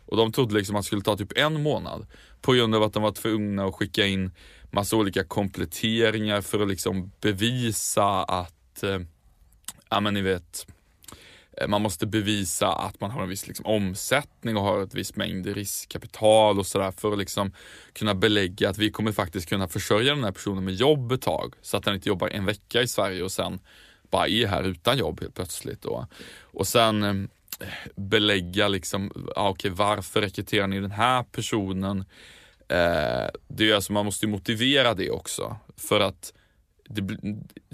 Och 0.06 0.16
de 0.16 0.32
trodde 0.32 0.54
liksom 0.54 0.76
att 0.76 0.82
det 0.82 0.86
skulle 0.86 1.02
ta 1.02 1.16
typ 1.16 1.38
en 1.38 1.62
månad. 1.62 2.06
På 2.40 2.52
grund 2.52 2.74
av 2.74 2.82
att 2.82 2.92
de 2.92 3.02
var 3.02 3.12
tvungna 3.12 3.64
att 3.64 3.74
skicka 3.74 4.06
in 4.06 4.30
massa 4.70 4.96
olika 4.96 5.24
kompletteringar 5.24 6.40
för 6.40 6.60
att 6.60 6.68
liksom 6.68 7.12
bevisa 7.20 8.22
att, 8.22 8.82
eh, 8.82 9.00
ja 9.90 10.00
men 10.00 10.14
ni 10.14 10.20
vet, 10.22 10.66
eh, 11.56 11.68
man 11.68 11.82
måste 11.82 12.06
bevisa 12.06 12.72
att 12.72 13.00
man 13.00 13.10
har 13.10 13.22
en 13.22 13.28
viss 13.28 13.46
liksom, 13.46 13.66
omsättning 13.66 14.56
och 14.56 14.62
har 14.62 14.82
ett 14.82 14.94
visst 14.94 15.16
mängd 15.16 15.46
riskkapital 15.46 16.58
och 16.58 16.66
sådär 16.66 16.90
för 16.90 17.12
att 17.12 17.18
liksom 17.18 17.52
kunna 17.92 18.14
belägga 18.14 18.70
att 18.70 18.78
vi 18.78 18.90
kommer 18.90 19.12
faktiskt 19.12 19.48
kunna 19.48 19.68
försörja 19.68 20.14
den 20.14 20.24
här 20.24 20.32
personen 20.32 20.64
med 20.64 20.74
jobb 20.74 21.12
ett 21.12 21.22
tag. 21.22 21.54
Så 21.62 21.76
att 21.76 21.82
den 21.82 21.94
inte 21.94 22.08
jobbar 22.08 22.28
en 22.28 22.44
vecka 22.46 22.82
i 22.82 22.88
Sverige 22.88 23.22
och 23.22 23.32
sen 23.32 23.60
bara 24.12 24.28
är 24.28 24.46
här 24.46 24.62
utan 24.62 24.98
jobb 24.98 25.20
helt 25.20 25.34
plötsligt. 25.34 25.82
Då. 25.82 26.06
Och 26.40 26.66
sen 26.66 27.02
eh, 27.02 27.14
belägga 27.96 28.68
liksom, 28.68 29.30
ah, 29.36 29.50
okay, 29.50 29.70
varför 29.70 30.20
rekryterar 30.20 30.66
ni 30.66 30.80
den 30.80 30.90
här 30.90 31.22
personen? 31.22 31.98
Eh, 32.68 33.28
det 33.48 33.70
är 33.70 33.74
alltså, 33.74 33.92
man 33.92 34.04
måste 34.04 34.26
motivera 34.26 34.94
det 34.94 35.10
också. 35.10 35.56
För 35.76 36.00
att 36.00 36.32
det, 36.88 37.18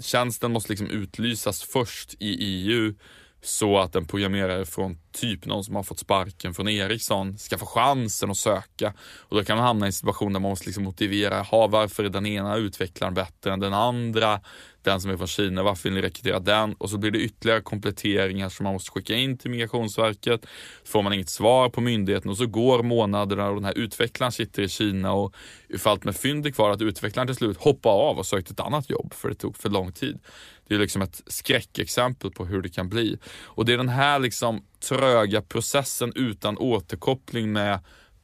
tjänsten 0.01 0.51
måste 0.51 0.69
liksom 0.69 0.87
utlysas 0.87 1.63
först 1.63 2.13
i 2.19 2.35
EU 2.39 2.93
så 3.41 3.77
att 3.77 3.95
en 3.95 4.05
programmerare 4.05 4.65
från 4.65 4.97
typ 5.11 5.45
någon 5.45 5.63
som 5.63 5.75
har 5.75 5.83
fått 5.83 5.99
sparken 5.99 6.53
från 6.53 6.67
Ericsson 6.67 7.37
ska 7.37 7.57
få 7.57 7.65
chansen 7.65 8.31
att 8.31 8.37
söka. 8.37 8.93
Och 8.99 9.37
då 9.37 9.43
kan 9.43 9.57
man 9.57 9.65
hamna 9.65 9.85
i 9.85 9.87
en 9.87 9.93
situation 9.93 10.33
där 10.33 10.39
man 10.39 10.49
måste 10.49 10.65
liksom 10.65 10.83
motivera, 10.83 11.41
ha 11.41 11.67
varför 11.67 12.03
är 12.03 12.09
den 12.09 12.25
ena 12.25 12.55
utvecklaren 12.55 13.13
bättre 13.13 13.53
än 13.53 13.59
den 13.59 13.73
andra? 13.73 14.41
Den 14.81 15.01
som 15.01 15.11
är 15.11 15.17
från 15.17 15.27
Kina, 15.27 15.63
varför 15.63 15.83
vill 15.83 15.93
ni 15.93 16.01
rekrytera 16.01 16.39
den? 16.39 16.73
Och 16.73 16.89
så 16.89 16.97
blir 16.97 17.11
det 17.11 17.19
ytterligare 17.19 17.61
kompletteringar 17.61 18.49
som 18.49 18.63
man 18.63 18.73
måste 18.73 18.91
skicka 18.91 19.15
in 19.15 19.37
till 19.37 19.51
Migrationsverket. 19.51 20.45
Får 20.85 21.01
man 21.01 21.13
inget 21.13 21.29
svar 21.29 21.69
på 21.69 21.81
myndigheten 21.81 22.31
och 22.31 22.37
så 22.37 22.45
går 22.45 22.83
månaderna 22.83 23.49
och 23.49 23.55
den 23.55 23.65
här 23.65 23.77
utvecklaren 23.77 24.31
sitter 24.31 24.63
i 24.63 24.69
Kina 24.69 25.13
och 25.13 25.35
ifall 25.69 25.99
med 26.03 26.15
fynd 26.15 26.47
är 26.47 26.51
kvar 26.51 26.69
att 26.71 26.81
utvecklaren 26.81 27.27
till 27.27 27.35
slut 27.35 27.57
hoppar 27.57 27.91
av 27.91 28.17
och 28.17 28.25
sökt 28.25 28.51
ett 28.51 28.59
annat 28.59 28.89
jobb 28.89 29.13
för 29.13 29.29
det 29.29 29.35
tog 29.35 29.57
för 29.57 29.69
lång 29.69 29.91
tid. 29.91 30.19
Det 30.67 30.75
är 30.75 30.79
liksom 30.79 31.01
ett 31.01 31.21
skräckexempel 31.27 32.31
på 32.31 32.45
hur 32.45 32.61
det 32.61 32.69
kan 32.69 32.89
bli. 32.89 33.17
Och 33.43 33.65
det 33.65 33.73
är 33.73 33.77
den 33.77 33.89
här 33.89 34.19
liksom 34.19 34.65
tröga 34.89 35.41
processen 35.41 36.11
utan 36.15 36.57
återkoppling 36.57 37.51
med, 37.51 37.79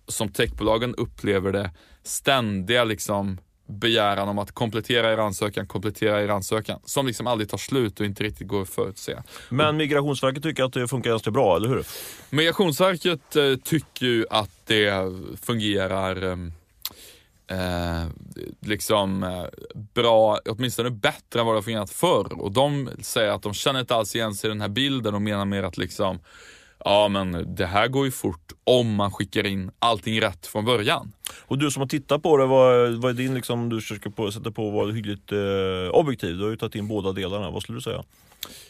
som 0.08 0.30
techbolagen 0.30 0.96
upplever 0.96 1.52
det, 1.52 1.72
ständiga 2.04 2.84
liksom 2.84 3.38
begäran 3.66 4.30
om 4.30 4.40
att 4.40 4.52
komplettera 4.52 5.14
er 5.14 5.18
ansökan, 5.18 5.68
komplettera 5.68 6.24
er 6.24 6.30
ansökan, 6.30 6.80
som 6.86 7.08
liksom 7.08 7.28
aldrig 7.28 7.50
tar 7.50 7.58
slut 7.58 8.00
och 8.00 8.06
inte 8.06 8.24
riktigt 8.24 8.48
går 8.48 8.62
att 8.62 8.70
förutse. 8.70 9.18
Men 9.50 9.78
Migrationsverket 9.78 10.44
tycker 10.44 10.64
att 10.64 10.74
det 10.74 10.88
funkar 10.88 11.10
ganska 11.10 11.32
bra, 11.32 11.56
eller 11.56 11.70
hur? 11.70 11.86
Migrationsverket 12.30 13.36
eh, 13.36 13.56
tycker 13.64 14.06
ju 14.06 14.26
att 14.30 14.52
det 14.66 14.94
fungerar 15.42 16.24
eh, 16.24 16.38
eh, 17.48 18.08
liksom 18.62 19.24
eh, 19.24 19.46
bra, 19.94 20.40
åtminstone 20.46 20.90
bättre 20.90 21.40
än 21.40 21.46
vad 21.46 21.56
det 21.56 21.58
har 21.58 21.64
fungerat 21.64 21.90
förr. 21.90 22.42
Och 22.42 22.52
de 22.52 22.90
säger 23.02 23.32
att 23.32 23.42
de 23.42 23.54
känner 23.54 23.80
inte 23.80 23.96
alls 23.96 24.16
igen 24.16 24.34
sig 24.36 24.48
i 24.48 24.52
den 24.52 24.62
här 24.62 24.70
bilden 24.70 25.16
och 25.16 25.22
menar 25.22 25.46
mer 25.46 25.64
att 25.64 25.78
liksom 25.78 26.20
Ja 26.88 27.08
men 27.08 27.56
det 27.56 27.66
här 27.66 27.88
går 27.88 28.06
ju 28.06 28.12
fort 28.12 28.52
om 28.64 28.96
man 28.96 29.12
skickar 29.12 29.46
in 29.46 29.72
allting 29.80 30.22
rätt 30.22 30.48
från 30.48 30.66
början. 30.66 31.14
Och 31.48 31.58
du 31.58 31.72
som 31.72 31.82
har 31.82 31.88
tittat 31.88 32.24
på 32.24 32.38
det, 32.38 32.46
vad, 32.46 32.92
vad 33.02 33.12
är 33.12 33.14
din 33.14 33.34
liksom, 33.34 33.70
du 33.70 33.82
försöker 33.82 34.10
på, 34.10 34.32
sätta 34.32 34.52
på 34.52 34.70
vara 34.70 34.92
hyggligt 34.92 35.32
eh, 35.32 35.90
objektiv? 35.92 36.38
Du 36.38 36.44
har 36.44 36.50
ju 36.50 36.58
tagit 36.58 36.76
in 36.76 36.88
båda 36.88 37.12
delarna, 37.12 37.52
vad 37.52 37.62
skulle 37.62 37.78
du 37.78 37.82
säga? 37.82 38.04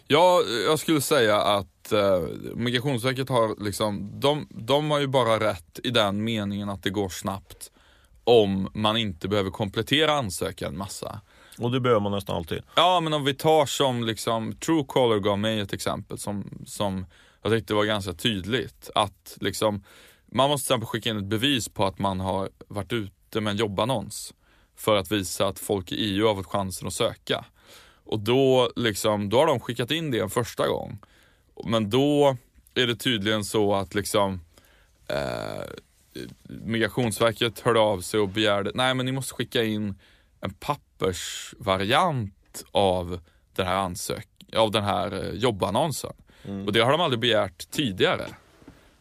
Ja, 0.08 0.42
jag 0.68 0.80
skulle 0.80 1.02
säga 1.02 1.42
att 1.42 1.92
eh, 1.92 2.20
Migrationsverket 2.56 3.30
har 3.30 3.64
liksom, 3.64 4.20
de, 4.20 4.48
de 4.50 4.92
har 4.92 5.00
ju 5.00 5.08
bara 5.08 5.40
rätt 5.40 5.80
i 5.84 5.90
den 5.90 6.24
meningen 6.24 6.70
att 6.70 6.84
det 6.84 6.90
går 6.90 7.10
snabbt 7.10 7.72
om 8.24 8.70
man 8.74 8.98
inte 8.98 9.28
behöver 9.28 9.50
komplettera 9.50 10.12
ansökan 10.12 10.78
massa. 10.78 11.22
Och 11.60 11.72
det 11.72 11.80
behöver 11.80 12.02
man 12.02 12.12
nästan 12.12 12.36
alltid. 12.36 12.62
Ja, 12.76 13.00
men 13.00 13.14
om 13.14 13.24
vi 13.24 13.34
tar 13.34 13.66
som 13.66 14.04
liksom, 14.04 14.54
Truecaller 14.54 15.20
gav 15.20 15.40
mig 15.40 15.60
ett 15.60 15.74
exempel 15.74 16.18
som, 16.18 16.64
som 16.66 17.06
jag 17.46 17.60
tyckte 17.60 17.74
det 17.74 17.78
var 17.78 17.86
ganska 17.86 18.14
tydligt. 18.14 18.90
Att 18.96 19.38
liksom, 19.42 19.84
man 20.26 20.50
måste 20.50 20.68
till 20.68 20.74
exempel 20.74 20.88
skicka 20.88 21.10
in 21.10 21.18
ett 21.18 21.26
bevis 21.26 21.70
på 21.70 21.86
att 21.86 22.00
man 22.00 22.20
har 22.20 22.50
varit 22.68 22.94
ute 22.94 23.42
med 23.42 23.52
en 23.52 23.58
jobbannons. 23.58 24.34
För 24.76 24.96
att 24.96 25.12
visa 25.12 25.48
att 25.48 25.60
folk 25.60 25.92
i 25.92 25.96
EU 25.96 26.28
har 26.28 26.36
fått 26.36 26.46
chansen 26.46 26.88
att 26.88 26.94
söka. 26.94 27.46
Och 28.04 28.20
då, 28.20 28.72
liksom, 28.76 29.30
då 29.30 29.38
har 29.38 29.48
de 29.48 29.60
skickat 29.60 29.92
in 29.92 30.12
det 30.12 30.20
en 30.20 30.30
första 30.30 30.68
gång. 30.68 31.00
Men 31.66 31.90
då 31.90 32.38
är 32.74 32.88
det 32.88 32.96
tydligen 32.96 33.44
så 33.44 33.76
att 33.76 33.96
liksom 33.96 34.42
eh, 35.08 35.64
Migrationsverket 36.44 37.60
hörde 37.60 37.80
av 37.80 38.02
sig 38.02 38.20
och 38.20 38.30
begärde, 38.30 38.72
nej 38.74 38.94
men 38.94 39.06
ni 39.06 39.12
måste 39.12 39.34
skicka 39.34 39.64
in 39.64 40.00
en 40.42 40.54
pappersvariant 40.54 42.64
av 42.72 43.20
den 43.56 43.68
här, 43.68 43.76
ansök 43.76 44.28
av 44.56 44.72
den 44.72 44.84
här 44.84 45.24
eh, 45.24 45.30
jobbannonsen. 45.30 46.14
Mm. 46.48 46.66
Och 46.66 46.74
det 46.74 46.80
har 46.80 46.92
de 46.92 47.02
aldrig 47.02 47.20
begärt 47.20 47.72
tidigare. 47.72 48.26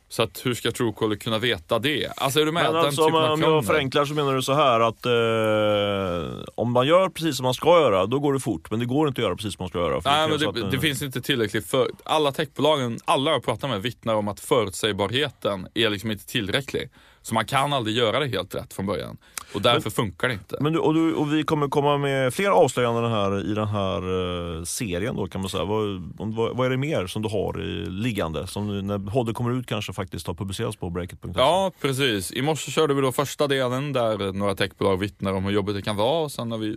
Så 0.08 0.22
att 0.22 0.46
hur 0.46 0.54
ska 0.54 0.70
Truecaller 0.70 1.16
kunna 1.16 1.38
veta 1.38 1.78
det? 1.78 2.12
Alltså 2.16 2.40
är 2.40 2.44
du 2.44 2.52
med? 2.52 2.62
Men 2.62 2.74
Den 2.74 2.84
alltså, 2.84 3.04
typen 3.04 3.14
om, 3.14 3.24
av 3.24 3.32
om 3.32 3.40
jag 3.40 3.66
förenklar 3.66 4.04
så 4.04 4.14
menar 4.14 4.34
du 4.34 4.42
så 4.42 4.52
här 4.52 4.80
att 4.80 5.06
eh, 5.06 6.44
om 6.54 6.72
man 6.72 6.86
gör 6.86 7.08
precis 7.08 7.36
som 7.36 7.44
man 7.44 7.54
ska 7.54 7.80
göra, 7.80 8.06
då 8.06 8.20
går 8.20 8.32
det 8.32 8.40
fort. 8.40 8.70
Men 8.70 8.80
det 8.80 8.86
går 8.86 9.08
inte 9.08 9.20
att 9.20 9.24
göra 9.24 9.36
precis 9.36 9.54
som 9.54 9.62
man 9.62 9.68
ska 9.68 9.78
göra. 9.78 10.00
Nej, 10.04 10.28
men 10.28 10.38
det, 10.38 10.48
att, 10.48 10.70
det 10.70 10.76
eh, 10.76 10.80
finns 10.80 11.02
inte 11.02 11.20
tillräckligt 11.20 11.66
för 11.66 11.90
alla 12.04 12.32
techbolagen, 12.32 12.98
alla 13.04 13.30
jag 13.30 13.44
pratar 13.44 13.68
med 13.68 13.82
vittnar 13.82 14.14
om 14.14 14.28
att 14.28 14.40
förutsägbarheten 14.40 15.68
är 15.74 15.90
liksom 15.90 16.10
inte 16.10 16.26
tillräcklig. 16.26 16.90
Så 17.24 17.34
man 17.34 17.44
kan 17.44 17.72
aldrig 17.72 17.96
göra 17.96 18.20
det 18.20 18.26
helt 18.26 18.54
rätt 18.54 18.74
från 18.74 18.86
början. 18.86 19.16
Och 19.54 19.62
därför 19.62 19.90
funkar 19.90 20.28
det 20.28 20.34
inte. 20.34 20.56
Men 20.60 20.72
du, 20.72 20.78
och, 20.78 20.94
du, 20.94 21.14
och 21.14 21.32
vi 21.32 21.42
kommer 21.42 21.68
komma 21.68 21.98
med 21.98 22.34
fler 22.34 22.50
avslöjanden 22.50 23.10
här 23.10 23.50
i 23.50 23.54
den 23.54 23.68
här 23.68 24.58
eh, 24.58 24.64
serien 24.64 25.16
då 25.16 25.26
kan 25.26 25.40
man 25.40 25.50
säga. 25.50 25.64
Vad, 25.64 26.12
vad, 26.18 26.56
vad 26.56 26.66
är 26.66 26.70
det 26.70 26.76
mer 26.76 27.06
som 27.06 27.22
du 27.22 27.28
har 27.28 27.62
i 27.62 27.86
liggande? 27.86 28.46
Som 28.46 28.86
när 28.86 29.10
Hodde 29.10 29.32
kommer 29.32 29.58
ut 29.58 29.66
kanske 29.66 29.92
faktiskt 29.92 30.26
har 30.26 30.34
publicerats 30.34 30.76
på 30.76 30.90
breakit.se? 30.90 31.32
Ja, 31.36 31.72
precis. 31.80 32.32
I 32.32 32.42
morse 32.42 32.70
körde 32.70 32.94
vi 32.94 33.00
då 33.00 33.12
första 33.12 33.46
delen 33.46 33.92
där 33.92 34.32
några 34.32 34.54
techbolag 34.54 34.96
vittnar 34.96 35.32
om 35.32 35.44
hur 35.44 35.52
jobbigt 35.52 35.76
det 35.76 35.82
kan 35.82 35.96
vara 35.96 36.24
och 36.24 36.32
sen 36.32 36.50
har 36.50 36.58
vi 36.58 36.76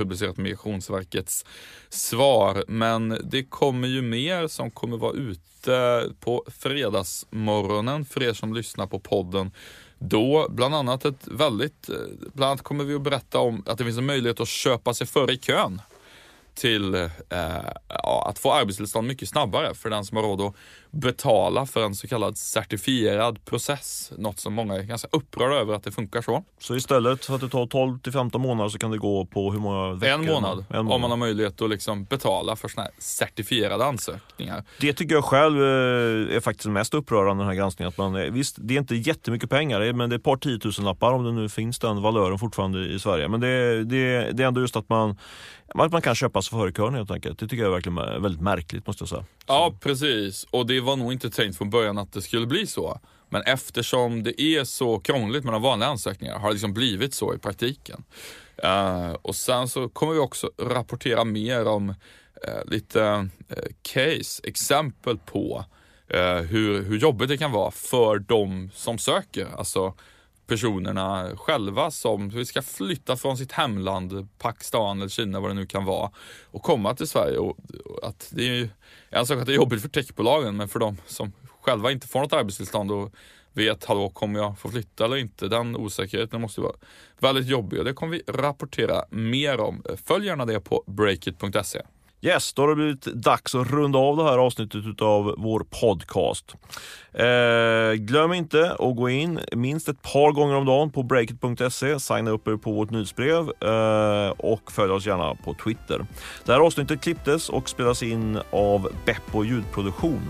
publicerat 0.00 0.36
Migrationsverkets 0.36 1.44
svar. 1.88 2.64
Men 2.68 3.20
det 3.24 3.44
kommer 3.44 3.88
ju 3.88 4.02
mer 4.02 4.48
som 4.48 4.70
kommer 4.70 4.96
vara 4.96 5.12
ute 5.12 6.04
på 6.20 6.44
fredagsmorgonen 6.58 8.04
för 8.04 8.22
er 8.22 8.32
som 8.32 8.54
lyssnar 8.54 8.86
på 8.86 8.98
podden. 8.98 9.50
Då 9.98 10.46
bland 10.50 10.74
annat 10.74 11.04
ett 11.04 11.28
väldigt, 11.28 11.88
eh, 11.88 11.94
bland 12.32 12.50
annat 12.50 12.62
kommer 12.62 12.84
vi 12.84 12.94
att 12.94 13.02
berätta 13.02 13.38
om 13.38 13.62
att 13.66 13.78
det 13.78 13.84
finns 13.84 13.98
en 13.98 14.06
möjlighet 14.06 14.40
att 14.40 14.48
köpa 14.48 14.94
sig 14.94 15.06
före 15.06 15.32
i 15.32 15.38
kön 15.38 15.80
till 16.54 16.94
eh, 16.94 17.08
ja, 17.88 18.26
att 18.28 18.38
få 18.38 18.52
arbetstillstånd 18.52 19.06
mycket 19.08 19.28
snabbare 19.28 19.74
för 19.74 19.90
den 19.90 20.04
som 20.04 20.16
har 20.16 20.24
råd 20.24 20.40
att 20.40 20.54
betala 20.90 21.66
för 21.66 21.84
en 21.84 21.94
så 21.94 22.08
kallad 22.08 22.38
certifierad 22.38 23.44
process. 23.44 24.12
Något 24.18 24.38
som 24.40 24.54
många 24.54 24.74
är 24.74 24.82
ganska 24.82 25.08
upprörda 25.12 25.54
över 25.54 25.74
att 25.74 25.82
det 25.84 25.92
funkar 25.92 26.22
så. 26.22 26.44
Så 26.58 26.76
istället 26.76 27.24
för 27.24 27.34
att 27.34 27.40
det 27.40 27.48
tar 27.48 27.66
12 27.66 27.98
till 27.98 28.12
15 28.12 28.40
månader 28.40 28.68
så 28.70 28.78
kan 28.78 28.90
det 28.90 28.98
gå 28.98 29.24
på 29.26 29.52
hur 29.52 29.60
många 29.60 29.92
veckor? 29.94 30.14
En 30.14 30.26
månad, 30.26 30.64
En 30.70 30.76
månad. 30.76 30.92
om 30.94 31.00
man 31.00 31.10
har 31.10 31.16
möjlighet 31.18 31.60
att 31.62 31.70
liksom 31.70 32.04
betala 32.04 32.56
för 32.56 32.68
såna 32.68 32.82
här 32.82 32.92
certifierade 32.98 33.84
ansökningar. 33.84 34.64
Det 34.80 34.92
tycker 34.92 35.14
jag 35.14 35.24
själv 35.24 35.62
eh, 35.62 36.36
är 36.36 36.40
faktiskt 36.40 36.68
mest 36.68 36.94
upprörande 36.94 37.42
den 37.42 37.48
här 37.48 37.54
granskningen. 37.54 37.88
Att 37.88 37.98
man, 37.98 38.16
eh, 38.16 38.22
visst, 38.32 38.56
det 38.60 38.74
är 38.74 38.78
inte 38.78 38.94
jättemycket 38.96 39.50
pengar, 39.50 39.80
är- 39.80 39.92
men 39.92 40.10
det 40.10 40.14
är 40.14 40.18
ett 40.18 40.24
par 40.24 40.36
tiotusenlappar 40.36 41.12
om 41.12 41.24
det 41.24 41.32
nu 41.32 41.48
finns 41.48 41.78
den 41.78 42.02
valören 42.02 42.38
fortfarande 42.38 42.78
i 42.86 42.98
Sverige. 42.98 43.28
Men 43.28 43.40
det, 43.40 43.84
det, 43.84 44.32
det 44.32 44.42
är 44.42 44.46
ändå 44.46 44.60
just 44.60 44.76
att 44.76 44.88
man, 44.88 45.16
att 45.74 45.92
man 45.92 46.02
kan 46.02 46.14
köpa 46.14 46.42
sig 46.42 46.58
helt 46.58 47.10
enkelt. 47.10 47.38
Det 47.38 47.48
tycker 47.48 47.62
jag 47.62 47.70
är 47.70 47.74
verkligen 47.74 47.98
är 47.98 48.18
väldigt 48.18 48.40
märkligt 48.42 48.86
måste 48.86 49.02
jag 49.02 49.08
säga. 49.08 49.24
Ja, 49.46 49.74
precis. 49.80 50.46
Och 50.50 50.66
det 50.66 50.80
var 50.80 50.96
nog 50.96 51.12
inte 51.12 51.30
tänkt 51.30 51.58
från 51.58 51.70
början 51.70 51.98
att 51.98 52.12
det 52.12 52.22
skulle 52.22 52.46
bli 52.46 52.66
så. 52.66 53.00
Men 53.28 53.42
eftersom 53.42 54.22
det 54.22 54.40
är 54.40 54.64
så 54.64 54.98
krångligt 54.98 55.44
med 55.44 55.52
de 55.52 55.62
vanliga 55.62 55.88
ansökningarna 55.88 56.38
har 56.38 56.48
det 56.48 56.52
liksom 56.52 56.74
blivit 56.74 57.14
så 57.14 57.34
i 57.34 57.38
praktiken. 57.38 58.04
Uh, 58.64 59.12
och 59.12 59.36
sen 59.36 59.68
så 59.68 59.88
kommer 59.88 60.12
vi 60.12 60.18
också 60.18 60.50
rapportera 60.62 61.24
mer 61.24 61.66
om 61.66 61.88
uh, 61.88 62.64
lite 62.64 63.00
uh, 63.00 63.56
case, 63.82 64.42
exempel 64.44 65.18
på 65.18 65.64
hur, 66.48 66.82
hur 66.82 66.98
jobbigt 66.98 67.28
det 67.28 67.38
kan 67.38 67.52
vara 67.52 67.70
för 67.70 68.18
de 68.18 68.70
som 68.74 68.98
söker. 68.98 69.46
Alltså 69.58 69.94
personerna 70.50 71.36
själva 71.36 71.90
som 71.90 72.44
ska 72.44 72.62
flytta 72.62 73.16
från 73.16 73.36
sitt 73.36 73.52
hemland, 73.52 74.28
Pakistan 74.38 74.98
eller 74.98 75.08
Kina 75.08 75.40
vad 75.40 75.50
det 75.50 75.54
nu 75.54 75.66
kan 75.66 75.84
vara 75.84 76.10
och 76.44 76.62
komma 76.62 76.94
till 76.94 77.06
Sverige. 77.06 77.38
Och, 77.38 77.58
och 77.84 78.08
att 78.08 78.30
det 78.34 78.42
är 78.42 78.54
ju 78.54 78.68
en 79.10 79.26
sak 79.26 79.38
att 79.38 79.46
det 79.46 79.52
är 79.52 79.56
jobbigt 79.56 79.82
för 79.82 79.88
techbolagen 79.88 80.56
men 80.56 80.68
för 80.68 80.78
de 80.78 80.96
som 81.06 81.32
själva 81.60 81.90
inte 81.90 82.08
får 82.08 82.20
något 82.20 82.32
arbetstillstånd 82.32 82.92
och 82.92 83.14
vet, 83.52 83.84
hallå 83.84 84.10
kommer 84.10 84.40
jag 84.40 84.58
få 84.58 84.70
flytta 84.70 85.04
eller 85.04 85.16
inte? 85.16 85.48
Den 85.48 85.76
osäkerheten 85.76 86.40
måste 86.40 86.60
vara 86.60 86.76
väldigt 87.18 87.46
jobbig 87.46 87.78
och 87.78 87.84
det 87.84 87.92
kommer 87.92 88.12
vi 88.12 88.22
rapportera 88.26 89.04
mer 89.10 89.60
om. 89.60 89.82
Följ 90.04 90.26
gärna 90.26 90.46
det 90.46 90.60
på 90.60 90.84
breakit.se. 90.86 91.82
Yes, 92.22 92.52
då 92.52 92.62
har 92.62 92.68
det 92.68 92.74
blivit 92.74 93.04
dags 93.04 93.54
att 93.54 93.70
runda 93.70 93.98
av 93.98 94.16
det 94.16 94.24
här 94.24 94.38
avsnittet 94.38 95.02
av 95.02 95.34
vår 95.38 95.60
podcast. 95.80 96.54
Eh, 97.12 97.92
glöm 97.92 98.32
inte 98.32 98.70
att 98.70 98.96
gå 98.96 99.10
in 99.10 99.40
minst 99.52 99.88
ett 99.88 100.02
par 100.02 100.32
gånger 100.32 100.54
om 100.54 100.66
dagen 100.66 100.90
på 100.90 101.02
breakit.se, 101.02 102.00
signa 102.00 102.30
upp 102.30 102.48
er 102.48 102.56
på 102.56 102.72
vårt 102.72 102.90
nyhetsbrev 102.90 103.52
eh, 103.60 104.30
och 104.30 104.72
följ 104.72 104.92
oss 104.92 105.06
gärna 105.06 105.34
på 105.34 105.54
Twitter. 105.54 106.06
Det 106.44 106.52
här 106.52 106.60
avsnittet 106.60 107.00
klipptes 107.00 107.48
och 107.48 107.68
spelas 107.68 108.02
in 108.02 108.38
av 108.50 108.88
Beppo 109.06 109.44
ljudproduktion. 109.44 110.22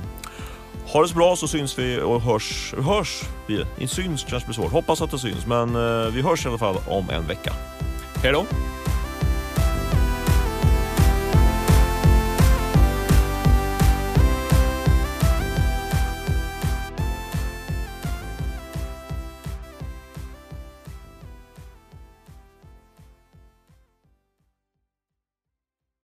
Ha 0.93 1.03
det 1.03 1.09
så 1.09 1.15
bra 1.15 1.37
så 1.37 1.49
syns 1.49 1.79
vi 1.79 2.01
och 2.01 2.21
hörs. 2.21 2.75
Hörs 2.79 3.23
vi? 3.47 3.65
Inte 3.79 3.95
syns 3.95 4.25
kanske 4.25 4.47
blir 4.47 4.55
svårt. 4.55 4.73
Hoppas 4.73 5.03
att 5.03 5.11
det 5.11 5.19
syns, 5.19 5.47
men 5.47 5.77
eh, 5.77 6.13
vi 6.13 6.23
hörs 6.23 6.47
i 6.47 6.49
alla 6.49 6.59
fall 6.59 6.77
om 6.89 7.11
en 7.11 7.27
vecka. 7.27 7.53
Hej 8.23 8.33
då! 8.33 8.47